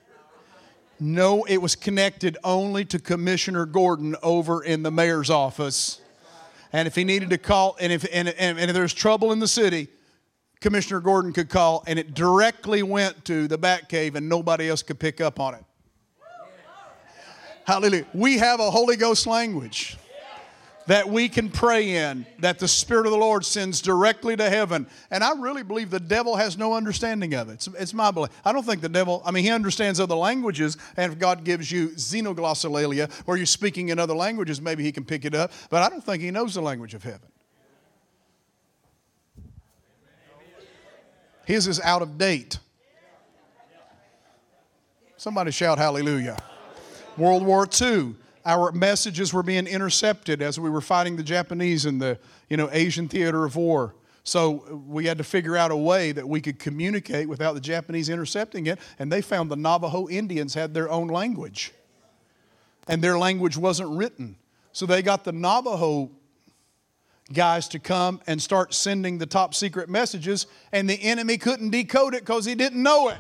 No, 1.01 1.43
it 1.43 1.57
was 1.57 1.75
connected 1.75 2.37
only 2.45 2.85
to 2.85 3.01
Commissioner 3.01 3.67
Gordon 3.67 4.15
over 4.23 4.63
in 4.63 4.85
the 4.85 4.93
mayor's 4.93 5.31
office. 5.31 6.02
And 6.73 6.87
if 6.89 6.95
he 6.95 7.05
needed 7.05 7.31
to 7.31 7.39
call, 7.39 7.77
and 7.81 7.93
if, 7.93 8.05
and, 8.13 8.29
and, 8.29 8.59
and 8.59 8.71
if 8.71 8.73
there's 8.75 8.95
trouble 8.95 9.33
in 9.33 9.39
the 9.39 9.49
city, 9.49 9.89
Commissioner 10.61 11.01
Gordon 11.01 11.33
could 11.33 11.49
call, 11.49 11.85
and 11.87 11.99
it 11.99 12.15
directly 12.15 12.83
went 12.83 13.25
to 13.27 13.49
the 13.49 13.59
Bat 13.59 13.89
Cave, 13.89 14.15
and 14.15 14.29
nobody 14.29 14.69
else 14.69 14.83
could 14.83 14.99
pick 14.99 15.21
up 15.21 15.39
on 15.41 15.55
it. 15.55 15.65
Hallelujah. 17.65 18.07
We 18.15 18.39
have 18.39 18.61
a 18.61 18.71
Holy 18.71 18.97
Ghost 18.97 19.27
language 19.27 19.97
that 20.87 21.09
we 21.09 21.29
can 21.29 21.49
pray 21.49 21.97
in, 21.97 22.27
that 22.41 22.59
the 22.59 22.69
Spirit 22.69 23.07
of 23.07 23.13
the 23.13 23.19
Lord 23.19 23.45
sends 23.45 23.81
directly 23.81 24.37
to 24.37 24.49
heaven. 24.49 24.87
And 25.11 25.23
I 25.23 25.33
really 25.33 25.63
believe 25.63 25.91
the 25.91 26.01
devil 26.01 26.37
has 26.37 26.59
no 26.59 26.75
understanding 26.75 27.35
of 27.35 27.49
it. 27.49 27.55
It's, 27.55 27.69
it's, 27.79 27.95
my 27.95 28.11
belief. 28.11 28.31
I 28.45 28.53
don't 28.53 28.65
think 28.65 28.81
the 28.81 28.89
devil, 28.89 29.23
I 29.25 29.31
mean, 29.31 29.45
he 29.45 29.51
understands 29.51 30.01
other 30.01 30.15
languages, 30.15 30.77
and 30.97 31.13
if 31.13 31.19
God 31.19 31.45
gives 31.45 31.71
you 31.71 31.91
xenoglossolalia, 31.91 33.11
where 33.27 33.37
you're 33.37 33.47
speaking 33.47 33.91
in 33.91 33.99
other 33.99 34.15
languages, 34.15 34.61
maybe 34.61 34.83
he 34.83 34.93
can 34.93 35.05
pick 35.05 35.25
it 35.25 35.35
up, 35.35 35.53
but 35.71 35.83
I 35.83 35.89
don't 35.89 36.05
think 36.05 36.23
he 36.23 36.31
knows 36.31 36.55
the 36.55 36.63
language 36.63 36.95
of 36.95 37.03
heaven. 37.03 37.29
His 41.45 41.67
is 41.67 41.81
out 41.81 42.03
of 42.03 42.19
date. 42.19 42.59
Somebody 45.17 45.51
shout 45.53 45.79
hallelujah. 45.79 46.37
World 47.17 47.45
War 47.45 47.69
II, 47.81 48.15
our 48.45 48.73
messages 48.73 49.33
were 49.33 49.43
being 49.43 49.67
intercepted 49.67 50.43
as 50.43 50.59
we 50.59 50.71
were 50.71 50.81
fighting 50.81 51.17
the 51.17 51.23
Japanese 51.23 51.87
in 51.87 51.99
the 51.99 52.19
you 52.49 52.57
know, 52.57 52.69
Asian 52.73 53.09
theater 53.09 53.45
of 53.45 53.57
war. 53.57 53.95
So 54.25 54.65
uh, 54.71 54.77
we 54.77 55.07
had 55.07 55.19
to 55.19 55.25
figure 55.25 55.57
out 55.57 55.71
a 55.71 55.77
way 55.77 56.13
that 56.13 56.29
we 56.29 56.41
could 56.41 56.59
communicate 56.59 57.29
without 57.29 57.55
the 57.55 57.61
Japanese 57.61 58.09
intercepting 58.09 58.67
it, 58.67 58.79
and 58.99 59.11
they 59.11 59.21
found 59.23 59.51
the 59.51 59.57
Navajo 59.57 60.09
Indians 60.09 60.55
had 60.55 60.75
their 60.75 60.91
own 60.91 61.09
language. 61.09 61.73
And 62.89 63.03
their 63.03 63.19
language 63.19 63.57
wasn't 63.57 63.91
written. 63.91 64.37
So 64.73 64.87
they 64.87 65.03
got 65.03 65.25
the 65.25 65.33
Navajo 65.33 66.11
guys 67.33 67.69
to 67.69 67.79
come 67.79 68.21
and 68.27 68.41
start 68.41 68.75
sending 68.75 69.19
the 69.19 69.27
top 69.27 69.55
secret 69.55 69.89
messages, 69.89 70.47
and 70.73 70.89
the 70.89 71.01
enemy 71.03 71.39
couldn't 71.39 71.71
decode 71.71 72.15
it 72.15 72.21
because 72.21 72.45
he 72.45 72.55
didn't 72.55 72.83
know 72.83 73.09
it. 73.09 73.19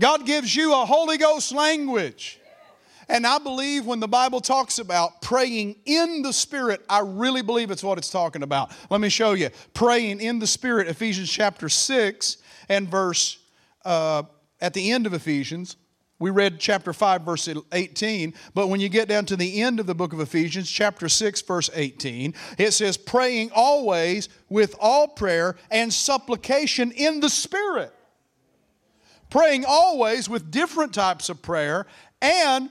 God 0.00 0.24
gives 0.24 0.56
you 0.56 0.72
a 0.72 0.86
Holy 0.86 1.18
Ghost 1.18 1.52
language. 1.52 2.40
And 3.06 3.26
I 3.26 3.38
believe 3.38 3.84
when 3.84 4.00
the 4.00 4.08
Bible 4.08 4.40
talks 4.40 4.78
about 4.78 5.20
praying 5.20 5.76
in 5.84 6.22
the 6.22 6.32
Spirit, 6.32 6.80
I 6.88 7.00
really 7.00 7.42
believe 7.42 7.70
it's 7.70 7.82
what 7.82 7.98
it's 7.98 8.10
talking 8.10 8.42
about. 8.42 8.72
Let 8.88 9.00
me 9.00 9.10
show 9.10 9.32
you. 9.32 9.50
Praying 9.74 10.20
in 10.20 10.38
the 10.38 10.46
Spirit, 10.46 10.88
Ephesians 10.88 11.30
chapter 11.30 11.68
6 11.68 12.38
and 12.70 12.88
verse, 12.88 13.38
uh, 13.84 14.22
at 14.60 14.72
the 14.74 14.90
end 14.90 15.06
of 15.06 15.12
Ephesians, 15.12 15.76
we 16.18 16.30
read 16.30 16.60
chapter 16.60 16.92
5, 16.92 17.22
verse 17.22 17.48
18, 17.72 18.34
but 18.54 18.68
when 18.68 18.80
you 18.80 18.88
get 18.88 19.08
down 19.08 19.26
to 19.26 19.36
the 19.36 19.60
end 19.60 19.80
of 19.80 19.86
the 19.86 19.94
book 19.94 20.12
of 20.12 20.20
Ephesians, 20.20 20.70
chapter 20.70 21.08
6, 21.08 21.42
verse 21.42 21.68
18, 21.74 22.32
it 22.58 22.72
says, 22.72 22.96
praying 22.96 23.50
always 23.54 24.28
with 24.48 24.74
all 24.78 25.08
prayer 25.08 25.56
and 25.70 25.92
supplication 25.92 26.90
in 26.92 27.20
the 27.20 27.30
Spirit 27.30 27.92
praying 29.30 29.64
always 29.66 30.28
with 30.28 30.50
different 30.50 30.92
types 30.92 31.28
of 31.28 31.40
prayer 31.40 31.86
and 32.20 32.68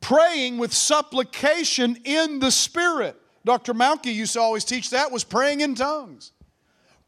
praying 0.00 0.58
with 0.58 0.72
supplication 0.72 1.96
in 2.04 2.40
the 2.40 2.50
Spirit. 2.50 3.16
Dr. 3.44 3.74
Malke 3.74 4.12
used 4.12 4.32
to 4.32 4.40
always 4.40 4.64
teach 4.64 4.90
that 4.90 5.12
was 5.12 5.24
praying 5.24 5.60
in 5.60 5.74
tongues, 5.74 6.32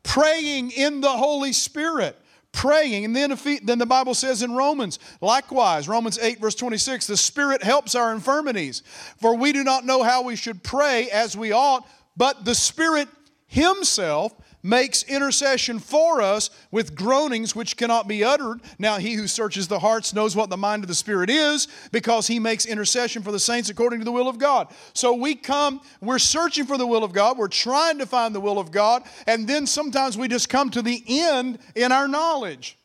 praying 0.02 0.70
in 0.70 1.00
the 1.00 1.10
Holy 1.10 1.52
Spirit. 1.52 2.18
Praying, 2.52 3.04
and 3.04 3.16
then, 3.16 3.36
then 3.64 3.80
the 3.80 3.84
Bible 3.84 4.14
says 4.14 4.40
in 4.40 4.54
Romans, 4.54 5.00
likewise, 5.20 5.88
Romans 5.88 6.20
8, 6.20 6.38
verse 6.40 6.54
26, 6.54 7.08
the 7.08 7.16
Spirit 7.16 7.64
helps 7.64 7.96
our 7.96 8.14
infirmities. 8.14 8.84
For 9.20 9.34
we 9.34 9.52
do 9.52 9.64
not 9.64 9.84
know 9.84 10.04
how 10.04 10.22
we 10.22 10.36
should 10.36 10.62
pray 10.62 11.10
as 11.10 11.36
we 11.36 11.50
ought, 11.50 11.84
but 12.16 12.44
the 12.44 12.54
Spirit 12.54 13.08
Himself 13.48 14.32
makes 14.64 15.02
intercession 15.02 15.78
for 15.78 16.22
us 16.22 16.48
with 16.70 16.96
groanings 16.96 17.54
which 17.54 17.76
cannot 17.76 18.08
be 18.08 18.24
uttered. 18.24 18.60
Now, 18.78 18.96
he 18.96 19.12
who 19.12 19.28
searches 19.28 19.68
the 19.68 19.78
hearts 19.78 20.14
knows 20.14 20.34
what 20.34 20.48
the 20.48 20.56
mind 20.56 20.82
of 20.82 20.88
the 20.88 20.94
Spirit 20.94 21.28
is 21.28 21.68
because 21.92 22.26
he 22.26 22.40
makes 22.40 22.64
intercession 22.64 23.22
for 23.22 23.30
the 23.30 23.38
saints 23.38 23.68
according 23.68 23.98
to 24.00 24.06
the 24.06 24.10
will 24.10 24.28
of 24.28 24.38
God. 24.38 24.68
So 24.94 25.12
we 25.12 25.34
come, 25.34 25.82
we're 26.00 26.18
searching 26.18 26.64
for 26.64 26.78
the 26.78 26.86
will 26.86 27.04
of 27.04 27.12
God, 27.12 27.36
we're 27.36 27.46
trying 27.46 27.98
to 27.98 28.06
find 28.06 28.34
the 28.34 28.40
will 28.40 28.58
of 28.58 28.72
God, 28.72 29.04
and 29.26 29.46
then 29.46 29.66
sometimes 29.66 30.16
we 30.16 30.28
just 30.28 30.48
come 30.48 30.70
to 30.70 30.80
the 30.80 31.04
end 31.06 31.58
in 31.74 31.92
our 31.92 32.08
knowledge. 32.08 32.78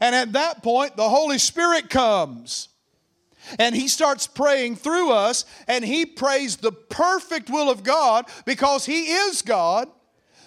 And 0.00 0.14
at 0.14 0.34
that 0.34 0.62
point, 0.62 0.96
the 0.96 1.08
Holy 1.08 1.38
Spirit 1.38 1.88
comes. 1.88 2.68
And 3.58 3.74
he 3.74 3.88
starts 3.88 4.26
praying 4.26 4.76
through 4.76 5.10
us, 5.10 5.46
and 5.66 5.84
he 5.84 6.04
prays 6.06 6.58
the 6.58 6.72
perfect 6.72 7.48
will 7.48 7.70
of 7.70 7.82
God 7.82 8.26
because 8.44 8.84
he 8.84 9.06
is 9.06 9.42
God. 9.42 9.88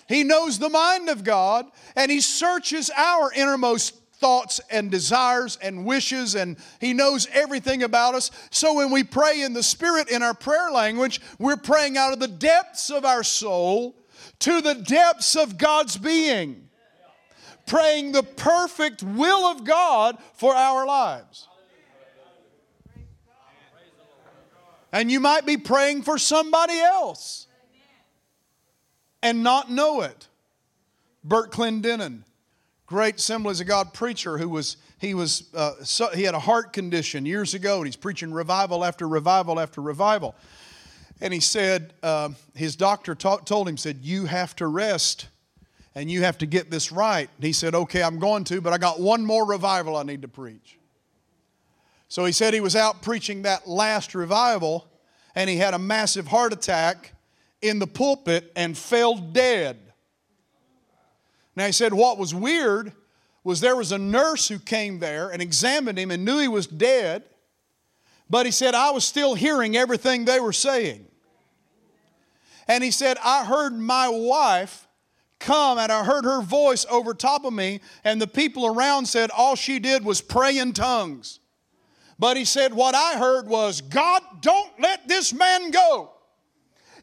He 0.08 0.24
knows 0.24 0.60
the 0.60 0.70
mind 0.70 1.10
of 1.10 1.24
God 1.24 1.66
and 1.96 2.12
He 2.12 2.22
searches 2.22 2.92
our 2.96 3.32
innermost 3.34 3.96
thoughts 4.18 4.62
and 4.70 4.90
desires 4.90 5.58
and 5.62 5.86
wishes, 5.86 6.36
and 6.36 6.58
He 6.80 6.94
knows 6.94 7.28
everything 7.34 7.84
about 7.84 8.16
us. 8.16 8.32
So 8.50 8.76
when 8.76 8.92
we 8.92 9.04
pray 9.04 9.42
in 9.42 9.54
the 9.54 9.64
Spirit 9.64 10.10
in 10.10 10.24
our 10.24 10.34
prayer 10.34 10.72
language, 10.72 11.22
we're 11.38 11.58
praying 11.58 11.98
out 11.98 12.14
of 12.14 12.20
the 12.20 12.28
depths 12.28 12.90
of 12.90 13.06
our 13.06 13.24
soul 13.24 13.96
to 14.40 14.62
the 14.62 14.76
depths 14.76 15.36
of 15.36 15.58
God's 15.58 15.98
being, 15.98 16.70
praying 17.66 18.14
the 18.14 18.24
perfect 18.24 19.04
will 19.04 19.46
of 19.46 19.66
God 19.66 20.18
for 20.34 20.56
our 20.56 20.86
lives. 20.86 21.48
And 24.92 25.12
you 25.12 25.20
might 25.20 25.46
be 25.46 25.58
praying 25.58 26.04
for 26.04 26.18
somebody 26.18 26.80
else 26.80 27.45
and 29.26 29.42
not 29.42 29.72
know 29.72 30.02
it. 30.02 30.28
Bert 31.24 31.52
Clendennen, 31.52 32.22
great 32.86 33.16
Assemblies 33.16 33.60
of 33.60 33.66
God 33.66 33.92
preacher 33.92 34.38
who 34.38 34.48
was 34.48 34.78
he 35.00 35.16
was 35.16 35.50
uh, 35.56 35.72
so, 35.84 36.10
he 36.10 36.24
had 36.24 36.36
a 36.36 36.40
heart 36.40 36.72
condition 36.72 37.26
years 37.26 37.56
ago 37.56 37.78
and 37.78 37.88
he's 37.88 37.96
preaching 37.96 38.32
revival 38.32 38.86
after 38.86 39.08
revival 39.08 39.60
after 39.60 39.82
revival. 39.82 40.36
And 41.22 41.34
he 41.34 41.40
said 41.40 41.94
uh, 42.04 42.30
his 42.54 42.76
doctor 42.76 43.16
told 43.16 43.68
him 43.68 43.78
said 43.78 43.98
you 44.04 44.26
have 44.26 44.56
to 44.58 44.68
rest 44.68 45.28
and 45.96 46.10
you 46.10 46.22
have 46.22 46.38
to 46.38 46.46
get 46.46 46.70
this 46.70 46.92
right. 46.92 47.28
And 47.36 47.44
he 47.44 47.52
said 47.52 47.74
okay 47.74 48.04
i'm 48.04 48.20
going 48.20 48.44
to 48.46 48.62
but 48.62 48.74
i 48.74 48.78
got 48.78 49.00
one 49.00 49.26
more 49.26 49.44
revival 49.44 49.96
i 49.96 50.04
need 50.04 50.22
to 50.22 50.28
preach. 50.28 50.78
So 52.10 52.26
he 52.26 52.32
said 52.32 52.54
he 52.54 52.62
was 52.62 52.76
out 52.76 53.02
preaching 53.02 53.42
that 53.42 53.68
last 53.68 54.14
revival 54.14 54.88
and 55.34 55.50
he 55.50 55.58
had 55.58 55.74
a 55.74 55.80
massive 55.80 56.28
heart 56.28 56.54
attack 56.54 57.15
in 57.62 57.80
the 57.80 57.88
pulpit 57.88 58.52
and 58.56 58.78
fell 58.78 59.16
dead. 59.16 59.80
Now 61.56 61.66
he 61.66 61.72
said 61.72 61.94
what 61.94 62.18
was 62.18 62.34
weird 62.34 62.94
was 63.44 63.60
there 63.60 63.76
was 63.76 63.92
a 63.92 63.98
nurse 63.98 64.48
who 64.48 64.60
came 64.60 65.00
there 65.00 65.30
and 65.30 65.42
examined 65.42 65.98
him 65.98 66.12
and 66.12 66.26
knew 66.26 66.40
he 66.40 66.48
was 66.48 66.68
dead, 66.68 67.24
but 68.30 68.46
he 68.46 68.52
said, 68.52 68.74
I 68.74 68.90
was 68.90 69.06
still 69.06 69.36
hearing 69.36 69.78
everything 69.78 70.26
they 70.26 70.40
were 70.40 70.52
saying. 70.52 71.06
And 72.68 72.84
he 72.84 72.90
said, 72.90 73.18
I 73.24 73.46
heard 73.46 73.74
my 73.74 74.10
wife 74.10 74.88
come 75.40 75.78
and 75.78 75.92
I 75.92 76.04
heard 76.04 76.26
her 76.26 76.42
voice 76.42 76.86
over 76.90 77.14
top 77.14 77.46
of 77.46 77.54
me, 77.54 77.82
and 78.04 78.20
the 78.20 78.28
people 78.28 78.66
around 78.66 79.06
said 79.06 79.30
all 79.30 79.56
she 79.56 79.78
did 79.78 80.04
was 80.04 80.22
pray 80.22 80.58
in 80.58 80.74
tongues. 80.74 81.40
But 82.18 82.38
he 82.38 82.46
said, 82.46 82.74
What 82.74 82.96
I 82.96 83.18
heard 83.18 83.48
was, 83.48 83.82
God, 83.82 84.24
don't 84.42 84.80
let 84.80 85.08
this 85.08 85.34
man 85.34 85.70
go. 85.70 86.15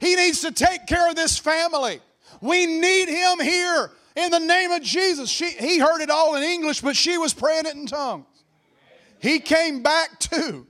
He 0.03 0.17
needs 0.17 0.41
to 0.41 0.51
take 0.51 0.89
care 0.89 1.09
of 1.09 1.15
this 1.15 1.39
family. 1.39 2.01
We 2.41 2.67
need 2.67 3.09
him 3.09 3.39
here 3.39 3.93
in 4.17 4.33
the 4.33 4.41
name 4.41 4.73
of 4.73 4.83
Jesus. 4.83 5.31
She, 5.31 5.51
he 5.51 5.79
heard 5.79 6.01
it 6.01 6.11
all 6.11 6.35
in 6.35 6.43
English, 6.43 6.81
but 6.81 6.97
she 6.97 7.19
was 7.19 7.33
praying 7.33 7.67
it 7.67 7.77
in 7.77 7.87
tongues. 7.87 8.27
He 9.21 9.39
came 9.39 9.81
back 9.85 10.19
too. 10.19 10.67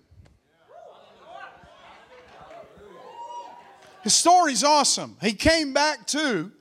His 4.02 4.12
story's 4.12 4.62
awesome. 4.62 5.16
He 5.22 5.32
came 5.32 5.72
back 5.72 6.06
too, 6.06 6.52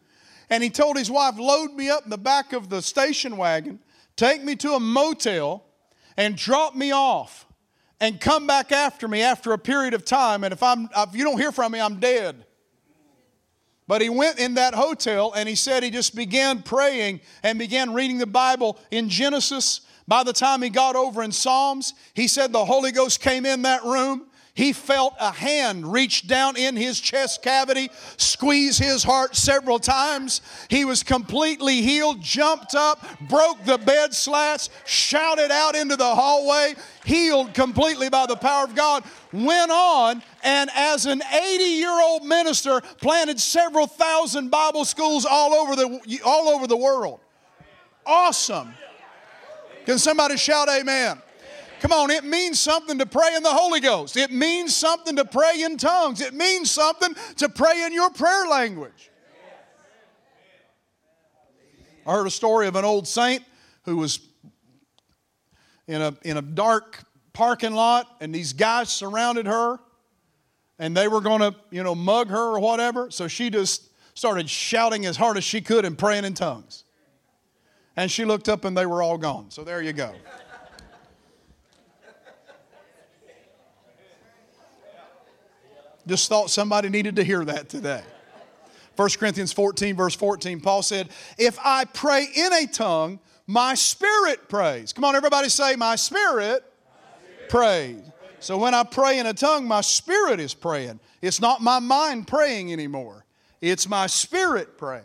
and 0.50 0.64
he 0.64 0.70
told 0.70 0.98
his 0.98 1.12
wife, 1.12 1.38
Load 1.38 1.74
me 1.74 1.90
up 1.90 2.06
in 2.06 2.10
the 2.10 2.18
back 2.18 2.54
of 2.54 2.70
the 2.70 2.82
station 2.82 3.36
wagon, 3.36 3.80
take 4.16 4.46
me 4.46 4.56
to 4.56 4.76
a 4.76 4.80
motel, 4.80 5.66
and 6.16 6.38
drop 6.38 6.74
me 6.74 6.94
off, 6.94 7.46
and 8.00 8.22
come 8.22 8.48
back 8.48 8.72
after 8.72 9.10
me 9.10 9.24
after 9.24 9.52
a 9.52 9.58
period 9.58 9.94
of 9.94 10.06
time. 10.06 10.46
And 10.46 10.54
if, 10.54 10.64
I'm, 10.64 10.88
if 10.96 11.14
you 11.14 11.26
don't 11.26 11.38
hear 11.38 11.52
from 11.52 11.74
me, 11.74 11.82
I'm 11.82 12.00
dead. 12.00 12.46
But 13.92 14.02
he 14.02 14.08
went 14.08 14.40
in 14.40 14.54
that 14.54 14.74
hotel 14.74 15.34
and 15.36 15.50
he 15.50 15.56
said 15.56 15.84
he 15.84 15.90
just 15.90 16.16
began 16.16 16.62
praying 16.62 17.20
and 17.44 17.60
began 17.60 17.94
reading 17.94 18.20
the 18.20 18.26
Bible 18.26 18.80
in 18.90 19.10
Genesis. 19.10 19.82
By 20.08 20.24
the 20.24 20.32
time 20.32 20.62
he 20.62 20.70
got 20.70 20.96
over 20.96 21.22
in 21.22 21.34
Psalms, 21.34 21.94
he 22.14 22.30
said 22.30 22.54
the 22.54 22.64
Holy 22.64 22.94
Ghost 22.94 23.20
came 23.20 23.46
in 23.46 23.64
that 23.64 23.84
room 23.84 24.28
he 24.54 24.74
felt 24.74 25.14
a 25.20 25.32
hand 25.32 25.92
reach 25.92 26.28
down 26.28 26.58
in 26.58 26.76
his 26.76 27.00
chest 27.00 27.42
cavity, 27.42 27.90
squeeze 28.18 28.78
his 28.78 29.02
heart 29.02 29.36
several 29.36 29.80
times. 29.80 30.42
He 30.70 30.84
was 30.84 31.04
completely 31.04 31.82
healed, 31.82 32.22
jumped 32.22 32.76
up, 32.76 33.06
broke 33.30 33.64
the 33.64 33.78
bed 33.78 34.14
slats, 34.14 34.70
shouted 34.86 35.52
out 35.52 35.76
into 35.76 35.96
the 35.96 36.16
hallway, 36.16 36.76
healed 37.06 37.54
completely 37.54 38.10
by 38.10 38.26
the 38.26 38.36
power 38.36 38.66
of 38.66 38.76
God. 38.76 39.06
Went 39.32 39.72
on 39.72 40.22
and, 40.44 40.70
as 40.76 41.06
an 41.06 41.22
80 41.24 41.64
year 41.64 42.02
old 42.02 42.26
minister, 42.26 42.82
planted 43.00 43.40
several 43.40 43.88
thousand 43.88 44.50
Bible 44.50 44.84
schools 44.84 45.26
all 45.26 45.54
over 45.54 45.78
the, 45.78 46.20
all 46.26 46.50
over 46.50 46.68
the 46.68 46.78
world. 46.78 47.22
Awesome. 48.06 48.74
Can 49.86 49.98
somebody 49.98 50.36
shout 50.36 50.68
amen? 50.68 51.22
Come 51.82 51.94
on, 51.94 52.12
it 52.12 52.24
means 52.24 52.60
something 52.60 53.00
to 53.00 53.08
pray 53.08 53.36
in 53.36 53.42
the 53.42 53.50
Holy 53.50 53.80
Ghost. 53.80 54.16
It 54.16 54.32
means 54.32 54.76
something 54.76 55.16
to 55.16 55.26
pray 55.26 55.64
in 55.64 55.78
tongues. 55.78 56.22
It 56.22 56.32
means 56.36 56.70
something 56.70 57.16
to 57.38 57.50
pray 57.50 57.82
in 57.84 57.92
your 57.92 58.12
prayer 58.12 58.46
language. 58.46 59.10
I 62.06 62.12
heard 62.12 62.28
a 62.28 62.32
story 62.32 62.68
of 62.68 62.76
an 62.76 62.86
old 62.86 63.08
saint 63.08 63.44
who 63.86 63.98
was 63.98 64.20
in 65.88 66.04
a, 66.04 66.16
in 66.22 66.38
a 66.38 66.42
dark 66.44 67.04
parking 67.34 67.74
lot, 67.74 68.08
and 68.22 68.34
these 68.34 68.54
guys 68.54 68.92
surrounded 68.92 69.48
her, 69.48 69.80
and 70.78 70.96
they 70.96 71.08
were 71.08 71.22
going 71.22 71.42
to, 71.42 71.56
you 71.72 71.82
know, 71.82 71.96
mug 71.96 72.30
her 72.30 72.56
or 72.56 72.60
whatever. 72.60 73.10
So 73.10 73.28
she 73.28 73.50
just 73.50 73.90
started 74.14 74.48
shouting 74.48 75.08
as 75.08 75.18
hard 75.18 75.36
as 75.36 75.44
she 75.44 75.62
could 75.62 75.84
and 75.84 75.98
praying 75.98 76.26
in 76.26 76.36
tongues. 76.36 76.84
And 77.98 78.12
she 78.12 78.24
looked 78.24 78.50
up, 78.50 78.66
and 78.66 78.78
they 78.78 78.86
were 78.86 79.02
all 79.02 79.18
gone. 79.18 79.50
So 79.50 79.64
there 79.64 79.82
you 79.82 79.94
go. 79.94 80.14
Just 86.08 86.30
thought 86.30 86.50
somebody 86.50 86.90
needed 86.90 87.16
to 87.18 87.24
hear 87.24 87.46
that 87.46 87.70
today. 87.70 88.04
1 88.96 89.10
Corinthians 89.18 89.54
14, 89.54 89.96
verse 89.96 90.16
14, 90.16 90.60
Paul 90.60 90.84
said, 90.84 91.10
If 91.38 91.58
I 91.64 91.86
pray 91.86 92.28
in 92.36 92.54
a 92.54 92.68
tongue, 92.68 93.20
my 93.48 93.74
spirit 93.74 94.50
prays. 94.50 94.94
Come 94.94 95.04
on, 95.06 95.16
everybody 95.16 95.50
say, 95.50 95.76
My 95.76 95.96
spirit, 95.96 96.64
my 96.64 97.26
spirit. 97.26 97.50
prays. 97.50 98.04
So 98.40 98.58
when 98.58 98.74
I 98.74 98.84
pray 98.84 99.20
in 99.20 99.28
a 99.28 99.34
tongue, 99.34 99.68
my 99.68 99.82
spirit 99.82 100.40
is 100.40 100.54
praying. 100.54 101.00
It's 101.22 101.40
not 101.40 101.62
my 101.62 101.80
mind 101.80 102.28
praying 102.28 102.74
anymore, 102.74 103.26
it's 103.62 103.88
my 103.88 104.08
spirit 104.08 104.78
praying. 104.78 105.04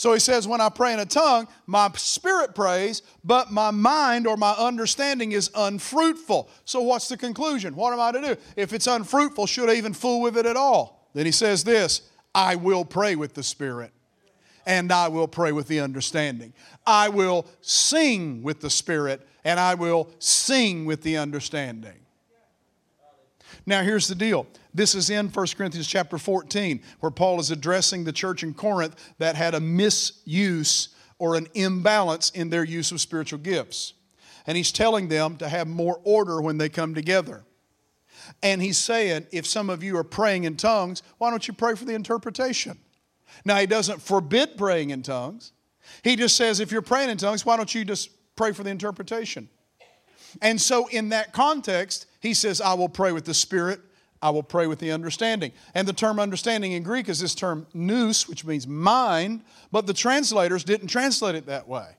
So 0.00 0.14
he 0.14 0.18
says, 0.18 0.48
when 0.48 0.62
I 0.62 0.70
pray 0.70 0.94
in 0.94 0.98
a 0.98 1.04
tongue, 1.04 1.46
my 1.66 1.90
spirit 1.94 2.54
prays, 2.54 3.02
but 3.22 3.52
my 3.52 3.70
mind 3.70 4.26
or 4.26 4.38
my 4.38 4.52
understanding 4.52 5.32
is 5.32 5.50
unfruitful. 5.54 6.48
So 6.64 6.80
what's 6.80 7.08
the 7.08 7.18
conclusion? 7.18 7.76
What 7.76 7.92
am 7.92 8.00
I 8.00 8.12
to 8.12 8.34
do? 8.34 8.40
If 8.56 8.72
it's 8.72 8.86
unfruitful, 8.86 9.44
should 9.44 9.68
I 9.68 9.74
even 9.74 9.92
fool 9.92 10.22
with 10.22 10.38
it 10.38 10.46
at 10.46 10.56
all? 10.56 11.06
Then 11.12 11.26
he 11.26 11.32
says 11.32 11.64
this 11.64 12.00
I 12.34 12.56
will 12.56 12.86
pray 12.86 13.14
with 13.14 13.34
the 13.34 13.42
spirit, 13.42 13.92
and 14.64 14.90
I 14.90 15.08
will 15.08 15.28
pray 15.28 15.52
with 15.52 15.68
the 15.68 15.80
understanding. 15.80 16.54
I 16.86 17.10
will 17.10 17.44
sing 17.60 18.42
with 18.42 18.62
the 18.62 18.70
spirit, 18.70 19.28
and 19.44 19.60
I 19.60 19.74
will 19.74 20.08
sing 20.18 20.86
with 20.86 21.02
the 21.02 21.18
understanding. 21.18 21.98
Now, 23.66 23.82
here's 23.82 24.08
the 24.08 24.14
deal. 24.14 24.46
This 24.72 24.94
is 24.94 25.10
in 25.10 25.28
1 25.28 25.46
Corinthians 25.56 25.86
chapter 25.86 26.18
14, 26.18 26.82
where 27.00 27.10
Paul 27.10 27.40
is 27.40 27.50
addressing 27.50 28.04
the 28.04 28.12
church 28.12 28.42
in 28.42 28.54
Corinth 28.54 28.96
that 29.18 29.36
had 29.36 29.54
a 29.54 29.60
misuse 29.60 30.90
or 31.18 31.34
an 31.36 31.48
imbalance 31.54 32.30
in 32.30 32.50
their 32.50 32.64
use 32.64 32.92
of 32.92 33.00
spiritual 33.00 33.38
gifts. 33.38 33.94
And 34.46 34.56
he's 34.56 34.72
telling 34.72 35.08
them 35.08 35.36
to 35.36 35.48
have 35.48 35.68
more 35.68 36.00
order 36.04 36.40
when 36.40 36.58
they 36.58 36.68
come 36.68 36.94
together. 36.94 37.44
And 38.42 38.62
he's 38.62 38.78
saying, 38.78 39.26
if 39.32 39.46
some 39.46 39.70
of 39.70 39.82
you 39.82 39.96
are 39.96 40.04
praying 40.04 40.44
in 40.44 40.56
tongues, 40.56 41.02
why 41.18 41.30
don't 41.30 41.46
you 41.46 41.54
pray 41.54 41.74
for 41.74 41.84
the 41.84 41.94
interpretation? 41.94 42.78
Now, 43.44 43.56
he 43.58 43.66
doesn't 43.66 44.00
forbid 44.00 44.56
praying 44.56 44.90
in 44.90 45.02
tongues. 45.02 45.52
He 46.02 46.16
just 46.16 46.36
says, 46.36 46.60
if 46.60 46.72
you're 46.72 46.82
praying 46.82 47.10
in 47.10 47.16
tongues, 47.16 47.44
why 47.44 47.56
don't 47.56 47.74
you 47.74 47.84
just 47.84 48.10
pray 48.36 48.52
for 48.52 48.62
the 48.62 48.70
interpretation? 48.70 49.48
And 50.40 50.60
so, 50.60 50.86
in 50.88 51.08
that 51.10 51.32
context, 51.32 52.06
he 52.20 52.34
says, 52.34 52.60
I 52.60 52.74
will 52.74 52.88
pray 52.88 53.12
with 53.12 53.24
the 53.24 53.34
Spirit, 53.34 53.80
I 54.22 54.30
will 54.30 54.42
pray 54.42 54.66
with 54.66 54.78
the 54.78 54.92
understanding. 54.92 55.52
And 55.74 55.88
the 55.88 55.92
term 55.92 56.18
understanding 56.18 56.72
in 56.72 56.82
Greek 56.82 57.08
is 57.08 57.20
this 57.20 57.34
term 57.34 57.66
nous, 57.72 58.28
which 58.28 58.44
means 58.44 58.66
mind, 58.66 59.42
but 59.72 59.86
the 59.86 59.94
translators 59.94 60.64
didn't 60.64 60.88
translate 60.88 61.34
it 61.34 61.46
that 61.46 61.66
way. 61.66 61.96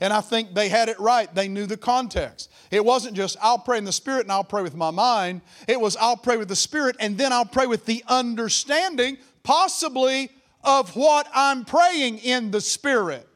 And 0.00 0.12
I 0.12 0.20
think 0.20 0.54
they 0.54 0.68
had 0.68 0.88
it 0.88 0.98
right. 1.00 1.32
They 1.34 1.48
knew 1.48 1.66
the 1.66 1.76
context. 1.76 2.50
It 2.70 2.84
wasn't 2.84 3.16
just, 3.16 3.36
I'll 3.40 3.58
pray 3.58 3.78
in 3.78 3.84
the 3.84 3.92
Spirit 3.92 4.22
and 4.22 4.32
I'll 4.32 4.44
pray 4.44 4.62
with 4.62 4.76
my 4.76 4.90
mind. 4.90 5.40
It 5.66 5.80
was, 5.80 5.96
I'll 5.96 6.16
pray 6.16 6.36
with 6.36 6.48
the 6.48 6.56
Spirit 6.56 6.96
and 7.00 7.16
then 7.18 7.32
I'll 7.32 7.44
pray 7.44 7.66
with 7.66 7.86
the 7.86 8.04
understanding, 8.06 9.18
possibly, 9.42 10.30
of 10.62 10.94
what 10.94 11.26
I'm 11.34 11.64
praying 11.64 12.18
in 12.18 12.50
the 12.50 12.60
Spirit. 12.60 13.26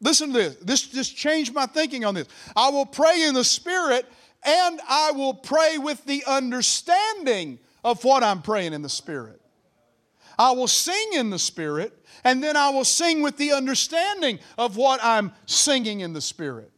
Listen 0.00 0.32
to 0.32 0.34
this. 0.34 0.56
This 0.56 0.82
just 0.82 1.16
changed 1.16 1.54
my 1.54 1.66
thinking 1.66 2.04
on 2.04 2.14
this. 2.14 2.28
I 2.54 2.68
will 2.70 2.86
pray 2.86 3.22
in 3.22 3.34
the 3.34 3.44
Spirit 3.44 4.06
and 4.44 4.80
I 4.88 5.12
will 5.12 5.34
pray 5.34 5.78
with 5.78 6.04
the 6.04 6.24
understanding 6.26 7.58
of 7.82 8.04
what 8.04 8.22
I'm 8.22 8.42
praying 8.42 8.72
in 8.72 8.82
the 8.82 8.88
Spirit. 8.88 9.40
I 10.38 10.52
will 10.52 10.68
sing 10.68 11.12
in 11.14 11.30
the 11.30 11.38
Spirit 11.38 11.92
and 12.24 12.42
then 12.42 12.56
I 12.56 12.70
will 12.70 12.84
sing 12.84 13.22
with 13.22 13.36
the 13.36 13.52
understanding 13.52 14.38
of 14.58 14.76
what 14.76 15.00
I'm 15.02 15.32
singing 15.46 16.00
in 16.00 16.12
the 16.12 16.20
Spirit. 16.20 16.70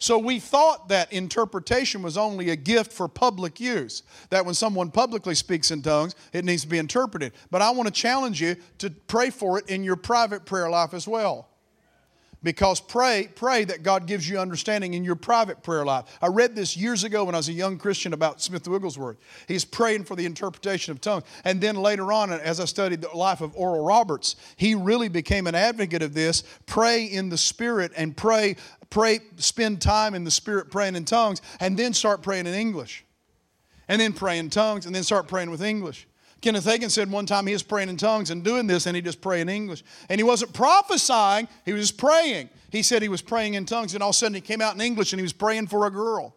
So 0.00 0.16
we 0.16 0.38
thought 0.38 0.88
that 0.90 1.12
interpretation 1.12 2.02
was 2.02 2.16
only 2.16 2.50
a 2.50 2.56
gift 2.56 2.92
for 2.92 3.08
public 3.08 3.58
use, 3.58 4.04
that 4.30 4.44
when 4.44 4.54
someone 4.54 4.92
publicly 4.92 5.34
speaks 5.34 5.72
in 5.72 5.82
tongues, 5.82 6.14
it 6.32 6.44
needs 6.44 6.62
to 6.62 6.68
be 6.68 6.78
interpreted. 6.78 7.32
But 7.50 7.62
I 7.62 7.70
want 7.70 7.88
to 7.88 7.92
challenge 7.92 8.40
you 8.40 8.56
to 8.78 8.90
pray 8.90 9.30
for 9.30 9.58
it 9.58 9.68
in 9.68 9.82
your 9.82 9.96
private 9.96 10.44
prayer 10.44 10.70
life 10.70 10.94
as 10.94 11.08
well. 11.08 11.48
Because 12.42 12.78
pray, 12.78 13.28
pray 13.34 13.64
that 13.64 13.82
God 13.82 14.06
gives 14.06 14.28
you 14.28 14.38
understanding 14.38 14.94
in 14.94 15.02
your 15.02 15.16
private 15.16 15.62
prayer 15.62 15.84
life. 15.84 16.04
I 16.22 16.28
read 16.28 16.54
this 16.54 16.76
years 16.76 17.02
ago 17.02 17.24
when 17.24 17.34
I 17.34 17.38
was 17.38 17.48
a 17.48 17.52
young 17.52 17.78
Christian 17.78 18.12
about 18.12 18.40
Smith 18.40 18.68
Wigglesworth. 18.68 19.16
He's 19.48 19.64
praying 19.64 20.04
for 20.04 20.14
the 20.14 20.24
interpretation 20.24 20.92
of 20.92 21.00
tongues. 21.00 21.24
And 21.44 21.60
then 21.60 21.74
later 21.74 22.12
on, 22.12 22.30
as 22.30 22.60
I 22.60 22.66
studied 22.66 23.00
the 23.00 23.08
life 23.08 23.40
of 23.40 23.56
Oral 23.56 23.84
Roberts, 23.84 24.36
he 24.56 24.76
really 24.76 25.08
became 25.08 25.48
an 25.48 25.56
advocate 25.56 26.02
of 26.02 26.14
this. 26.14 26.44
Pray 26.66 27.04
in 27.04 27.28
the 27.28 27.38
Spirit 27.38 27.90
and 27.96 28.16
pray, 28.16 28.54
pray, 28.88 29.18
spend 29.36 29.82
time 29.82 30.14
in 30.14 30.22
the 30.22 30.30
Spirit 30.30 30.70
praying 30.70 30.94
in 30.94 31.04
tongues, 31.04 31.42
and 31.58 31.76
then 31.76 31.92
start 31.92 32.22
praying 32.22 32.46
in 32.46 32.54
English. 32.54 33.04
And 33.88 34.00
then 34.00 34.12
pray 34.12 34.38
in 34.38 34.48
tongues, 34.48 34.86
and 34.86 34.94
then 34.94 35.02
start 35.02 35.26
praying 35.26 35.50
with 35.50 35.62
English. 35.62 36.06
Kenneth 36.40 36.66
Hagin 36.66 36.90
said 36.90 37.10
one 37.10 37.26
time 37.26 37.46
he 37.46 37.52
was 37.52 37.64
praying 37.64 37.88
in 37.88 37.96
tongues 37.96 38.30
and 38.30 38.44
doing 38.44 38.66
this, 38.66 38.86
and 38.86 38.94
he 38.94 39.02
just 39.02 39.20
prayed 39.20 39.42
in 39.42 39.48
English. 39.48 39.82
And 40.08 40.20
he 40.20 40.22
wasn't 40.22 40.52
prophesying, 40.52 41.48
he 41.64 41.72
was 41.72 41.90
praying. 41.90 42.50
He 42.70 42.82
said 42.82 43.02
he 43.02 43.08
was 43.08 43.22
praying 43.22 43.54
in 43.54 43.64
tongues, 43.64 43.94
and 43.94 44.02
all 44.02 44.10
of 44.10 44.14
a 44.14 44.18
sudden 44.18 44.34
he 44.34 44.40
came 44.40 44.60
out 44.60 44.74
in 44.74 44.80
English 44.80 45.12
and 45.12 45.18
he 45.18 45.24
was 45.24 45.32
praying 45.32 45.66
for 45.66 45.86
a 45.86 45.90
girl. 45.90 46.36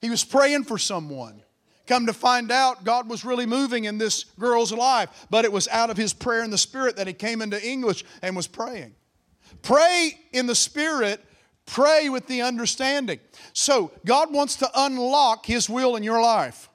He 0.00 0.08
was 0.08 0.24
praying 0.24 0.64
for 0.64 0.78
someone. 0.78 1.42
Come 1.86 2.06
to 2.06 2.12
find 2.12 2.50
out, 2.50 2.84
God 2.84 3.08
was 3.08 3.24
really 3.24 3.46
moving 3.46 3.84
in 3.84 3.98
this 3.98 4.24
girl's 4.38 4.72
life, 4.72 5.26
but 5.30 5.44
it 5.44 5.52
was 5.52 5.68
out 5.68 5.90
of 5.90 5.96
his 5.96 6.12
prayer 6.12 6.42
in 6.42 6.50
the 6.50 6.58
Spirit 6.58 6.96
that 6.96 7.06
he 7.06 7.12
came 7.12 7.42
into 7.42 7.64
English 7.64 8.04
and 8.22 8.34
was 8.34 8.46
praying. 8.46 8.94
Pray 9.62 10.18
in 10.32 10.46
the 10.46 10.54
Spirit, 10.54 11.24
pray 11.64 12.08
with 12.08 12.26
the 12.26 12.42
understanding. 12.42 13.20
So, 13.52 13.92
God 14.04 14.32
wants 14.32 14.56
to 14.56 14.70
unlock 14.74 15.46
his 15.46 15.70
will 15.70 15.94
in 15.94 16.02
your 16.02 16.20
life. 16.20 16.68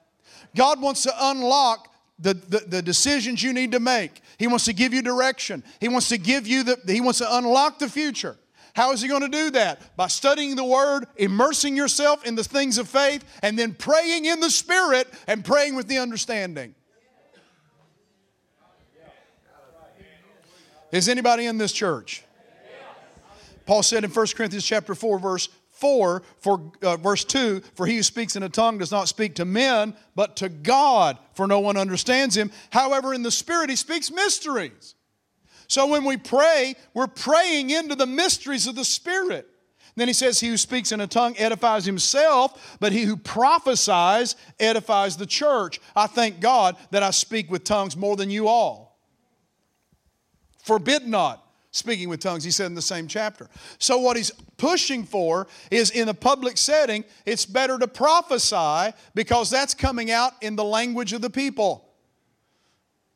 God 0.54 0.80
wants 0.80 1.02
to 1.04 1.12
unlock 1.18 1.88
the, 2.18 2.34
the, 2.34 2.58
the, 2.66 2.82
decisions 2.82 3.42
you 3.42 3.52
need 3.52 3.72
to 3.72 3.80
make. 3.80 4.20
He 4.38 4.46
wants 4.46 4.66
to 4.66 4.72
give 4.72 4.94
you 4.94 5.02
direction. 5.02 5.64
He 5.80 5.88
wants 5.88 6.08
to 6.10 6.18
give 6.18 6.46
you 6.46 6.62
the, 6.62 6.78
he 6.86 7.00
wants 7.00 7.18
to 7.18 7.36
unlock 7.36 7.78
the 7.78 7.88
future. 7.88 8.36
How 8.74 8.92
is 8.92 9.02
he 9.02 9.08
going 9.08 9.22
to 9.22 9.28
do 9.28 9.50
that? 9.50 9.96
By 9.96 10.06
studying 10.06 10.56
the 10.56 10.64
word, 10.64 11.06
immersing 11.16 11.76
yourself 11.76 12.24
in 12.24 12.36
the 12.36 12.44
things 12.44 12.78
of 12.78 12.88
faith, 12.88 13.24
and 13.42 13.58
then 13.58 13.74
praying 13.74 14.24
in 14.24 14.40
the 14.40 14.50
spirit 14.50 15.08
and 15.26 15.44
praying 15.44 15.74
with 15.74 15.88
the 15.88 15.98
understanding. 15.98 16.74
Is 20.90 21.08
anybody 21.08 21.46
in 21.46 21.58
this 21.58 21.72
church? 21.72 22.22
Paul 23.64 23.82
said 23.82 24.04
in 24.04 24.10
1 24.10 24.26
Corinthians 24.36 24.64
chapter 24.64 24.94
4 24.94 25.18
verse 25.18 25.48
4 25.82 26.22
for 26.38 26.72
uh, 26.82 26.96
verse 26.96 27.24
2 27.24 27.60
for 27.74 27.86
he 27.86 27.96
who 27.96 28.04
speaks 28.04 28.36
in 28.36 28.44
a 28.44 28.48
tongue 28.48 28.78
does 28.78 28.92
not 28.92 29.08
speak 29.08 29.34
to 29.34 29.44
men 29.44 29.96
but 30.14 30.36
to 30.36 30.48
God 30.48 31.18
for 31.34 31.48
no 31.48 31.58
one 31.58 31.76
understands 31.76 32.36
him. 32.36 32.52
However 32.70 33.12
in 33.12 33.24
the 33.24 33.32
spirit 33.32 33.68
he 33.68 33.74
speaks 33.74 34.08
mysteries. 34.08 34.94
So 35.66 35.88
when 35.88 36.04
we 36.04 36.16
pray 36.16 36.76
we're 36.94 37.08
praying 37.08 37.70
into 37.70 37.96
the 37.96 38.06
mysteries 38.06 38.68
of 38.68 38.76
the 38.76 38.84
spirit. 38.84 39.48
Then 39.96 40.06
he 40.06 40.14
says 40.14 40.38
he 40.38 40.48
who 40.48 40.56
speaks 40.56 40.92
in 40.92 41.00
a 41.00 41.08
tongue 41.08 41.34
edifies 41.36 41.84
himself 41.84 42.76
but 42.78 42.92
he 42.92 43.02
who 43.02 43.16
prophesies 43.16 44.36
edifies 44.60 45.16
the 45.16 45.26
church. 45.26 45.80
I 45.96 46.06
thank 46.06 46.38
god 46.38 46.76
that 46.92 47.02
i 47.02 47.10
speak 47.10 47.50
with 47.50 47.64
tongues 47.64 47.96
more 47.96 48.14
than 48.14 48.30
you 48.30 48.46
all. 48.46 49.00
Forbid 50.62 51.08
not 51.08 51.44
speaking 51.72 52.08
with 52.08 52.20
tongues, 52.20 52.44
he 52.44 52.50
said 52.50 52.66
in 52.66 52.74
the 52.74 52.82
same 52.82 53.08
chapter. 53.08 53.48
So, 53.78 53.98
what 53.98 54.16
he's 54.16 54.30
pushing 54.58 55.04
for 55.04 55.48
is 55.70 55.90
in 55.90 56.08
a 56.08 56.14
public 56.14 56.56
setting, 56.56 57.04
it's 57.26 57.44
better 57.44 57.78
to 57.78 57.88
prophesy 57.88 58.94
because 59.14 59.50
that's 59.50 59.74
coming 59.74 60.10
out 60.10 60.34
in 60.40 60.54
the 60.54 60.64
language 60.64 61.12
of 61.12 61.22
the 61.22 61.30
people. 61.30 61.88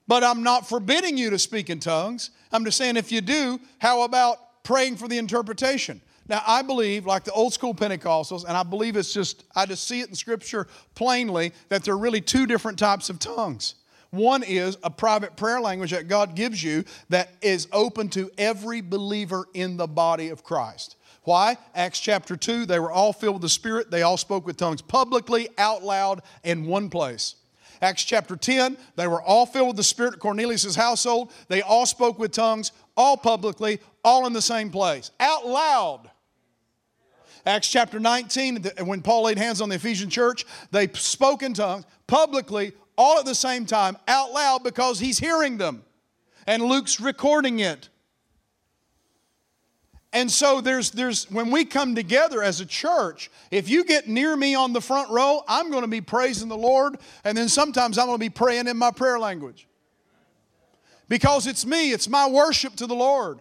But 0.08 0.24
I'm 0.24 0.42
not 0.42 0.68
forbidding 0.68 1.16
you 1.16 1.30
to 1.30 1.38
speak 1.38 1.70
in 1.70 1.80
tongues. 1.80 2.30
I'm 2.50 2.64
just 2.64 2.78
saying 2.78 2.96
if 2.96 3.12
you 3.12 3.20
do, 3.20 3.60
how 3.78 4.02
about 4.02 4.62
praying 4.64 4.96
for 4.96 5.08
the 5.08 5.18
interpretation? 5.18 6.00
Now, 6.28 6.42
I 6.46 6.62
believe, 6.62 7.06
like 7.06 7.24
the 7.24 7.32
old 7.32 7.52
school 7.52 7.74
Pentecostals, 7.74 8.44
and 8.44 8.56
I 8.56 8.62
believe 8.62 8.96
it's 8.96 9.12
just, 9.12 9.44
I 9.54 9.66
just 9.66 9.86
see 9.86 10.00
it 10.00 10.08
in 10.08 10.14
Scripture 10.14 10.66
plainly, 10.94 11.52
that 11.68 11.84
there 11.84 11.94
are 11.94 11.98
really 11.98 12.20
two 12.20 12.46
different 12.46 12.78
types 12.78 13.10
of 13.10 13.18
tongues. 13.18 13.76
One 14.16 14.42
is 14.42 14.78
a 14.82 14.90
private 14.90 15.36
prayer 15.36 15.60
language 15.60 15.90
that 15.90 16.08
God 16.08 16.34
gives 16.34 16.62
you 16.62 16.84
that 17.10 17.30
is 17.42 17.68
open 17.72 18.08
to 18.10 18.30
every 18.38 18.80
believer 18.80 19.46
in 19.54 19.76
the 19.76 19.86
body 19.86 20.28
of 20.28 20.42
Christ. 20.42 20.96
Why? 21.22 21.58
Acts 21.74 22.00
chapter 22.00 22.36
2, 22.36 22.66
they 22.66 22.78
were 22.78 22.90
all 22.90 23.12
filled 23.12 23.34
with 23.34 23.42
the 23.42 23.48
Spirit. 23.48 23.90
They 23.90 24.02
all 24.02 24.16
spoke 24.16 24.46
with 24.46 24.56
tongues 24.56 24.80
publicly, 24.80 25.48
out 25.58 25.82
loud, 25.82 26.22
in 26.44 26.66
one 26.66 26.88
place. 26.88 27.34
Acts 27.82 28.04
chapter 28.04 28.36
10, 28.36 28.78
they 28.94 29.06
were 29.06 29.20
all 29.20 29.44
filled 29.44 29.68
with 29.68 29.76
the 29.76 29.82
Spirit 29.82 30.14
at 30.14 30.20
Cornelius' 30.20 30.76
household. 30.76 31.32
They 31.48 31.62
all 31.62 31.84
spoke 31.84 32.18
with 32.18 32.32
tongues, 32.32 32.72
all 32.96 33.16
publicly, 33.16 33.80
all 34.04 34.26
in 34.26 34.32
the 34.32 34.40
same 34.40 34.70
place, 34.70 35.10
out 35.20 35.46
loud. 35.46 36.10
Acts 37.44 37.68
chapter 37.68 38.00
19, 38.00 38.64
when 38.84 39.02
Paul 39.02 39.24
laid 39.24 39.38
hands 39.38 39.60
on 39.60 39.68
the 39.68 39.76
Ephesian 39.76 40.10
church, 40.10 40.46
they 40.70 40.88
spoke 40.88 41.42
in 41.42 41.54
tongues 41.54 41.84
publicly, 42.06 42.72
all 42.96 43.18
at 43.18 43.24
the 43.24 43.34
same 43.34 43.66
time, 43.66 43.96
out 44.08 44.32
loud, 44.32 44.64
because 44.64 44.98
he's 44.98 45.18
hearing 45.18 45.58
them. 45.58 45.84
And 46.46 46.62
Luke's 46.62 47.00
recording 47.00 47.58
it. 47.60 47.88
And 50.12 50.30
so 50.30 50.62
there's 50.62 50.92
there's 50.92 51.30
when 51.30 51.50
we 51.50 51.66
come 51.66 51.94
together 51.94 52.42
as 52.42 52.60
a 52.60 52.66
church, 52.66 53.30
if 53.50 53.68
you 53.68 53.84
get 53.84 54.08
near 54.08 54.34
me 54.34 54.54
on 54.54 54.72
the 54.72 54.80
front 54.80 55.10
row, 55.10 55.42
I'm 55.46 55.70
going 55.70 55.82
to 55.82 55.88
be 55.88 56.00
praising 56.00 56.48
the 56.48 56.56
Lord, 56.56 56.96
and 57.22 57.36
then 57.36 57.50
sometimes 57.50 57.98
I'm 57.98 58.06
going 58.06 58.16
to 58.16 58.24
be 58.24 58.30
praying 58.30 58.66
in 58.66 58.78
my 58.78 58.90
prayer 58.90 59.18
language. 59.18 59.68
Because 61.08 61.46
it's 61.46 61.66
me, 61.66 61.92
it's 61.92 62.08
my 62.08 62.26
worship 62.28 62.76
to 62.76 62.86
the 62.86 62.94
Lord. 62.94 63.40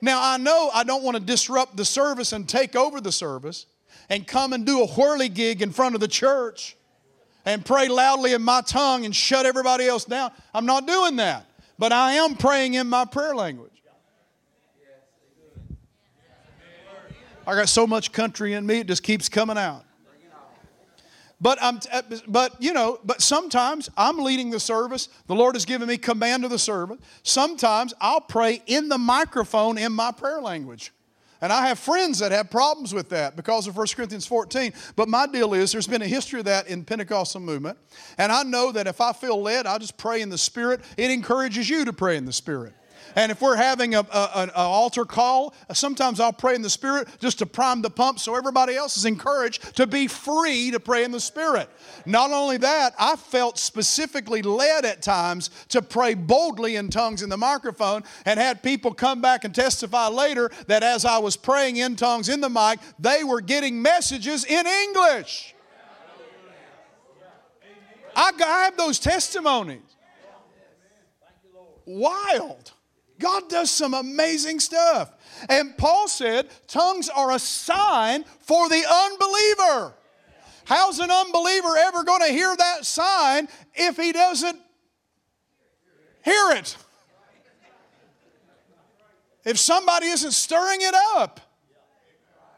Now 0.00 0.20
I 0.22 0.38
know 0.38 0.70
I 0.72 0.82
don't 0.82 1.02
want 1.02 1.18
to 1.18 1.22
disrupt 1.22 1.76
the 1.76 1.84
service 1.84 2.32
and 2.32 2.48
take 2.48 2.74
over 2.74 3.02
the 3.02 3.12
service 3.12 3.66
and 4.08 4.26
come 4.26 4.54
and 4.54 4.64
do 4.64 4.82
a 4.82 4.86
whirligig 4.86 5.60
in 5.60 5.72
front 5.72 5.94
of 5.94 6.00
the 6.00 6.08
church 6.08 6.77
and 7.48 7.64
pray 7.64 7.88
loudly 7.88 8.34
in 8.34 8.42
my 8.42 8.60
tongue 8.60 9.06
and 9.06 9.16
shut 9.16 9.46
everybody 9.46 9.86
else 9.86 10.04
down. 10.04 10.30
I'm 10.52 10.66
not 10.66 10.86
doing 10.86 11.16
that. 11.16 11.46
But 11.78 11.92
I 11.92 12.12
am 12.12 12.36
praying 12.36 12.74
in 12.74 12.86
my 12.86 13.06
prayer 13.06 13.34
language. 13.34 13.72
I 17.46 17.54
got 17.54 17.70
so 17.70 17.86
much 17.86 18.12
country 18.12 18.52
in 18.52 18.66
me, 18.66 18.80
it 18.80 18.86
just 18.86 19.02
keeps 19.02 19.30
coming 19.30 19.56
out. 19.56 19.86
But 21.40 21.56
I'm, 21.62 21.80
but 22.26 22.60
you 22.60 22.74
know, 22.74 22.98
but 23.02 23.22
sometimes 23.22 23.88
I'm 23.96 24.18
leading 24.18 24.50
the 24.50 24.60
service. 24.60 25.08
The 25.28 25.34
Lord 25.34 25.54
has 25.54 25.64
given 25.64 25.88
me 25.88 25.96
command 25.96 26.44
of 26.44 26.50
the 26.50 26.58
service. 26.58 26.98
Sometimes 27.22 27.94
I'll 27.98 28.20
pray 28.20 28.60
in 28.66 28.90
the 28.90 28.98
microphone 28.98 29.78
in 29.78 29.92
my 29.92 30.12
prayer 30.12 30.42
language. 30.42 30.92
And 31.40 31.52
I 31.52 31.68
have 31.68 31.78
friends 31.78 32.18
that 32.18 32.32
have 32.32 32.50
problems 32.50 32.92
with 32.92 33.10
that 33.10 33.36
because 33.36 33.66
of 33.66 33.76
1 33.76 33.86
Corinthians 33.94 34.26
14. 34.26 34.72
But 34.96 35.08
my 35.08 35.26
deal 35.26 35.54
is 35.54 35.70
there's 35.70 35.86
been 35.86 36.02
a 36.02 36.06
history 36.06 36.40
of 36.40 36.46
that 36.46 36.66
in 36.66 36.84
Pentecostal 36.84 37.40
movement. 37.40 37.78
And 38.18 38.32
I 38.32 38.42
know 38.42 38.72
that 38.72 38.86
if 38.86 39.00
I 39.00 39.12
feel 39.12 39.40
led, 39.40 39.66
I 39.66 39.78
just 39.78 39.96
pray 39.96 40.20
in 40.20 40.30
the 40.30 40.38
Spirit. 40.38 40.80
It 40.96 41.10
encourages 41.10 41.70
you 41.70 41.84
to 41.84 41.92
pray 41.92 42.16
in 42.16 42.24
the 42.24 42.32
Spirit. 42.32 42.74
And 43.16 43.32
if 43.32 43.40
we're 43.40 43.56
having 43.56 43.94
a, 43.94 44.06
an 44.34 44.50
altar 44.54 45.04
call, 45.04 45.54
sometimes 45.72 46.20
I'll 46.20 46.32
pray 46.32 46.54
in 46.54 46.62
the 46.62 46.70
Spirit 46.70 47.08
just 47.18 47.38
to 47.38 47.46
prime 47.46 47.82
the 47.82 47.90
pump 47.90 48.18
so 48.18 48.34
everybody 48.34 48.76
else 48.76 48.96
is 48.96 49.04
encouraged 49.04 49.76
to 49.76 49.86
be 49.86 50.06
free 50.06 50.70
to 50.70 50.80
pray 50.80 51.04
in 51.04 51.10
the 51.10 51.20
Spirit. 51.20 51.68
Not 52.06 52.30
only 52.30 52.56
that, 52.58 52.94
I 52.98 53.16
felt 53.16 53.58
specifically 53.58 54.42
led 54.42 54.84
at 54.84 55.02
times 55.02 55.50
to 55.68 55.82
pray 55.82 56.14
boldly 56.14 56.76
in 56.76 56.90
tongues 56.90 57.22
in 57.22 57.28
the 57.28 57.36
microphone 57.36 58.04
and 58.24 58.38
had 58.38 58.62
people 58.62 58.94
come 58.94 59.20
back 59.20 59.44
and 59.44 59.54
testify 59.54 60.08
later 60.08 60.50
that 60.66 60.82
as 60.82 61.04
I 61.04 61.18
was 61.18 61.36
praying 61.36 61.76
in 61.76 61.96
tongues 61.96 62.28
in 62.28 62.40
the 62.40 62.48
mic, 62.48 62.78
they 62.98 63.24
were 63.24 63.40
getting 63.40 63.80
messages 63.82 64.44
in 64.44 64.66
English. 64.66 65.54
I 68.14 68.32
have 68.38 68.76
those 68.76 68.98
testimonies. 68.98 69.82
Wild. 71.86 72.72
God 73.18 73.48
does 73.48 73.70
some 73.70 73.94
amazing 73.94 74.60
stuff. 74.60 75.12
And 75.48 75.76
Paul 75.76 76.08
said, 76.08 76.48
tongues 76.66 77.08
are 77.08 77.32
a 77.32 77.38
sign 77.38 78.24
for 78.40 78.68
the 78.68 78.82
unbeliever. 78.84 79.94
How's 80.64 80.98
an 80.98 81.10
unbeliever 81.10 81.76
ever 81.78 82.04
going 82.04 82.20
to 82.20 82.32
hear 82.32 82.54
that 82.54 82.84
sign 82.84 83.48
if 83.74 83.96
he 83.96 84.12
doesn't 84.12 84.58
hear 86.24 86.50
it? 86.52 86.76
If 89.44 89.58
somebody 89.58 90.08
isn't 90.08 90.32
stirring 90.32 90.80
it 90.80 90.94
up. 91.16 91.40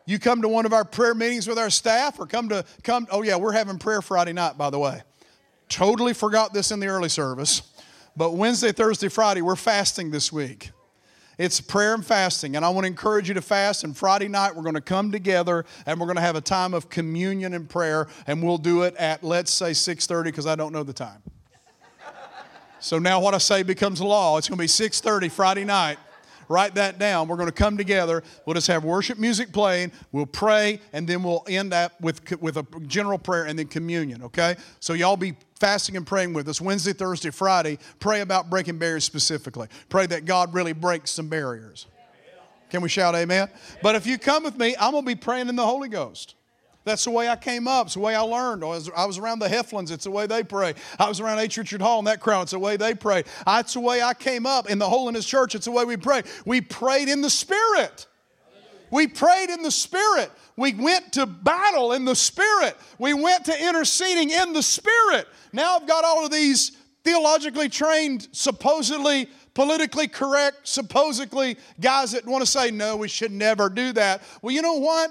You 0.06 0.18
come 0.18 0.42
to 0.42 0.48
one 0.48 0.66
of 0.66 0.72
our 0.72 0.84
prayer 0.84 1.14
meetings 1.14 1.46
with 1.46 1.56
our 1.56 1.70
staff 1.70 2.18
or 2.18 2.26
come 2.26 2.48
to 2.48 2.64
come 2.82 3.06
oh 3.12 3.22
yeah, 3.22 3.36
we're 3.36 3.52
having 3.52 3.78
prayer 3.78 4.02
Friday 4.02 4.32
night 4.32 4.58
by 4.58 4.70
the 4.70 4.78
way. 4.78 5.02
Totally 5.68 6.14
forgot 6.14 6.52
this 6.52 6.72
in 6.72 6.80
the 6.80 6.88
early 6.88 7.08
service. 7.08 7.62
But 8.16 8.32
Wednesday, 8.34 8.72
Thursday, 8.72 9.08
Friday, 9.08 9.42
we're 9.42 9.56
fasting 9.56 10.10
this 10.10 10.32
week. 10.32 10.70
It's 11.38 11.58
prayer 11.58 11.94
and 11.94 12.04
fasting, 12.04 12.54
and 12.54 12.66
I 12.66 12.68
want 12.68 12.84
to 12.84 12.88
encourage 12.88 13.28
you 13.28 13.34
to 13.34 13.40
fast. 13.40 13.82
And 13.82 13.96
Friday 13.96 14.28
night, 14.28 14.54
we're 14.54 14.62
going 14.62 14.74
to 14.74 14.82
come 14.82 15.10
together 15.10 15.64
and 15.86 15.98
we're 15.98 16.06
going 16.06 16.16
to 16.16 16.22
have 16.22 16.36
a 16.36 16.40
time 16.42 16.74
of 16.74 16.90
communion 16.90 17.54
and 17.54 17.66
prayer, 17.66 18.08
and 18.26 18.42
we'll 18.42 18.58
do 18.58 18.82
it 18.82 18.94
at 18.96 19.24
let's 19.24 19.50
say 19.50 19.70
6:30 19.70 20.24
because 20.24 20.46
I 20.46 20.54
don't 20.54 20.72
know 20.72 20.82
the 20.82 20.92
time. 20.92 21.22
so 22.78 22.98
now 22.98 23.20
what 23.20 23.32
I 23.32 23.38
say 23.38 23.62
becomes 23.62 24.02
law. 24.02 24.36
It's 24.36 24.48
going 24.48 24.58
to 24.58 24.62
be 24.62 24.68
6:30 24.68 25.30
Friday 25.30 25.64
night. 25.64 25.98
Write 26.50 26.74
that 26.74 26.98
down. 26.98 27.28
We're 27.28 27.36
going 27.36 27.48
to 27.48 27.52
come 27.52 27.78
together. 27.78 28.24
We'll 28.44 28.54
just 28.54 28.66
have 28.66 28.84
worship 28.84 29.18
music 29.18 29.52
playing. 29.52 29.92
We'll 30.10 30.26
pray, 30.26 30.80
and 30.92 31.06
then 31.06 31.22
we'll 31.22 31.44
end 31.48 31.72
up 31.72 31.98
with, 32.00 32.38
with 32.42 32.56
a 32.56 32.66
general 32.88 33.18
prayer 33.18 33.44
and 33.44 33.56
then 33.56 33.68
communion, 33.68 34.24
okay? 34.24 34.56
So, 34.80 34.94
y'all 34.94 35.16
be 35.16 35.36
fasting 35.60 35.96
and 35.96 36.06
praying 36.06 36.32
with 36.32 36.48
us 36.48 36.60
Wednesday, 36.60 36.92
Thursday, 36.92 37.30
Friday. 37.30 37.78
Pray 38.00 38.22
about 38.22 38.50
breaking 38.50 38.78
barriers 38.78 39.04
specifically. 39.04 39.68
Pray 39.88 40.06
that 40.06 40.24
God 40.24 40.52
really 40.54 40.72
breaks 40.72 41.10
some 41.10 41.28
barriers. 41.28 41.86
Can 42.70 42.80
we 42.80 42.88
shout 42.88 43.14
amen? 43.14 43.48
But 43.82 43.94
if 43.94 44.06
you 44.06 44.16
come 44.16 44.42
with 44.44 44.56
me, 44.56 44.74
I'm 44.80 44.92
going 44.92 45.04
to 45.04 45.06
be 45.06 45.16
praying 45.16 45.48
in 45.48 45.56
the 45.56 45.66
Holy 45.66 45.88
Ghost. 45.88 46.34
That's 46.84 47.04
the 47.04 47.10
way 47.10 47.28
I 47.28 47.36
came 47.36 47.68
up. 47.68 47.86
It's 47.86 47.94
the 47.94 48.00
way 48.00 48.14
I 48.14 48.20
learned. 48.20 48.64
I 48.64 48.68
was, 49.04 49.18
around 49.18 49.40
the 49.40 49.48
Heflins. 49.48 49.90
It's 49.90 50.04
the 50.04 50.10
way 50.10 50.26
they 50.26 50.42
pray. 50.42 50.74
I 50.98 51.08
was 51.08 51.20
around 51.20 51.40
H. 51.40 51.58
Richard 51.58 51.82
Hall 51.82 51.98
and 51.98 52.06
that 52.06 52.20
crowd. 52.20 52.42
It's 52.42 52.52
the 52.52 52.58
way 52.58 52.78
they 52.78 52.94
pray. 52.94 53.24
That's 53.44 53.74
the 53.74 53.80
way 53.80 54.00
I 54.00 54.14
came 54.14 54.46
up 54.46 54.70
in 54.70 54.78
the 54.78 54.88
Holiness 54.88 55.26
Church. 55.26 55.54
It's 55.54 55.66
the 55.66 55.72
way 55.72 55.84
we 55.84 55.98
pray. 55.98 56.22
We 56.46 56.62
prayed 56.62 57.08
in 57.08 57.20
the 57.20 57.28
Spirit. 57.28 58.06
We 58.90 59.06
prayed 59.08 59.50
in 59.50 59.62
the 59.62 59.70
Spirit. 59.70 60.30
We 60.60 60.74
went 60.74 61.14
to 61.14 61.24
battle 61.24 61.92
in 61.92 62.04
the 62.04 62.14
Spirit. 62.14 62.76
We 62.98 63.14
went 63.14 63.46
to 63.46 63.68
interceding 63.68 64.28
in 64.28 64.52
the 64.52 64.62
Spirit. 64.62 65.26
Now 65.54 65.76
I've 65.76 65.88
got 65.88 66.04
all 66.04 66.22
of 66.22 66.30
these 66.30 66.72
theologically 67.02 67.70
trained, 67.70 68.28
supposedly 68.32 69.30
politically 69.54 70.06
correct, 70.06 70.68
supposedly 70.68 71.56
guys 71.80 72.12
that 72.12 72.26
want 72.26 72.44
to 72.44 72.46
say, 72.46 72.70
no, 72.70 72.98
we 72.98 73.08
should 73.08 73.32
never 73.32 73.70
do 73.70 73.94
that. 73.94 74.22
Well, 74.42 74.54
you 74.54 74.60
know 74.60 74.74
what? 74.74 75.10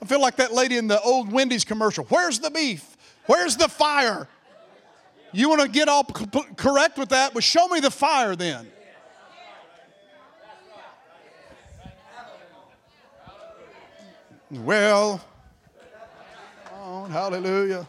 I 0.00 0.06
feel 0.06 0.20
like 0.20 0.36
that 0.36 0.52
lady 0.52 0.76
in 0.76 0.86
the 0.86 1.00
old 1.00 1.32
Wendy's 1.32 1.64
commercial. 1.64 2.04
Where's 2.04 2.38
the 2.38 2.50
beef? 2.52 2.96
Where's 3.26 3.56
the 3.56 3.66
fire? 3.66 4.28
You 5.32 5.48
want 5.48 5.62
to 5.62 5.68
get 5.68 5.88
all 5.88 6.04
correct 6.04 6.96
with 6.96 7.08
that, 7.08 7.34
but 7.34 7.42
show 7.42 7.66
me 7.66 7.80
the 7.80 7.90
fire 7.90 8.36
then. 8.36 8.68
Well, 14.50 15.20
on, 16.80 17.10
hallelujah. 17.10 17.84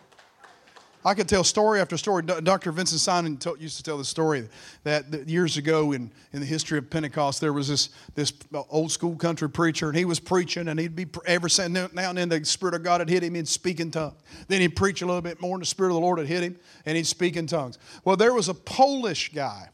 I 1.06 1.14
could 1.14 1.30
tell 1.30 1.44
story 1.44 1.80
after 1.80 1.98
story. 1.98 2.24
Dr. 2.24 2.72
Vinson 2.72 2.98
Synan 2.98 3.62
used 3.62 3.78
to 3.78 3.84
tell 3.84 4.00
the 4.00 4.04
story 4.04 4.50
that, 4.84 5.30
years 5.30 5.58
ago 5.58 5.92
in, 5.92 6.12
in 6.34 6.40
the 6.40 6.48
history 6.48 6.80
of 6.80 6.90
Pentecost, 6.90 7.42
there 7.42 7.54
was 7.54 7.68
this, 7.68 7.90
this 8.16 8.34
old 8.70 8.92
school 8.92 9.16
country 9.16 9.48
preacher, 9.48 9.88
and 9.88 9.96
he 9.96 10.04
was 10.04 10.20
preaching, 10.20 10.68
and 10.68 10.80
he'd 10.80 10.96
be 10.96 11.06
every 11.28 11.52
now 11.70 11.88
and 11.94 12.18
then 12.18 12.28
the 12.28 12.44
Spirit 12.44 12.74
of 12.74 12.82
God 12.82 13.02
had 13.02 13.10
hit 13.10 13.22
him, 13.22 13.36
in 13.36 13.46
tongues. 13.92 14.16
Then 14.48 14.62
he'd 14.62 14.76
preach 14.76 15.04
a 15.04 15.06
little 15.06 15.22
bit 15.22 15.40
more, 15.40 15.54
and 15.54 15.62
the 15.62 15.68
Spirit 15.68 15.92
of 15.92 15.96
the 15.96 16.02
Lord 16.02 16.18
had 16.18 16.28
hit 16.28 16.42
him, 16.42 16.58
and 16.88 16.98
he'd 16.98 17.06
speak 17.06 17.38
in 17.38 17.46
tongues. 17.46 17.78
Well, 18.04 18.18
there 18.18 18.34
was 18.34 18.50
a 18.50 18.56
Polish 18.56 19.32
guy 19.32 19.70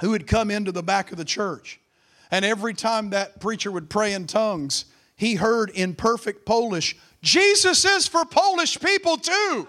who 0.00 0.12
had 0.12 0.28
come 0.28 0.52
into 0.52 0.70
the 0.70 0.84
back 0.84 1.10
of 1.10 1.18
the 1.18 1.24
church, 1.24 1.80
and 2.30 2.44
every 2.44 2.74
time 2.74 3.10
that 3.10 3.40
preacher 3.40 3.72
would 3.72 3.90
pray 3.90 4.12
in 4.12 4.28
tongues, 4.28 4.84
he 5.20 5.34
heard 5.34 5.68
in 5.68 5.94
perfect 5.94 6.46
Polish, 6.46 6.96
Jesus 7.20 7.84
is 7.84 8.08
for 8.08 8.24
Polish 8.24 8.80
people 8.80 9.18
too. 9.18 9.68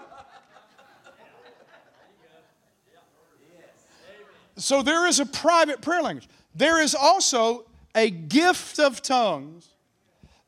So 4.56 4.82
there 4.82 5.06
is 5.06 5.20
a 5.20 5.26
private 5.26 5.82
prayer 5.82 6.00
language. 6.00 6.26
There 6.54 6.80
is 6.80 6.94
also 6.94 7.66
a 7.94 8.08
gift 8.08 8.78
of 8.78 9.02
tongues 9.02 9.68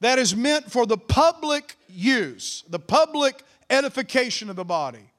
that 0.01 0.19
is 0.19 0.35
meant 0.35 0.73
for 0.73 0.87
the 0.87 0.97
public 0.97 1.77
use, 1.87 2.65
the 2.71 2.79
public 2.79 3.43
edification 3.69 4.49
of 4.49 4.57
the 4.57 4.65
body. 4.65 5.13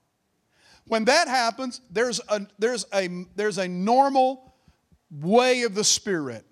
When 0.88 1.05
that 1.05 1.27
happens, 1.27 1.79
there's 1.91 2.19
a, 2.27 2.47
there's 2.57 2.88
a, 2.91 3.27
there's 3.36 3.59
a 3.59 3.67
normal 3.67 4.51
way 5.11 5.61
of 5.61 5.75
the 5.75 5.83
Spirit. 5.83 6.43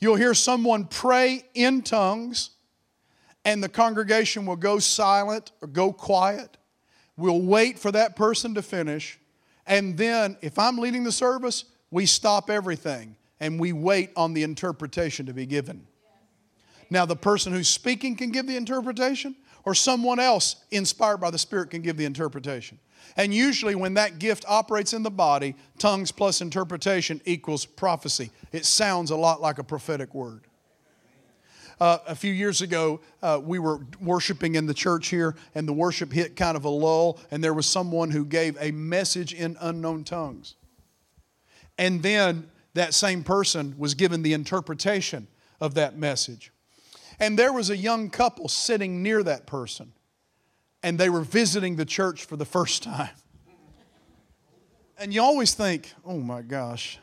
You'll 0.00 0.16
hear 0.16 0.34
someone 0.34 0.86
pray 0.86 1.44
in 1.54 1.82
tongues, 1.82 2.50
and 3.44 3.62
the 3.62 3.68
congregation 3.68 4.46
will 4.46 4.56
go 4.56 4.78
silent 4.78 5.52
or 5.60 5.68
go 5.68 5.92
quiet. 5.92 6.56
We'll 7.16 7.42
wait 7.42 7.78
for 7.78 7.92
that 7.92 8.16
person 8.16 8.54
to 8.54 8.62
finish. 8.62 9.18
And 9.66 9.96
then, 9.96 10.38
if 10.40 10.58
I'm 10.58 10.78
leading 10.78 11.04
the 11.04 11.12
service, 11.12 11.64
we 11.90 12.06
stop 12.06 12.48
everything 12.48 13.16
and 13.40 13.58
we 13.58 13.72
wait 13.72 14.10
on 14.16 14.34
the 14.34 14.42
interpretation 14.42 15.26
to 15.26 15.32
be 15.32 15.46
given. 15.46 15.86
Now, 16.90 17.06
the 17.06 17.16
person 17.16 17.52
who's 17.52 17.68
speaking 17.68 18.16
can 18.16 18.30
give 18.30 18.46
the 18.46 18.56
interpretation, 18.56 19.36
or 19.64 19.74
someone 19.74 20.18
else 20.18 20.56
inspired 20.70 21.18
by 21.18 21.30
the 21.30 21.38
Spirit 21.38 21.70
can 21.70 21.82
give 21.82 21.96
the 21.96 22.04
interpretation. 22.04 22.78
And 23.16 23.34
usually, 23.34 23.74
when 23.74 23.94
that 23.94 24.18
gift 24.18 24.44
operates 24.48 24.92
in 24.92 25.02
the 25.02 25.10
body, 25.10 25.56
tongues 25.78 26.12
plus 26.12 26.40
interpretation 26.40 27.20
equals 27.24 27.66
prophecy. 27.66 28.30
It 28.52 28.64
sounds 28.64 29.10
a 29.10 29.16
lot 29.16 29.40
like 29.40 29.58
a 29.58 29.64
prophetic 29.64 30.14
word. 30.14 30.42
Uh, 31.80 31.98
a 32.06 32.14
few 32.14 32.32
years 32.32 32.60
ago, 32.60 33.00
uh, 33.22 33.40
we 33.42 33.58
were 33.58 33.80
worshiping 34.00 34.54
in 34.54 34.66
the 34.66 34.74
church 34.74 35.08
here, 35.08 35.34
and 35.54 35.66
the 35.66 35.72
worship 35.72 36.12
hit 36.12 36.36
kind 36.36 36.56
of 36.56 36.66
a 36.66 36.68
lull, 36.68 37.18
and 37.30 37.42
there 37.42 37.54
was 37.54 37.66
someone 37.66 38.10
who 38.10 38.24
gave 38.24 38.56
a 38.60 38.70
message 38.70 39.32
in 39.32 39.56
unknown 39.60 40.04
tongues. 40.04 40.56
And 41.78 42.02
then 42.02 42.50
that 42.74 42.92
same 42.92 43.24
person 43.24 43.74
was 43.78 43.94
given 43.94 44.22
the 44.22 44.34
interpretation 44.34 45.26
of 45.58 45.74
that 45.74 45.96
message. 45.96 46.52
And 47.18 47.38
there 47.38 47.52
was 47.52 47.70
a 47.70 47.76
young 47.76 48.10
couple 48.10 48.48
sitting 48.48 49.02
near 49.02 49.22
that 49.22 49.46
person, 49.46 49.92
and 50.82 50.98
they 50.98 51.10
were 51.10 51.20
visiting 51.20 51.76
the 51.76 51.84
church 51.84 52.24
for 52.24 52.36
the 52.36 52.44
first 52.44 52.82
time. 52.82 53.10
And 54.98 55.14
you 55.14 55.22
always 55.22 55.54
think, 55.54 55.92
oh 56.04 56.18
my 56.18 56.42
gosh, 56.42 56.98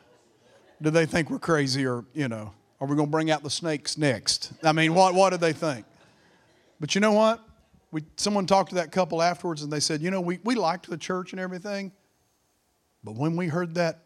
do 0.80 0.90
they 0.90 1.06
think 1.06 1.30
we're 1.30 1.40
crazy 1.40 1.84
or, 1.84 2.04
you 2.14 2.28
know, 2.28 2.52
are 2.80 2.86
we 2.86 2.94
going 2.94 3.08
to 3.08 3.10
bring 3.10 3.30
out 3.30 3.42
the 3.42 3.50
snakes 3.50 3.98
next? 3.98 4.52
I 4.62 4.70
mean, 4.72 4.94
what, 4.94 5.14
what 5.14 5.30
did 5.30 5.40
they 5.40 5.52
think? 5.52 5.84
But 6.78 6.94
you 6.94 7.00
know 7.00 7.12
what? 7.12 7.44
We, 7.90 8.04
someone 8.16 8.46
talked 8.46 8.68
to 8.70 8.76
that 8.76 8.92
couple 8.92 9.20
afterwards 9.20 9.62
and 9.62 9.72
they 9.72 9.80
said, 9.80 10.00
you 10.00 10.10
know, 10.10 10.20
we, 10.20 10.38
we 10.44 10.54
liked 10.54 10.88
the 10.88 10.96
church 10.96 11.32
and 11.32 11.40
everything, 11.40 11.90
but 13.02 13.16
when 13.16 13.34
we 13.34 13.48
heard 13.48 13.74
that 13.74 14.04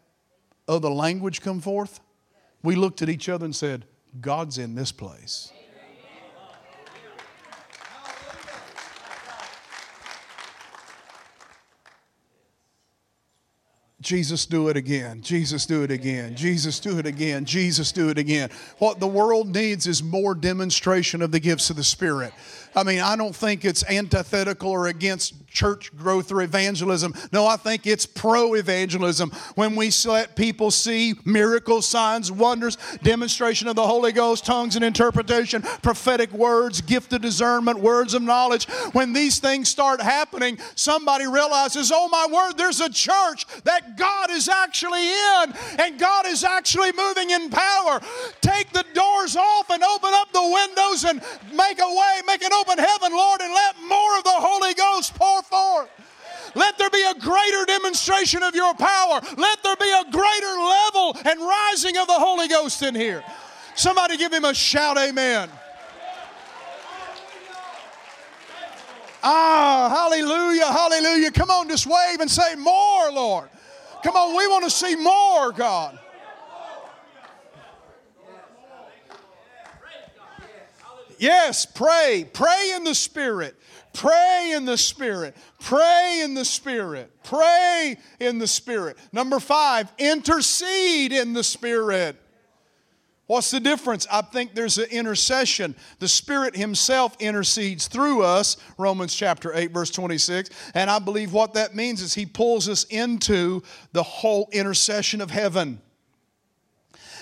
other 0.67 0.89
language 0.89 1.41
come 1.41 1.59
forth, 1.59 1.99
we 2.63 2.75
looked 2.75 3.01
at 3.01 3.09
each 3.09 3.29
other 3.29 3.45
and 3.45 3.55
said, 3.55 3.85
God's 4.21 4.57
in 4.57 4.73
this 4.73 4.91
place. 4.91 5.51
Jesus, 14.03 14.45
do 14.45 14.67
it 14.67 14.77
again. 14.77 15.21
Jesus, 15.21 15.65
do 15.65 15.83
it 15.83 15.89
again. 15.89 16.35
Jesus, 16.35 16.79
do 16.79 16.99
it 16.99 17.05
again. 17.05 17.45
Jesus, 17.45 17.91
do 17.91 18.09
it 18.09 18.17
again. 18.17 18.49
What 18.77 18.99
the 18.99 19.07
world 19.07 19.55
needs 19.55 19.87
is 19.87 20.03
more 20.03 20.35
demonstration 20.35 21.21
of 21.21 21.31
the 21.31 21.39
gifts 21.39 21.69
of 21.69 21.77
the 21.77 21.83
Spirit. 21.83 22.33
I 22.75 22.83
mean, 22.83 22.99
I 22.99 23.15
don't 23.15 23.35
think 23.35 23.65
it's 23.65 23.83
antithetical 23.89 24.69
or 24.69 24.87
against 24.87 25.47
church 25.47 25.95
growth 25.95 26.31
or 26.31 26.41
evangelism. 26.41 27.13
No, 27.31 27.45
I 27.45 27.57
think 27.57 27.85
it's 27.85 28.05
pro 28.05 28.55
evangelism 28.55 29.31
when 29.55 29.75
we 29.75 29.91
let 30.05 30.35
people 30.35 30.71
see 30.71 31.13
miracles, 31.25 31.87
signs, 31.87 32.31
wonders, 32.31 32.77
demonstration 33.03 33.67
of 33.67 33.75
the 33.75 33.85
Holy 33.85 34.11
Ghost, 34.11 34.45
tongues 34.45 34.75
and 34.75 34.83
interpretation, 34.83 35.61
prophetic 35.61 36.31
words, 36.31 36.81
gift 36.81 37.13
of 37.13 37.21
discernment, 37.21 37.79
words 37.79 38.15
of 38.15 38.23
knowledge. 38.23 38.65
When 38.93 39.13
these 39.13 39.39
things 39.39 39.69
start 39.69 40.01
happening, 40.01 40.57
somebody 40.75 41.27
realizes, 41.27 41.91
oh 41.93 42.09
my 42.09 42.27
word, 42.31 42.57
there's 42.57 42.81
a 42.81 42.89
church 42.89 43.45
that 43.63 43.95
God 43.97 44.31
is 44.31 44.49
actually 44.49 45.07
in 45.07 45.53
and 45.79 45.99
God 45.99 46.25
is 46.25 46.43
actually 46.43 46.91
moving 46.93 47.29
in 47.29 47.49
power. 47.49 48.01
Take 48.41 48.71
the 48.71 48.85
doors 48.93 49.35
off 49.35 49.69
and 49.69 49.83
open 49.83 50.09
up 50.13 50.33
the 50.33 50.41
windows 50.41 51.03
and 51.03 51.21
make 51.55 51.79
a 51.79 51.87
way, 51.87 52.21
make 52.25 52.43
an 52.43 52.53
open 52.53 52.62
heaven, 52.67 53.11
Lord, 53.11 53.41
and 53.41 53.53
let 53.53 53.75
more 53.87 54.17
of 54.17 54.23
the 54.23 54.33
Holy 54.33 54.73
Ghost 54.73 55.15
pour 55.15 55.41
forth. 55.43 55.89
Let 56.55 56.77
there 56.77 56.89
be 56.89 57.03
a 57.03 57.15
greater 57.19 57.65
demonstration 57.65 58.43
of 58.43 58.53
your 58.53 58.73
power. 58.75 59.21
Let 59.37 59.63
there 59.63 59.75
be 59.75 59.89
a 59.89 60.11
greater 60.11 60.55
level 60.55 61.17
and 61.25 61.39
rising 61.39 61.97
of 61.97 62.07
the 62.07 62.13
Holy 62.13 62.47
Ghost 62.47 62.81
in 62.83 62.93
here. 62.93 63.23
Somebody 63.75 64.17
give 64.17 64.31
him 64.31 64.45
a 64.45 64.53
shout, 64.53 64.97
amen. 64.97 65.49
Ah, 69.23 69.89
hallelujah, 69.89 70.65
hallelujah. 70.65 71.31
Come 71.31 71.49
on, 71.49 71.69
just 71.69 71.87
wave 71.87 72.19
and 72.19 72.29
say, 72.29 72.55
More, 72.55 73.11
Lord. 73.11 73.49
Come 74.03 74.17
on, 74.17 74.35
we 74.35 74.45
want 74.47 74.65
to 74.65 74.69
see 74.69 74.97
more, 74.97 75.53
God. 75.53 75.97
Yes, 81.23 81.65
pray. 81.65 82.29
Pray 82.33 82.73
in 82.75 82.83
the 82.83 82.93
Spirit. 82.93 83.55
Pray 83.93 84.51
in 84.57 84.65
the 84.65 84.77
Spirit. 84.77 85.37
Pray 85.57 86.19
in 86.21 86.33
the 86.33 86.43
Spirit. 86.43 87.09
Pray 87.23 87.95
in 88.19 88.39
the 88.39 88.47
Spirit. 88.47 88.97
Number 89.13 89.39
five, 89.39 89.89
intercede 89.97 91.13
in 91.13 91.31
the 91.31 91.41
Spirit. 91.41 92.17
What's 93.27 93.51
the 93.51 93.61
difference? 93.61 94.05
I 94.11 94.19
think 94.19 94.53
there's 94.53 94.77
an 94.77 94.89
intercession. 94.91 95.75
The 95.99 96.09
Spirit 96.09 96.57
Himself 96.57 97.15
intercedes 97.21 97.87
through 97.87 98.23
us, 98.23 98.57
Romans 98.77 99.15
chapter 99.15 99.55
8, 99.55 99.71
verse 99.71 99.91
26. 99.91 100.49
And 100.75 100.89
I 100.89 100.99
believe 100.99 101.31
what 101.31 101.53
that 101.53 101.73
means 101.73 102.01
is 102.01 102.13
He 102.13 102.25
pulls 102.25 102.67
us 102.67 102.83
into 102.89 103.63
the 103.93 104.03
whole 104.03 104.49
intercession 104.51 105.21
of 105.21 105.31
heaven. 105.31 105.81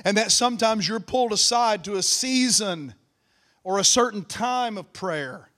And 0.04 0.18
that 0.18 0.32
sometimes 0.32 0.88
you're 0.88 1.00
pulled 1.00 1.34
aside 1.34 1.84
to 1.84 1.98
a 1.98 2.02
season 2.02 2.96
or 3.64 3.80
a 3.80 3.84
certain 3.84 4.24
time 4.24 4.78
of 4.78 4.92
prayer. 4.94 5.50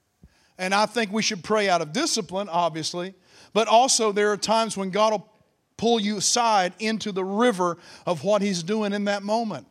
And 0.57 0.73
I 0.73 0.85
think 0.85 1.11
we 1.11 1.21
should 1.21 1.43
pray 1.43 1.69
out 1.69 1.81
of 1.81 1.93
discipline, 1.93 2.49
obviously, 2.49 3.13
but 3.53 3.67
also 3.67 4.11
there 4.11 4.31
are 4.31 4.37
times 4.37 4.77
when 4.77 4.89
God 4.89 5.11
will 5.13 5.33
pull 5.77 5.99
you 5.99 6.17
aside 6.17 6.73
into 6.79 7.11
the 7.11 7.23
river 7.23 7.77
of 8.05 8.23
what 8.23 8.41
He's 8.41 8.63
doing 8.63 8.93
in 8.93 9.05
that 9.05 9.23
moment. 9.23 9.67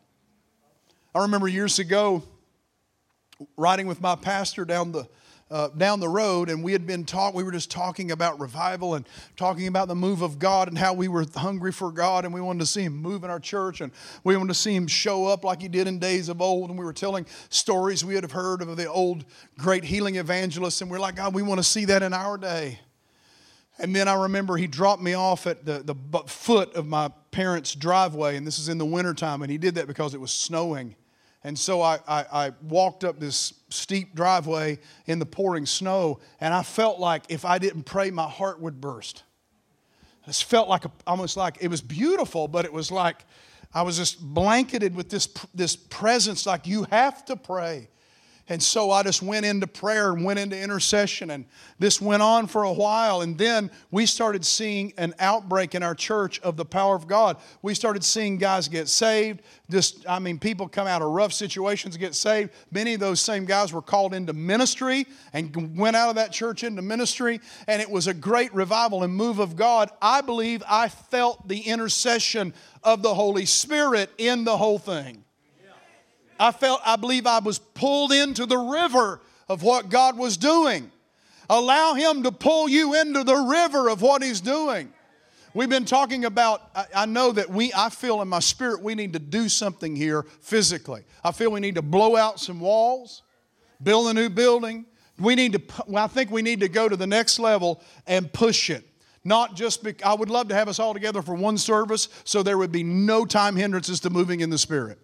I 1.15 1.21
remember 1.21 1.47
years 1.47 1.79
ago 1.79 2.23
riding 3.57 3.87
with 3.87 4.01
my 4.01 4.15
pastor 4.15 4.65
down 4.65 4.91
the 4.91 5.07
uh, 5.53 5.67
down 5.77 5.99
the 5.99 6.09
road, 6.09 6.49
and 6.49 6.63
we 6.63 6.71
had 6.71 6.87
been 6.87 7.05
taught, 7.05 7.35
we 7.35 7.43
were 7.43 7.51
just 7.51 7.69
talking 7.69 8.09
about 8.09 8.39
revival 8.39 8.95
and 8.95 9.07
talking 9.37 9.67
about 9.67 9.87
the 9.87 9.95
move 9.95 10.23
of 10.23 10.39
God 10.39 10.67
and 10.67 10.75
how 10.75 10.95
we 10.95 11.07
were 11.07 11.27
hungry 11.35 11.71
for 11.71 11.91
God 11.91 12.25
and 12.25 12.33
we 12.33 12.41
wanted 12.41 12.61
to 12.61 12.65
see 12.65 12.81
Him 12.81 12.97
move 12.97 13.23
in 13.23 13.29
our 13.29 13.39
church 13.39 13.79
and 13.79 13.91
we 14.23 14.35
wanted 14.35 14.47
to 14.47 14.59
see 14.59 14.75
Him 14.75 14.87
show 14.87 15.27
up 15.27 15.43
like 15.43 15.61
He 15.61 15.67
did 15.67 15.87
in 15.87 15.99
days 15.99 16.27
of 16.27 16.41
old. 16.41 16.71
And 16.71 16.79
we 16.79 16.83
were 16.83 16.91
telling 16.91 17.27
stories 17.49 18.03
we 18.03 18.15
had 18.15 18.31
heard 18.31 18.63
of 18.63 18.75
the 18.75 18.89
old 18.89 19.25
great 19.59 19.83
healing 19.83 20.15
evangelists, 20.15 20.81
and 20.81 20.89
we're 20.89 20.99
like, 20.99 21.17
God, 21.17 21.35
we 21.35 21.43
want 21.43 21.59
to 21.59 21.63
see 21.63 21.85
that 21.85 22.01
in 22.01 22.13
our 22.13 22.35
day. 22.35 22.79
And 23.77 23.95
then 23.95 24.07
I 24.07 24.23
remember 24.23 24.57
he 24.57 24.65
dropped 24.65 25.03
me 25.03 25.13
off 25.13 25.45
at 25.45 25.65
the, 25.65 25.83
the 25.83 26.19
foot 26.25 26.73
of 26.73 26.87
my 26.87 27.11
parents' 27.29 27.75
driveway, 27.75 28.37
and 28.37 28.47
this 28.47 28.57
is 28.57 28.69
in 28.69 28.79
the 28.79 28.85
wintertime, 28.85 29.43
and 29.43 29.51
he 29.51 29.59
did 29.59 29.75
that 29.75 29.85
because 29.85 30.15
it 30.15 30.19
was 30.19 30.31
snowing. 30.31 30.95
And 31.43 31.59
so 31.59 31.81
I, 31.81 31.99
I, 32.07 32.25
I, 32.31 32.51
walked 32.61 33.03
up 33.03 33.19
this 33.19 33.53
steep 33.69 34.15
driveway 34.15 34.79
in 35.07 35.19
the 35.19 35.25
pouring 35.25 35.65
snow, 35.65 36.19
and 36.39 36.53
I 36.53 36.63
felt 36.63 36.99
like 36.99 37.23
if 37.27 37.43
I 37.43 37.57
didn't 37.57 37.83
pray, 37.83 38.11
my 38.11 38.29
heart 38.29 38.61
would 38.61 38.79
burst. 38.79 39.23
It 40.25 40.35
felt 40.35 40.69
like 40.69 40.85
a, 40.85 40.91
almost 41.05 41.35
like 41.35 41.57
it 41.59 41.67
was 41.67 41.81
beautiful, 41.81 42.47
but 42.47 42.63
it 42.63 42.71
was 42.71 42.91
like 42.91 43.25
I 43.73 43.81
was 43.81 43.97
just 43.97 44.21
blanketed 44.21 44.95
with 44.95 45.09
this, 45.09 45.27
this 45.53 45.75
presence 45.75 46.45
like 46.45 46.67
you 46.67 46.85
have 46.91 47.25
to 47.25 47.35
pray. 47.35 47.89
And 48.49 48.61
so 48.61 48.91
I 48.91 49.03
just 49.03 49.21
went 49.21 49.45
into 49.45 49.67
prayer 49.67 50.11
and 50.11 50.25
went 50.25 50.37
into 50.37 50.59
intercession, 50.59 51.29
and 51.29 51.45
this 51.79 52.01
went 52.01 52.21
on 52.21 52.47
for 52.47 52.63
a 52.63 52.73
while. 52.73 53.21
And 53.21 53.37
then 53.37 53.71
we 53.89 54.05
started 54.05 54.43
seeing 54.43 54.91
an 54.97 55.13
outbreak 55.17 55.75
in 55.75 55.81
our 55.81 55.95
church 55.95 56.41
of 56.41 56.57
the 56.57 56.65
power 56.65 56.93
of 56.93 57.07
God. 57.07 57.37
We 57.61 57.73
started 57.73 58.03
seeing 58.03 58.37
guys 58.37 58.67
get 58.67 58.89
saved. 58.89 59.43
Just, 59.71 60.05
I 60.09 60.19
mean, 60.19 60.39
people 60.39 60.67
come 60.67 60.87
out 60.87 61.01
of 61.01 61.11
rough 61.11 61.31
situations 61.31 61.95
get 61.95 62.15
saved. 62.15 62.51
Many 62.69 62.95
of 62.95 62.99
those 62.99 63.21
same 63.21 63.45
guys 63.45 63.71
were 63.71 63.81
called 63.81 64.13
into 64.13 64.33
ministry 64.33 65.07
and 65.31 65.77
went 65.77 65.95
out 65.95 66.09
of 66.09 66.15
that 66.15 66.33
church 66.33 66.65
into 66.65 66.81
ministry. 66.81 67.39
And 67.67 67.81
it 67.81 67.89
was 67.89 68.07
a 68.07 68.13
great 68.13 68.53
revival 68.53 69.03
and 69.03 69.15
move 69.15 69.39
of 69.39 69.55
God. 69.55 69.89
I 70.01 70.19
believe 70.19 70.61
I 70.67 70.89
felt 70.89 71.47
the 71.47 71.61
intercession 71.61 72.53
of 72.83 73.03
the 73.03 73.13
Holy 73.13 73.45
Spirit 73.45 74.09
in 74.17 74.43
the 74.43 74.57
whole 74.57 74.79
thing. 74.79 75.23
I 76.39 76.51
felt, 76.51 76.81
I 76.85 76.95
believe 76.95 77.27
I 77.27 77.39
was 77.39 77.59
pulled 77.59 78.11
into 78.11 78.45
the 78.45 78.57
river 78.57 79.21
of 79.47 79.63
what 79.63 79.89
God 79.89 80.17
was 80.17 80.37
doing. 80.37 80.91
Allow 81.49 81.93
Him 81.93 82.23
to 82.23 82.31
pull 82.31 82.69
you 82.69 82.95
into 82.95 83.23
the 83.23 83.35
river 83.35 83.89
of 83.89 84.01
what 84.01 84.23
He's 84.23 84.41
doing. 84.41 84.91
We've 85.53 85.69
been 85.69 85.85
talking 85.85 86.25
about, 86.25 86.71
I, 86.75 86.85
I 86.95 87.05
know 87.05 87.31
that 87.31 87.49
we, 87.49 87.71
I 87.75 87.89
feel 87.89 88.21
in 88.21 88.27
my 88.27 88.39
spirit 88.39 88.81
we 88.81 88.95
need 88.95 89.13
to 89.13 89.19
do 89.19 89.47
something 89.47 89.95
here 89.95 90.23
physically. 90.41 91.03
I 91.23 91.31
feel 91.31 91.51
we 91.51 91.59
need 91.59 91.75
to 91.75 91.83
blow 91.83 92.15
out 92.15 92.39
some 92.39 92.59
walls, 92.59 93.21
build 93.81 94.07
a 94.07 94.13
new 94.13 94.29
building. 94.29 94.85
We 95.19 95.35
need 95.35 95.53
to, 95.53 95.61
I 95.95 96.07
think 96.07 96.31
we 96.31 96.41
need 96.41 96.61
to 96.61 96.69
go 96.69 96.89
to 96.89 96.95
the 96.95 97.05
next 97.05 97.37
level 97.37 97.81
and 98.07 98.33
push 98.33 98.71
it. 98.71 98.83
Not 99.23 99.55
just, 99.55 99.83
be, 99.83 99.93
I 100.03 100.15
would 100.15 100.29
love 100.29 100.47
to 100.47 100.55
have 100.55 100.67
us 100.67 100.79
all 100.79 100.93
together 100.93 101.21
for 101.21 101.35
one 101.35 101.57
service 101.57 102.09
so 102.23 102.41
there 102.41 102.57
would 102.57 102.71
be 102.71 102.83
no 102.83 103.23
time 103.23 103.55
hindrances 103.55 103.99
to 104.01 104.09
moving 104.09 104.39
in 104.39 104.49
the 104.49 104.57
Spirit. 104.57 104.97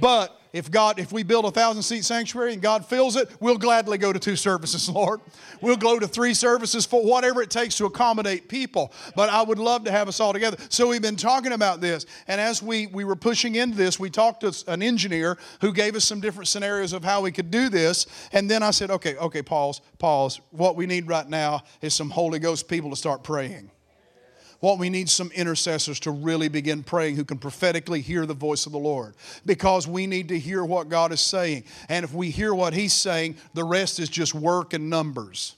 But 0.00 0.40
if 0.52 0.70
God, 0.70 0.98
if 0.98 1.12
we 1.12 1.22
build 1.22 1.44
a 1.44 1.50
thousand 1.50 1.82
seat 1.82 2.04
sanctuary 2.04 2.52
and 2.52 2.62
God 2.62 2.84
fills 2.84 3.16
it, 3.16 3.30
we'll 3.40 3.58
gladly 3.58 3.98
go 3.98 4.12
to 4.12 4.18
two 4.18 4.36
services, 4.36 4.88
Lord. 4.90 5.20
We'll 5.60 5.76
go 5.76 5.98
to 5.98 6.08
three 6.08 6.34
services 6.34 6.86
for 6.86 7.04
whatever 7.04 7.42
it 7.42 7.50
takes 7.50 7.76
to 7.76 7.86
accommodate 7.86 8.48
people. 8.48 8.92
But 9.14 9.28
I 9.28 9.42
would 9.42 9.58
love 9.58 9.84
to 9.84 9.90
have 9.90 10.08
us 10.08 10.18
all 10.18 10.32
together. 10.32 10.56
So 10.68 10.88
we've 10.88 11.02
been 11.02 11.16
talking 11.16 11.52
about 11.52 11.80
this. 11.80 12.06
And 12.26 12.40
as 12.40 12.62
we, 12.62 12.86
we 12.88 13.04
were 13.04 13.16
pushing 13.16 13.54
into 13.54 13.76
this, 13.76 14.00
we 14.00 14.10
talked 14.10 14.40
to 14.40 14.72
an 14.72 14.82
engineer 14.82 15.38
who 15.60 15.72
gave 15.72 15.94
us 15.94 16.04
some 16.04 16.20
different 16.20 16.48
scenarios 16.48 16.92
of 16.92 17.04
how 17.04 17.20
we 17.20 17.30
could 17.30 17.50
do 17.50 17.68
this. 17.68 18.06
And 18.32 18.50
then 18.50 18.62
I 18.62 18.70
said, 18.70 18.90
okay, 18.90 19.16
okay, 19.16 19.42
pause, 19.42 19.80
pause. 19.98 20.40
What 20.50 20.76
we 20.76 20.86
need 20.86 21.06
right 21.06 21.28
now 21.28 21.62
is 21.80 21.94
some 21.94 22.10
Holy 22.10 22.38
Ghost 22.38 22.68
people 22.68 22.90
to 22.90 22.96
start 22.96 23.22
praying. 23.22 23.70
What 24.60 24.78
we 24.78 24.90
need 24.90 25.08
some 25.08 25.30
intercessors 25.32 25.98
to 26.00 26.10
really 26.10 26.48
begin 26.48 26.82
praying 26.82 27.16
who 27.16 27.24
can 27.24 27.38
prophetically 27.38 28.02
hear 28.02 28.26
the 28.26 28.34
voice 28.34 28.66
of 28.66 28.72
the 28.72 28.78
Lord. 28.78 29.14
Because 29.44 29.88
we 29.88 30.06
need 30.06 30.28
to 30.28 30.38
hear 30.38 30.64
what 30.64 30.88
God 30.88 31.12
is 31.12 31.20
saying. 31.20 31.64
And 31.88 32.04
if 32.04 32.12
we 32.12 32.30
hear 32.30 32.54
what 32.54 32.74
He's 32.74 32.92
saying, 32.92 33.36
the 33.54 33.64
rest 33.64 33.98
is 33.98 34.08
just 34.08 34.34
work 34.34 34.74
and 34.74 34.90
numbers. 34.90 35.56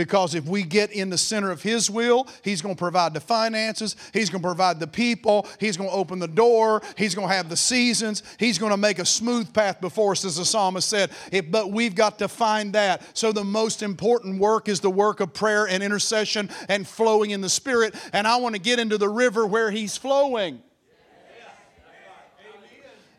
Because 0.00 0.34
if 0.34 0.46
we 0.46 0.62
get 0.62 0.92
in 0.92 1.10
the 1.10 1.18
center 1.18 1.50
of 1.50 1.60
His 1.60 1.90
will, 1.90 2.26
He's 2.42 2.62
going 2.62 2.74
to 2.74 2.78
provide 2.78 3.12
the 3.12 3.20
finances, 3.20 3.96
He's 4.14 4.30
going 4.30 4.40
to 4.40 4.48
provide 4.48 4.80
the 4.80 4.86
people, 4.86 5.46
He's 5.58 5.76
going 5.76 5.90
to 5.90 5.94
open 5.94 6.18
the 6.18 6.26
door, 6.26 6.80
He's 6.96 7.14
going 7.14 7.28
to 7.28 7.34
have 7.34 7.50
the 7.50 7.56
seasons, 7.56 8.22
He's 8.38 8.56
going 8.56 8.70
to 8.70 8.78
make 8.78 8.98
a 8.98 9.04
smooth 9.04 9.52
path 9.52 9.78
before 9.78 10.12
us, 10.12 10.24
as 10.24 10.36
the 10.36 10.46
psalmist 10.46 10.88
said. 10.88 11.10
But 11.50 11.70
we've 11.70 11.94
got 11.94 12.18
to 12.20 12.28
find 12.28 12.72
that. 12.72 13.02
So 13.12 13.30
the 13.30 13.44
most 13.44 13.82
important 13.82 14.40
work 14.40 14.70
is 14.70 14.80
the 14.80 14.88
work 14.88 15.20
of 15.20 15.34
prayer 15.34 15.68
and 15.68 15.82
intercession 15.82 16.48
and 16.70 16.88
flowing 16.88 17.32
in 17.32 17.42
the 17.42 17.50
Spirit. 17.50 17.94
And 18.14 18.26
I 18.26 18.36
want 18.36 18.54
to 18.54 18.60
get 18.60 18.78
into 18.78 18.96
the 18.96 19.10
river 19.10 19.46
where 19.46 19.70
He's 19.70 19.98
flowing. 19.98 20.62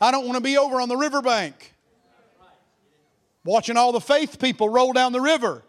I 0.02 0.10
don't 0.10 0.26
want 0.26 0.38
to 0.38 0.44
be 0.44 0.58
over 0.58 0.82
on 0.82 0.90
the 0.90 0.98
riverbank 0.98 1.76
watching 3.44 3.78
all 3.78 3.92
the 3.92 4.02
faith 4.02 4.40
people 4.40 4.68
roll 4.68 4.94
down 4.94 5.12
the 5.12 5.22
river. 5.22 5.64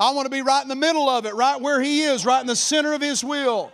I 0.00 0.10
want 0.12 0.26
to 0.26 0.30
be 0.30 0.42
right 0.42 0.62
in 0.62 0.68
the 0.68 0.76
middle 0.76 1.08
of 1.08 1.26
it, 1.26 1.34
right 1.34 1.60
where 1.60 1.80
He 1.80 2.02
is, 2.02 2.24
right 2.24 2.40
in 2.40 2.46
the 2.46 2.56
center 2.56 2.92
of 2.92 3.00
His 3.00 3.24
will. 3.24 3.72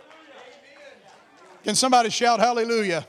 Can 1.63 1.75
somebody 1.75 2.09
shout 2.09 2.39
hallelujah? 2.39 3.05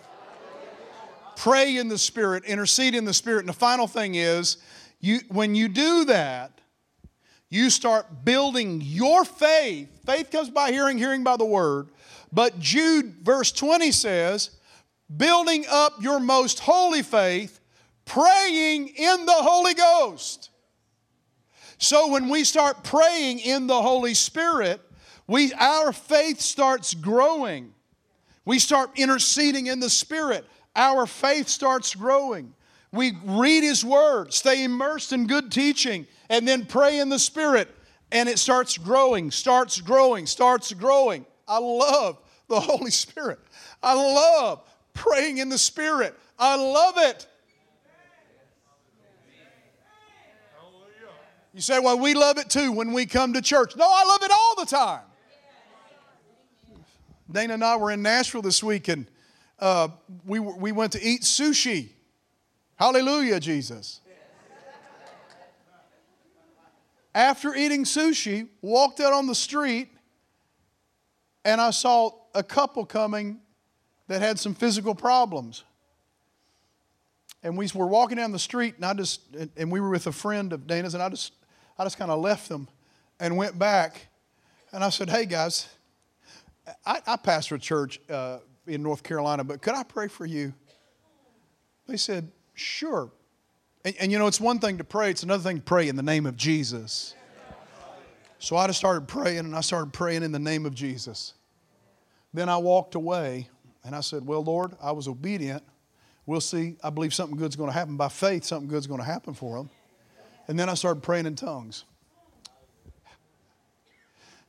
Pray 1.37 1.77
in 1.77 1.89
the 1.89 1.99
Spirit, 1.99 2.45
intercede 2.45 2.95
in 2.95 3.05
the 3.05 3.13
Spirit. 3.13 3.41
And 3.41 3.49
the 3.49 3.53
final 3.53 3.87
thing 3.87 4.15
is, 4.15 4.57
you, 5.01 5.21
when 5.29 5.55
you 5.55 5.69
do 5.69 6.07
that, 6.07 6.61
you 7.49 7.71
start 7.71 8.25
building 8.25 8.81
your 8.83 9.25
faith. 9.25 9.89
Faith 10.05 10.31
comes 10.31 10.51
by 10.51 10.73
hearing, 10.73 10.99
hearing 10.99 11.23
by 11.23 11.37
the 11.37 11.45
word. 11.45 11.91
But 12.33 12.59
Jude, 12.59 13.17
verse 13.23 13.53
20 13.53 13.93
says, 13.93 14.51
building 15.15 15.65
up 15.71 16.03
your 16.03 16.19
most 16.19 16.61
holy 16.61 17.03
faith, 17.03 17.61
praying 18.05 18.89
in 18.89 19.27
the 19.27 19.33
Holy 19.33 19.75
Ghost. 19.75 20.51
So 21.79 22.11
when 22.11 22.29
we 22.29 22.45
start 22.45 22.85
praying 22.85 23.41
in 23.41 23.67
the 23.67 23.81
Holy 23.81 24.15
Spirit, 24.15 24.81
we, 25.27 25.53
our 25.55 25.93
faith 25.93 26.41
starts 26.41 26.95
growing. 26.95 27.73
We 28.45 28.59
start 28.59 28.91
interceding 28.97 29.67
in 29.67 29.81
the 29.81 29.91
Spirit. 29.91 30.47
Our 30.75 31.07
faith 31.07 31.49
starts 31.49 31.95
growing. 31.95 32.55
We 32.93 33.13
read 33.25 33.63
His 33.63 33.85
Word, 33.85 34.33
stay 34.33 34.65
immersed 34.65 35.13
in 35.13 35.27
good 35.27 35.51
teaching, 35.51 36.07
and 36.31 36.47
then 36.47 36.65
pray 36.65 36.99
in 36.99 37.09
the 37.09 37.19
Spirit. 37.19 37.69
And 38.13 38.29
it 38.29 38.39
starts 38.39 38.79
growing, 38.79 39.31
starts 39.31 39.81
growing, 39.81 40.27
starts 40.27 40.73
growing. 40.73 41.27
I 41.49 41.59
love 41.59 42.19
the 42.49 42.61
Holy 42.61 42.93
Spirit. 42.93 43.41
I 43.83 43.95
love 43.95 44.63
praying 44.95 45.39
in 45.39 45.49
the 45.49 45.59
Spirit. 45.59 46.17
I 46.39 46.57
love 46.57 46.95
it. 46.99 47.27
You 51.57 51.63
say, 51.63 51.79
well, 51.79 51.99
we 51.99 52.13
love 52.13 52.37
it 52.37 52.51
too 52.51 52.71
when 52.71 52.93
we 52.93 53.07
come 53.07 53.33
to 53.33 53.41
church. 53.41 53.77
No, 53.77 53.87
I 53.89 54.05
love 54.05 54.23
it 54.23 54.31
all 54.31 54.57
the 54.57 54.67
time. 54.67 55.01
Dana 57.33 57.55
and 57.55 57.65
I 57.65 57.77
were 57.79 57.91
in 57.91 58.03
Nashville 58.03 58.43
this 58.43 58.63
week 58.63 58.89
and 58.89 59.07
uh, 59.59 59.89
we, 60.27 60.39
we 60.39 60.71
went 60.73 60.93
to 60.93 61.03
eat 61.03 61.23
sushi. 61.23 61.89
Hallelujah, 62.75 63.41
Jesus. 63.41 64.03
After 67.15 67.55
eating 67.55 67.85
sushi, 67.85 68.49
walked 68.61 69.01
out 69.01 69.15
on 69.15 69.27
the 69.27 69.35
street 69.35 69.89
and 71.47 71.59
I 71.59 71.71
saw 71.71 72.11
a 72.35 72.43
couple 72.43 72.85
coming 72.85 73.41
that 74.09 74.21
had 74.21 74.39
some 74.39 74.55
physical 74.55 74.95
problems. 74.95 75.65
And 77.43 77.57
we 77.57 77.67
were 77.75 77.87
walking 77.87 78.19
down 78.19 78.33
the 78.33 78.39
street, 78.39 78.75
and 78.77 78.85
I 78.85 78.93
just, 78.93 79.23
and 79.57 79.73
we 79.73 79.81
were 79.81 79.89
with 79.89 80.07
a 80.07 80.13
friend 80.13 80.53
of 80.53 80.67
Dana's, 80.67 80.95
and 80.95 81.03
I 81.03 81.09
just 81.09 81.33
I 81.79 81.85
just 81.85 81.99
kind 81.99 82.11
of 82.11 82.21
left 82.21 82.49
them 82.49 82.69
and 83.21 83.37
went 83.37 83.59
back. 83.59 84.09
And 84.73 84.83
I 84.83 84.91
said, 84.91 85.11
hey, 85.11 85.27
guys, 85.27 85.69
I, 86.85 87.01
I 87.07 87.17
pastor 87.17 87.55
a 87.55 87.59
church 87.59 88.01
uh, 88.11 88.39
in 88.67 88.83
North 88.83 89.03
Carolina, 89.03 89.45
but 89.45 89.63
could 89.63 89.75
I 89.75 89.83
pray 89.83 90.09
for 90.09 90.27
you? 90.27 90.53
They 91.87 91.97
said, 91.97 92.31
sure. 92.55 93.11
And, 93.85 93.95
and, 94.01 94.11
you 94.11 94.19
know, 94.19 94.27
it's 94.27 94.41
one 94.41 94.59
thing 94.59 94.79
to 94.79 94.85
pray, 94.85 95.11
it's 95.11 95.23
another 95.23 95.43
thing 95.43 95.59
to 95.59 95.63
pray 95.63 95.89
in 95.89 95.97
the 95.97 96.03
name 96.03 96.27
of 96.27 96.37
Jesus. 96.37 97.15
So 98.39 98.57
I 98.57 98.67
just 98.67 98.79
started 98.79 99.09
praying, 99.09 99.39
and 99.39 99.55
I 99.55 99.61
started 99.61 99.93
praying 99.93 100.23
in 100.23 100.33
the 100.33 100.39
name 100.39 100.67
of 100.67 100.75
Jesus. 100.75 101.35
Then 102.35 102.49
I 102.49 102.59
walked 102.59 102.95
away, 102.95 103.49
and 103.85 103.95
I 103.95 104.01
said, 104.01 104.27
Well, 104.27 104.45
Lord, 104.45 104.73
I 104.83 104.93
was 104.93 105.09
obedient. 105.09 105.63
We'll 106.27 106.41
see. 106.41 106.77
I 106.83 106.91
believe 106.91 107.15
something 107.15 107.39
good's 107.39 107.57
going 107.57 107.71
to 107.71 107.73
happen. 107.73 107.97
By 107.97 108.09
faith, 108.09 108.45
something 108.45 108.69
good's 108.69 108.87
going 108.87 109.01
to 109.01 109.07
happen 109.07 109.33
for 109.33 109.57
them. 109.57 109.71
And 110.49 110.59
then 110.59 110.69
I 110.69 110.75
started 110.75 111.03
praying 111.03 111.27
in 111.27 111.35
tongues. 111.35 111.85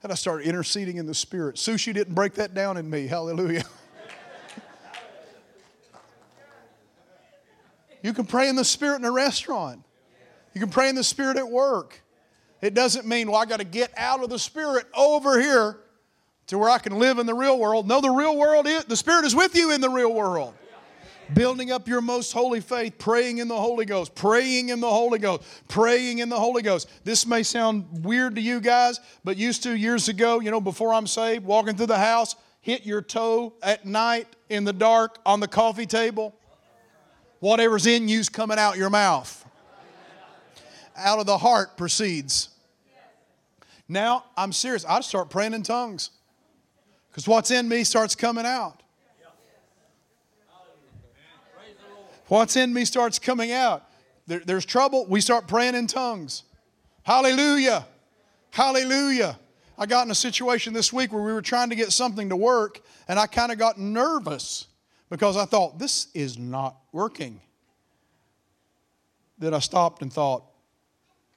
And 0.04 0.12
I 0.12 0.16
started 0.16 0.48
interceding 0.48 0.98
in 0.98 1.08
the 1.08 1.16
Spirit. 1.16 1.56
Sushi 1.56 1.94
didn't 1.94 2.14
break 2.14 2.36
that 2.36 2.54
down 2.54 2.78
in 2.78 2.90
me. 2.90 3.08
Hallelujah. 3.08 3.64
you 8.04 8.14
can 8.14 8.26
pray 8.26 8.48
in 8.48 8.56
the 8.56 8.64
Spirit 8.64 8.98
in 8.98 9.06
a 9.06 9.12
restaurant. 9.12 9.82
You 10.54 10.62
can 10.62 10.70
pray 10.70 10.90
in 10.90 10.96
the 10.96 11.04
Spirit 11.04 11.38
at 11.38 11.50
work. 11.50 12.02
It 12.62 12.74
doesn't 12.74 13.08
mean, 13.08 13.32
well, 13.32 13.42
I 13.42 13.46
got 13.46 13.60
to 13.60 13.66
get 13.66 13.92
out 13.98 14.24
of 14.24 14.30
the 14.30 14.40
Spirit 14.40 14.86
over 14.96 15.40
here 15.40 15.78
to 16.48 16.58
where 16.58 16.70
I 16.70 16.78
can 16.78 16.98
live 17.00 17.20
in 17.20 17.26
the 17.26 17.34
real 17.34 17.60
world. 17.60 17.88
No, 17.88 18.02
the 18.02 18.10
real 18.10 18.38
world 18.38 18.68
is, 18.68 18.86
the 18.86 18.96
Spirit 18.96 19.26
is 19.26 19.36
with 19.36 19.56
you 19.56 19.72
in 19.72 19.82
the 19.82 19.90
real 19.90 20.14
world. 20.14 20.54
Building 21.34 21.72
up 21.72 21.88
your 21.88 22.02
most 22.02 22.32
holy 22.32 22.62
faith, 22.62 22.98
praying 22.98 23.40
in 23.40 23.48
the 23.48 23.58
Holy 23.58 23.86
Ghost, 23.86 24.16
praying 24.16 24.70
in 24.70 24.80
the 24.80 24.90
Holy 24.90 25.20
Ghost, 25.20 25.44
praying 25.68 26.20
in 26.20 26.30
the 26.30 26.40
Holy 26.40 26.62
Ghost. 26.62 26.90
This 27.04 27.26
may 27.26 27.44
sound 27.44 28.06
weird 28.06 28.36
to 28.36 28.42
you 28.42 28.62
guys, 28.62 29.00
but 29.24 29.36
used 29.36 29.64
to 29.64 29.78
years 29.78 30.08
ago, 30.08 30.40
you 30.40 30.52
know, 30.52 30.62
before 30.62 30.94
I'm 30.94 31.08
saved, 31.08 31.46
walking 31.46 31.76
through 31.76 31.88
the 31.88 31.98
house, 31.98 32.36
hit 32.62 32.86
your 32.86 33.02
toe 33.02 33.54
at 33.62 33.86
night 33.86 34.28
in 34.50 34.64
the 34.64 34.74
dark 34.74 35.20
on 35.26 35.40
the 35.40 35.48
coffee 35.48 35.86
table. 35.86 36.34
Whatever's 37.40 37.86
in 37.86 38.08
you's 38.08 38.30
coming 38.30 38.58
out 38.58 38.78
your 38.78 38.90
mouth. 38.90 39.46
Out 40.96 41.20
of 41.20 41.26
the 41.26 41.38
heart 41.38 41.78
proceeds. 41.78 42.50
Now, 43.88 44.26
I'm 44.36 44.52
serious. 44.52 44.84
I 44.86 45.02
start 45.02 45.30
praying 45.30 45.54
in 45.54 45.64
tongues 45.64 46.10
because 47.10 47.28
what's 47.28 47.52
in 47.52 47.68
me 47.70 47.84
starts 47.84 48.16
coming 48.16 48.46
out. 48.46 48.82
What's 52.28 52.56
in 52.56 52.74
me 52.74 52.86
starts 52.86 53.20
coming 53.20 53.52
out. 53.52 53.90
There, 54.28 54.40
there's 54.40 54.66
trouble, 54.66 55.06
we 55.08 55.22
start 55.22 55.48
praying 55.48 55.76
in 55.76 55.88
tongues. 55.88 56.44
Hallelujah. 57.04 57.86
Hallelujah. 58.52 59.40
I 59.78 59.86
got 59.86 60.06
in 60.06 60.12
a 60.12 60.16
situation 60.16 60.74
this 60.74 60.92
week 60.92 61.14
where 61.14 61.22
we 61.22 61.32
were 61.32 61.42
trying 61.42 61.70
to 61.70 61.76
get 61.76 61.92
something 61.92 62.30
to 62.30 62.36
work, 62.36 62.82
and 63.08 63.18
I 63.20 63.28
kind 63.28 63.52
of 63.52 63.58
got 63.58 63.78
nervous 63.80 64.68
because 65.10 65.38
I 65.38 65.46
thought, 65.46 65.80
this 65.80 66.08
is 66.14 66.38
not 66.38 66.76
working. 66.92 67.40
Then 69.38 69.54
I 69.54 69.60
stopped 69.60 70.02
and 70.02 70.12
thought, 70.12 70.44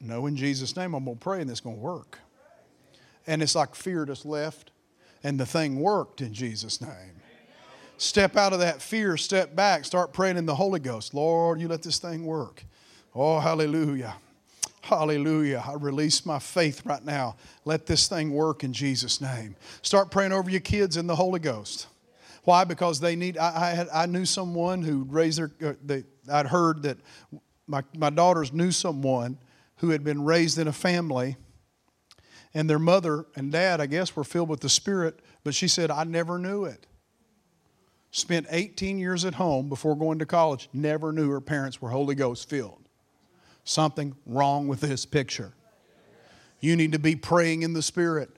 no, 0.01 0.26
in 0.26 0.34
Jesus' 0.34 0.74
name, 0.74 0.95
I'm 0.95 1.05
going 1.05 1.18
to 1.18 1.22
pray 1.22 1.43
and 1.43 1.51
it's 1.51 1.61
going 1.61 1.76
to 1.76 1.82
work. 1.82 2.18
And 3.26 3.43
it's 3.43 3.55
like 3.55 3.74
fear 3.74 4.07
just 4.07 4.24
left, 4.24 4.70
and 5.22 5.38
the 5.38 5.47
thing 5.47 5.78
worked 5.78 6.22
in 6.22 6.32
Jesus' 6.32 6.80
name. 6.80 7.20
Step 8.01 8.35
out 8.35 8.55
of 8.55 8.61
that 8.61 8.81
fear, 8.81 9.19
step 9.19 9.55
back, 9.55 9.85
start 9.85 10.15
praying 10.15 10.39
in 10.39 10.47
the 10.47 10.55
Holy 10.55 10.81
Ghost. 10.81 11.13
Lord, 11.13 11.61
you 11.61 11.69
let 11.69 11.83
this 11.83 11.99
thing 11.99 12.25
work. 12.25 12.65
Oh, 13.15 13.39
hallelujah. 13.39 14.15
Hallelujah. 14.81 15.63
I 15.69 15.75
release 15.75 16.25
my 16.25 16.39
faith 16.39 16.81
right 16.87 17.05
now. 17.05 17.37
Let 17.67 17.85
this 17.85 18.09
thing 18.09 18.33
work 18.33 18.65
in 18.65 18.73
Jesus' 18.73 19.21
name. 19.21 19.55
Start 19.83 20.11
praying 20.11 20.33
over 20.33 20.49
your 20.49 20.61
kids 20.61 20.97
in 20.97 21.07
the 21.07 21.15
Holy 21.15 21.41
Ghost. 21.41 21.89
Why? 22.45 22.65
Because 22.65 23.01
they 23.01 23.17
need. 23.17 23.37
I, 23.37 23.69
I, 23.69 23.71
had, 23.73 23.89
I 23.93 24.07
knew 24.07 24.25
someone 24.25 24.81
who 24.81 25.05
raised 25.05 25.39
their. 25.39 25.73
Uh, 25.73 25.75
they, 25.85 26.05
I'd 26.33 26.47
heard 26.47 26.85
that 26.85 26.97
my, 27.67 27.83
my 27.95 28.09
daughters 28.09 28.51
knew 28.51 28.71
someone 28.71 29.37
who 29.77 29.91
had 29.91 30.03
been 30.03 30.25
raised 30.25 30.59
in 30.59 30.69
a 30.69 30.73
family, 30.73 31.37
and 32.55 32.69
their 32.69 32.79
mother 32.79 33.27
and 33.37 33.53
dad, 33.53 33.79
I 33.79 33.85
guess, 33.85 34.17
were 34.17 34.25
filled 34.25 34.49
with 34.49 34.61
the 34.61 34.71
Spirit, 34.71 35.21
but 35.45 35.55
she 35.55 35.69
said, 35.69 35.91
I 35.91 36.05
never 36.05 36.39
knew 36.39 36.65
it 36.65 36.87
spent 38.11 38.47
18 38.51 38.99
years 38.99 39.25
at 39.25 39.35
home 39.35 39.69
before 39.69 39.97
going 39.97 40.19
to 40.19 40.27
college, 40.27 40.69
never 40.73 41.13
knew 41.13 41.31
her 41.31 41.41
parents 41.41 41.81
were 41.81 41.91
Holy 41.91 42.15
Ghost 42.15 42.49
filled. 42.49 42.89
Something 43.65 44.17
wrong 44.27 44.69
with 44.69 44.81
this 44.81 45.07
picture. 45.07 45.55
You 46.61 46.77
need 46.77 46.93
to 46.93 46.99
be 46.99 47.17
praying 47.17 47.63
in 47.63 47.73
the 47.73 47.83
Spirit 47.83 48.31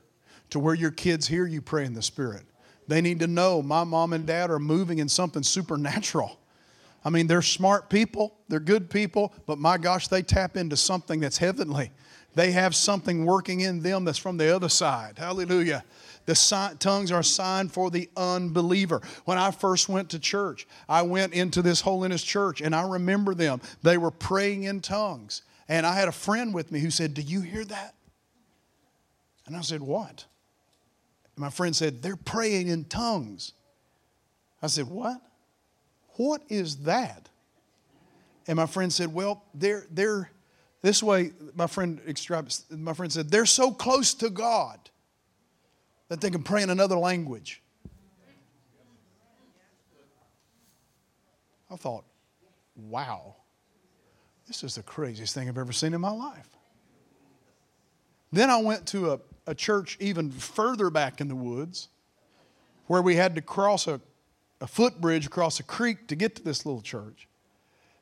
to 0.51 0.59
where 0.59 0.75
your 0.75 0.91
kids 0.91 1.27
hear 1.27 1.47
you 1.47 1.63
pray 1.63 1.85
in 1.85 1.95
the 1.95 2.03
Spirit. 2.03 2.45
They 2.89 3.01
need 3.01 3.21
to 3.21 3.27
know 3.27 3.63
my 3.63 3.85
mom 3.85 4.13
and 4.13 4.27
dad 4.27 4.51
are 4.51 4.59
moving 4.59 4.99
in 4.99 5.09
something 5.09 5.43
supernatural. 5.43 6.39
I 7.05 7.11
mean, 7.11 7.27
they're 7.27 7.43
smart 7.43 7.91
people, 7.91 8.37
they're 8.49 8.61
good 8.61 8.91
people, 8.91 9.33
but 9.47 9.59
my 9.59 9.77
gosh, 9.77 10.09
they 10.09 10.23
tap 10.23 10.57
into 10.57 10.77
something 10.77 11.21
that's 11.21 11.39
heavenly. 11.39 11.91
They 12.35 12.53
have 12.53 12.75
something 12.75 13.25
working 13.27 13.61
in 13.61 13.81
them 13.83 14.05
that's 14.05 14.19
from 14.19 14.37
the 14.37 14.55
other 14.55 14.69
side. 14.69 15.19
Hallelujah. 15.19 15.85
The 16.27 16.77
tongues 16.79 17.11
are 17.11 17.21
a 17.21 17.25
sign 17.25 17.69
for 17.69 17.91
the 17.91 18.09
unbeliever. 18.17 19.01
When 19.25 19.39
I 19.39 19.51
first 19.51 19.89
went 19.89 20.11
to 20.11 20.19
church, 20.19 20.67
I 20.89 21.03
went 21.03 21.35
into 21.35 21.63
this 21.63 21.81
holiness 21.81 22.23
church 22.23 22.61
and 22.61 22.75
I 22.75 22.89
remember 22.89 23.35
them. 23.35 23.61
They 23.83 23.99
were 23.99 24.11
praying 24.11 24.65
in 24.65 24.81
tongues. 24.81 25.43
And 25.69 25.87
I 25.87 25.95
had 25.95 26.09
a 26.09 26.13
friend 26.13 26.55
with 26.55 26.71
me 26.71 26.81
who 26.81 26.91
said, 26.91 27.15
Do 27.15 27.23
you 27.23 27.41
hear 27.41 27.65
that? 27.65 27.95
And 29.47 29.57
I 29.57 29.61
said, 29.63 29.81
What? 29.81 30.27
And 31.35 31.43
my 31.43 31.51
friend 31.51 31.75
said, 31.75 32.03
They're 32.03 32.17
praying 32.17 32.69
in 32.69 32.85
tongues. 32.85 33.53
I 34.63 34.69
said, 34.69 34.89
What? 34.89 35.21
What 36.17 36.43
is 36.49 36.79
that? 36.79 37.29
And 38.47 38.57
my 38.57 38.67
friend 38.67 38.93
said, 38.93 39.13
Well, 39.13 39.45
they're, 39.55 39.87
they're 39.91 40.31
this 40.83 41.01
way, 41.01 41.31
my 41.55 41.69
friend 41.69 42.01
my 42.71 42.93
friend 42.93 43.13
said, 43.13 43.31
they're 43.31 43.47
so 43.47 43.71
close 43.71 44.15
to 44.15 44.29
God 44.29 44.79
that 46.13 46.21
they 46.21 46.29
can 46.29 46.43
pray 46.43 46.63
in 46.63 46.69
another 46.69 46.99
language. 46.99 47.63
I 51.71 51.77
thought, 51.77 52.05
wow, 52.77 53.37
this 54.47 54.63
is 54.63 54.75
the 54.75 54.83
craziest 54.83 55.35
thing 55.35 55.49
I've 55.49 55.57
ever 55.57 55.73
seen 55.73 55.95
in 55.95 56.03
my 56.03 56.11
life. 56.11 56.51
Then 58.31 58.51
I 58.51 58.61
went 58.61 58.85
to 58.89 59.13
a, 59.13 59.21
a 59.47 59.55
church 59.55 59.97
even 60.01 60.31
further 60.31 60.91
back 60.91 61.23
in 61.23 61.29
the 61.29 61.35
woods 61.35 61.89
where 62.89 63.01
we 63.01 63.17
had 63.17 63.35
to 63.37 63.41
cross 63.41 63.87
a, 63.87 63.99
a 64.61 64.67
footbridge 64.67 65.25
across 65.25 65.61
a 65.61 65.63
creek 65.63 66.09
to 66.09 66.15
get 66.15 66.37
to 66.37 66.43
this 66.43 66.67
little 66.67 66.83
church. 66.83 67.27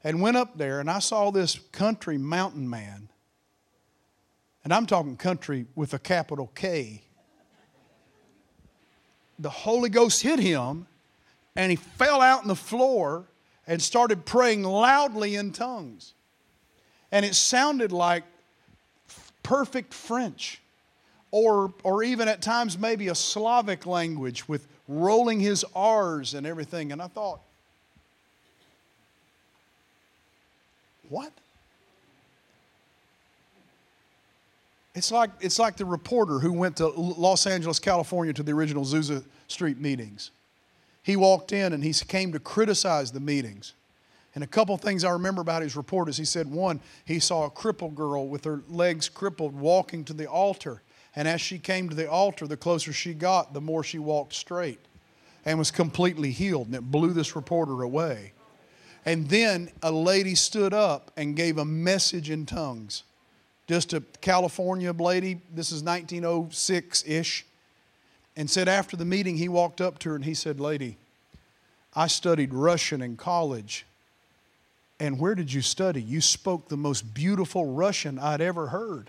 And 0.03 0.21
went 0.21 0.37
up 0.37 0.59
there 0.59 0.81
and 0.81 0.91
I 0.91 0.99
saw 0.99 1.31
this 1.31 1.61
country 1.71 2.19
mountain 2.19 2.69
man. 2.69 3.09
And 4.65 4.75
I'm 4.75 4.87
talking 4.87 5.17
country 5.17 5.67
with 5.77 5.95
a 5.95 6.01
capital 6.01 6.51
K 6.57 7.05
the 9.41 9.51
Holy 9.51 9.89
Ghost 9.89 10.23
hit 10.23 10.39
him 10.39 10.87
and 11.57 11.71
he 11.71 11.77
fell 11.77 12.21
out 12.21 12.43
on 12.43 12.49
the 12.49 12.55
floor 12.55 13.25
and 13.67 13.81
started 13.81 14.25
praying 14.25 14.63
loudly 14.63 15.35
in 15.35 15.53
tongues. 15.53 16.13
And 17.11 17.25
it 17.25 17.35
sounded 17.35 17.91
like 17.91 18.25
perfect 19.43 19.95
French 19.95 20.61
or, 21.31 21.73
or 21.83 22.03
even 22.03 22.29
at 22.29 22.43
times 22.43 22.79
maybe 22.79 23.09
a 23.09 23.15
Slavic 23.15 23.87
language 23.87 24.49
with 24.49 24.67
rolling 24.87 25.41
his 25.41 25.65
R's 25.75 26.35
and 26.35 26.47
everything. 26.47 26.93
And 26.93 27.01
I 27.01 27.07
thought, 27.07 27.41
what? 31.09 31.33
It's 35.01 35.11
like, 35.11 35.31
it's 35.41 35.59
like 35.59 35.79
the 35.79 35.87
reporter 35.87 36.41
who 36.41 36.53
went 36.53 36.77
to 36.77 36.89
Los 36.89 37.47
Angeles, 37.47 37.79
California 37.79 38.35
to 38.35 38.43
the 38.43 38.53
original 38.53 38.85
Azusa 38.85 39.25
Street 39.49 39.81
meetings. 39.81 40.31
He 41.03 41.17
walked 41.17 41.53
in 41.53 41.73
and 41.73 41.83
he 41.83 41.95
came 41.95 42.33
to 42.33 42.39
criticize 42.39 43.11
the 43.11 43.19
meetings. 43.19 43.73
And 44.35 44.45
a 44.45 44.47
couple 44.47 44.77
things 44.77 45.03
I 45.03 45.13
remember 45.13 45.41
about 45.41 45.63
his 45.63 45.75
report 45.75 46.11
is 46.11 46.19
he 46.19 46.27
said, 46.27 46.47
one, 46.51 46.81
he 47.07 47.19
saw 47.19 47.47
a 47.47 47.51
crippled 47.51 47.95
girl 47.95 48.29
with 48.29 48.45
her 48.45 48.61
legs 48.69 49.09
crippled 49.09 49.55
walking 49.55 50.05
to 50.05 50.13
the 50.13 50.27
altar. 50.27 50.83
And 51.17 51.27
as 51.27 51.41
she 51.41 51.59
came 51.59 51.89
to 51.89 51.97
the 51.97 52.11
altar, 52.11 52.47
the 52.47 52.59
closer 52.59 52.93
she 52.93 53.15
got, 53.15 53.55
the 53.55 53.61
more 53.63 53.83
she 53.83 53.99
walked 53.99 54.35
straight 54.35 54.81
and 55.47 55.59
was 55.59 55.71
completely 55.71 56.31
healed. 56.31 56.67
And 56.67 56.75
it 56.75 56.91
blew 56.91 57.15
this 57.15 57.35
reporter 57.35 57.81
away. 57.81 58.35
And 59.07 59.31
then 59.31 59.71
a 59.83 59.91
lady 59.91 60.35
stood 60.35 60.75
up 60.75 61.11
and 61.17 61.37
gave 61.37 61.57
a 61.57 61.65
message 61.65 62.29
in 62.29 62.45
tongues 62.45 63.05
just 63.71 63.93
a 63.93 64.01
California 64.21 64.91
lady, 64.91 65.41
this 65.55 65.71
is 65.71 65.85
1906 65.85 67.05
ish, 67.07 67.47
and 68.35 68.51
said 68.51 68.67
after 68.67 68.97
the 68.97 69.05
meeting, 69.05 69.37
he 69.37 69.49
walked 69.49 69.81
up 69.81 70.01
to 70.01 70.09
her 70.09 70.17
and 70.17 70.25
he 70.25 70.35
said, 70.35 70.59
Lady, 70.59 70.97
I 71.95 72.09
studied 72.09 72.53
Russian 72.53 73.01
in 73.01 73.17
college. 73.17 73.87
And 74.99 75.21
where 75.21 75.37
did 75.37 75.53
you 75.53 75.63
study? 75.63 76.03
You 76.03 76.21
spoke 76.21 76.69
the 76.69 76.77
most 76.77 77.15
beautiful 77.15 77.65
Russian 77.65 78.19
I'd 78.19 78.41
ever 78.41 78.67
heard. 78.67 79.09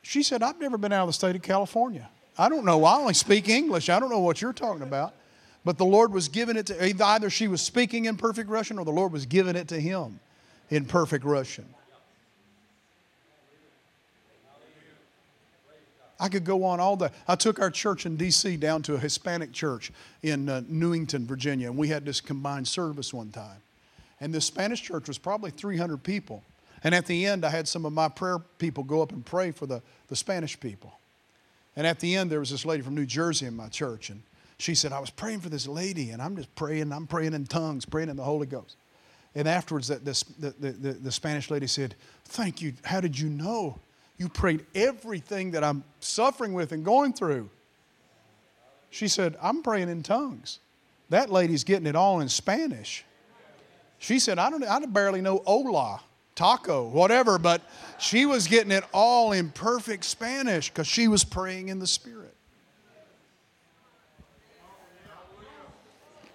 She 0.00 0.22
said, 0.22 0.42
I've 0.42 0.58
never 0.58 0.78
been 0.78 0.90
out 0.90 1.02
of 1.02 1.08
the 1.10 1.12
state 1.12 1.36
of 1.36 1.42
California. 1.42 2.08
I 2.38 2.48
don't 2.48 2.64
know. 2.64 2.82
I 2.86 2.96
only 2.96 3.12
speak 3.12 3.50
English. 3.50 3.90
I 3.90 4.00
don't 4.00 4.08
know 4.08 4.20
what 4.20 4.40
you're 4.40 4.54
talking 4.54 4.84
about. 4.84 5.12
But 5.66 5.76
the 5.76 5.84
Lord 5.84 6.14
was 6.14 6.28
giving 6.28 6.56
it 6.56 6.64
to 6.68 6.82
either 6.82 7.28
she 7.28 7.46
was 7.46 7.60
speaking 7.60 8.06
in 8.06 8.16
perfect 8.16 8.48
Russian 8.48 8.78
or 8.78 8.86
the 8.86 8.90
Lord 8.90 9.12
was 9.12 9.26
giving 9.26 9.54
it 9.54 9.68
to 9.68 9.78
him 9.78 10.18
in 10.70 10.86
perfect 10.86 11.26
Russian. 11.26 11.66
I 16.22 16.28
could 16.28 16.44
go 16.44 16.62
on 16.62 16.78
all 16.78 16.94
day. 16.94 17.08
I 17.26 17.34
took 17.34 17.58
our 17.58 17.68
church 17.68 18.06
in 18.06 18.16
D.C. 18.16 18.56
down 18.56 18.82
to 18.82 18.94
a 18.94 18.98
Hispanic 18.98 19.50
church 19.50 19.90
in 20.22 20.48
uh, 20.48 20.62
Newington, 20.68 21.26
Virginia, 21.26 21.68
and 21.68 21.76
we 21.76 21.88
had 21.88 22.04
this 22.04 22.20
combined 22.20 22.68
service 22.68 23.12
one 23.12 23.30
time. 23.30 23.60
And 24.20 24.32
this 24.32 24.44
Spanish 24.44 24.80
church 24.82 25.08
was 25.08 25.18
probably 25.18 25.50
300 25.50 26.00
people. 26.00 26.44
And 26.84 26.94
at 26.94 27.06
the 27.06 27.26
end, 27.26 27.44
I 27.44 27.50
had 27.50 27.66
some 27.66 27.84
of 27.84 27.92
my 27.92 28.08
prayer 28.08 28.38
people 28.38 28.84
go 28.84 29.02
up 29.02 29.10
and 29.10 29.26
pray 29.26 29.50
for 29.50 29.66
the, 29.66 29.82
the 30.06 30.14
Spanish 30.14 30.58
people. 30.60 30.92
And 31.74 31.88
at 31.88 31.98
the 31.98 32.14
end, 32.14 32.30
there 32.30 32.38
was 32.38 32.50
this 32.50 32.64
lady 32.64 32.84
from 32.84 32.94
New 32.94 33.06
Jersey 33.06 33.46
in 33.46 33.56
my 33.56 33.66
church, 33.66 34.08
and 34.08 34.22
she 34.58 34.76
said, 34.76 34.92
I 34.92 35.00
was 35.00 35.10
praying 35.10 35.40
for 35.40 35.48
this 35.48 35.66
lady, 35.66 36.10
and 36.10 36.22
I'm 36.22 36.36
just 36.36 36.54
praying, 36.54 36.92
I'm 36.92 37.08
praying 37.08 37.34
in 37.34 37.46
tongues, 37.46 37.84
praying 37.84 38.10
in 38.10 38.16
the 38.16 38.22
Holy 38.22 38.46
Ghost. 38.46 38.76
And 39.34 39.48
afterwards, 39.48 39.88
that 39.88 40.04
this, 40.04 40.22
the, 40.22 40.50
the, 40.50 40.70
the, 40.70 40.92
the 40.92 41.12
Spanish 41.12 41.50
lady 41.50 41.66
said, 41.66 41.96
Thank 42.26 42.62
you. 42.62 42.74
How 42.84 43.00
did 43.00 43.18
you 43.18 43.28
know? 43.28 43.80
You 44.18 44.28
prayed 44.28 44.64
everything 44.74 45.52
that 45.52 45.64
I'm 45.64 45.84
suffering 46.00 46.52
with 46.52 46.72
and 46.72 46.84
going 46.84 47.12
through. 47.12 47.50
She 48.90 49.08
said, 49.08 49.36
I'm 49.42 49.62
praying 49.62 49.88
in 49.88 50.02
tongues. 50.02 50.60
That 51.08 51.30
lady's 51.30 51.64
getting 51.64 51.86
it 51.86 51.96
all 51.96 52.20
in 52.20 52.28
Spanish. 52.28 53.04
She 53.98 54.18
said, 54.18 54.38
I 54.38 54.50
don't 54.50 54.64
I 54.64 54.84
barely 54.86 55.20
know 55.20 55.42
hola, 55.46 56.00
taco, 56.34 56.88
whatever, 56.88 57.38
but 57.38 57.62
she 57.98 58.26
was 58.26 58.46
getting 58.48 58.70
it 58.72 58.84
all 58.92 59.32
in 59.32 59.50
perfect 59.50 60.04
Spanish 60.04 60.68
because 60.68 60.86
she 60.86 61.08
was 61.08 61.24
praying 61.24 61.68
in 61.68 61.78
the 61.78 61.86
Spirit. 61.86 62.34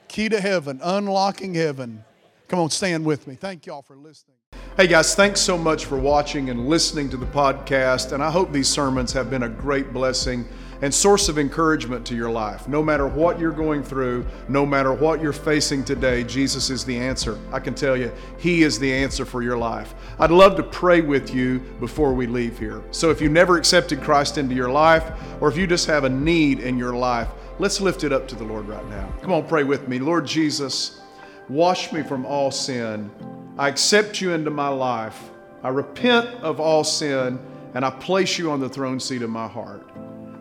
Key 0.07 0.29
to 0.29 0.39
heaven, 0.39 0.79
unlocking 0.81 1.53
heaven. 1.53 2.03
Come 2.47 2.59
on, 2.59 2.69
stand 2.69 3.05
with 3.05 3.27
me. 3.27 3.35
Thank 3.35 3.65
y'all 3.65 3.81
for 3.81 3.95
listening. 3.95 4.37
Hey 4.77 4.87
guys, 4.87 5.15
thanks 5.15 5.41
so 5.41 5.57
much 5.57 5.85
for 5.85 5.97
watching 5.97 6.49
and 6.49 6.67
listening 6.67 7.09
to 7.09 7.17
the 7.17 7.25
podcast. 7.25 8.13
And 8.13 8.23
I 8.23 8.31
hope 8.31 8.51
these 8.51 8.69
sermons 8.69 9.11
have 9.13 9.29
been 9.29 9.43
a 9.43 9.49
great 9.49 9.91
blessing 9.91 10.45
and 10.81 10.93
source 10.93 11.27
of 11.27 11.39
encouragement 11.39 12.05
to 12.05 12.15
your 12.15 12.29
life. 12.29 12.67
No 12.67 12.83
matter 12.83 13.07
what 13.07 13.39
you're 13.39 13.51
going 13.51 13.83
through, 13.83 14.25
no 14.47 14.65
matter 14.65 14.93
what 14.93 15.21
you're 15.21 15.33
facing 15.33 15.83
today, 15.83 16.23
Jesus 16.23 16.69
is 16.69 16.85
the 16.85 16.95
answer. 16.95 17.39
I 17.51 17.59
can 17.59 17.73
tell 17.73 17.97
you, 17.97 18.11
He 18.37 18.63
is 18.63 18.79
the 18.79 18.93
answer 18.93 19.25
for 19.25 19.41
your 19.41 19.57
life. 19.57 19.95
I'd 20.19 20.31
love 20.31 20.55
to 20.57 20.63
pray 20.63 21.01
with 21.01 21.33
you 21.33 21.59
before 21.79 22.13
we 22.13 22.27
leave 22.27 22.59
here. 22.59 22.83
So 22.91 23.09
if 23.09 23.19
you 23.19 23.29
never 23.29 23.57
accepted 23.57 24.01
Christ 24.01 24.37
into 24.37 24.55
your 24.55 24.69
life, 24.69 25.11
or 25.41 25.49
if 25.49 25.57
you 25.57 25.67
just 25.67 25.87
have 25.87 26.03
a 26.03 26.09
need 26.09 26.59
in 26.59 26.77
your 26.77 26.93
life, 26.93 27.27
let's 27.59 27.81
lift 27.81 28.03
it 28.03 28.13
up 28.13 28.27
to 28.29 28.35
the 28.35 28.43
Lord 28.43 28.67
right 28.67 28.87
now. 28.89 29.11
Come 29.21 29.33
on, 29.33 29.47
pray 29.47 29.63
with 29.63 29.87
me. 29.87 29.97
Lord 29.97 30.27
Jesus, 30.27 31.01
wash 31.49 31.91
me 31.91 32.03
from 32.03 32.25
all 32.25 32.51
sin. 32.51 33.09
I 33.57 33.69
accept 33.69 34.21
you 34.21 34.33
into 34.33 34.51
my 34.51 34.67
life. 34.69 35.31
I 35.63 35.69
repent 35.69 36.27
of 36.43 36.59
all 36.59 36.83
sin, 36.83 37.39
and 37.73 37.85
I 37.85 37.89
place 37.89 38.37
you 38.37 38.51
on 38.51 38.59
the 38.59 38.69
throne 38.69 38.99
seat 38.99 39.21
of 39.21 39.29
my 39.29 39.47
heart. 39.47 39.83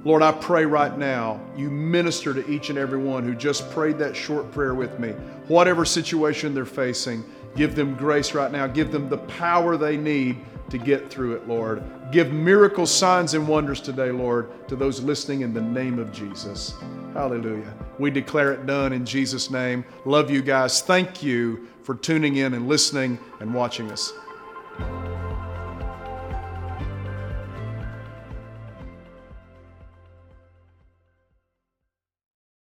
Lord, 0.05 0.23
I 0.23 0.31
pray 0.31 0.65
right 0.65 0.97
now 0.97 1.41
you 1.57 1.69
minister 1.71 2.33
to 2.33 2.49
each 2.49 2.71
and 2.71 2.79
every 2.79 2.99
one 2.99 3.25
who 3.25 3.35
just 3.35 3.69
prayed 3.71 3.99
that 3.99 4.15
short 4.15 4.53
prayer 4.53 4.75
with 4.75 5.01
me. 5.01 5.11
Whatever 5.49 5.85
situation 5.85 6.55
they're 6.55 6.65
facing, 6.65 7.25
give 7.57 7.75
them 7.75 7.95
grace 7.95 8.35
right 8.35 8.53
now. 8.53 8.67
Give 8.67 8.93
them 8.93 9.09
the 9.09 9.19
power 9.19 9.77
they 9.77 9.97
need 9.97 10.39
to 10.71 10.79
get 10.79 11.09
through 11.09 11.35
it, 11.37 11.49
Lord. 11.49 11.83
Give 12.11 12.33
miracles, 12.33 12.93
signs, 12.93 13.35
and 13.35 13.47
wonders 13.47 13.81
today, 13.81 14.11
Lord, 14.11 14.69
to 14.69 14.77
those 14.77 15.01
listening 15.01 15.41
in 15.41 15.55
the 15.55 15.61
name 15.61 15.99
of 15.99 16.13
Jesus. 16.13 16.75
Hallelujah. 17.15 17.73
We 17.99 18.11
declare 18.11 18.53
it 18.53 18.67
done 18.67 18.93
in 18.93 19.07
Jesus' 19.07 19.51
name. 19.51 19.85
Love 20.05 20.31
you 20.31 20.43
guys. 20.43 20.83
Thank 20.83 21.23
you 21.23 21.69
for 21.83 21.95
tuning 21.95 22.37
in 22.37 22.55
and 22.55 22.69
listening 22.69 23.19
and 23.41 23.55
watching 23.55 23.91
us. 23.91 24.13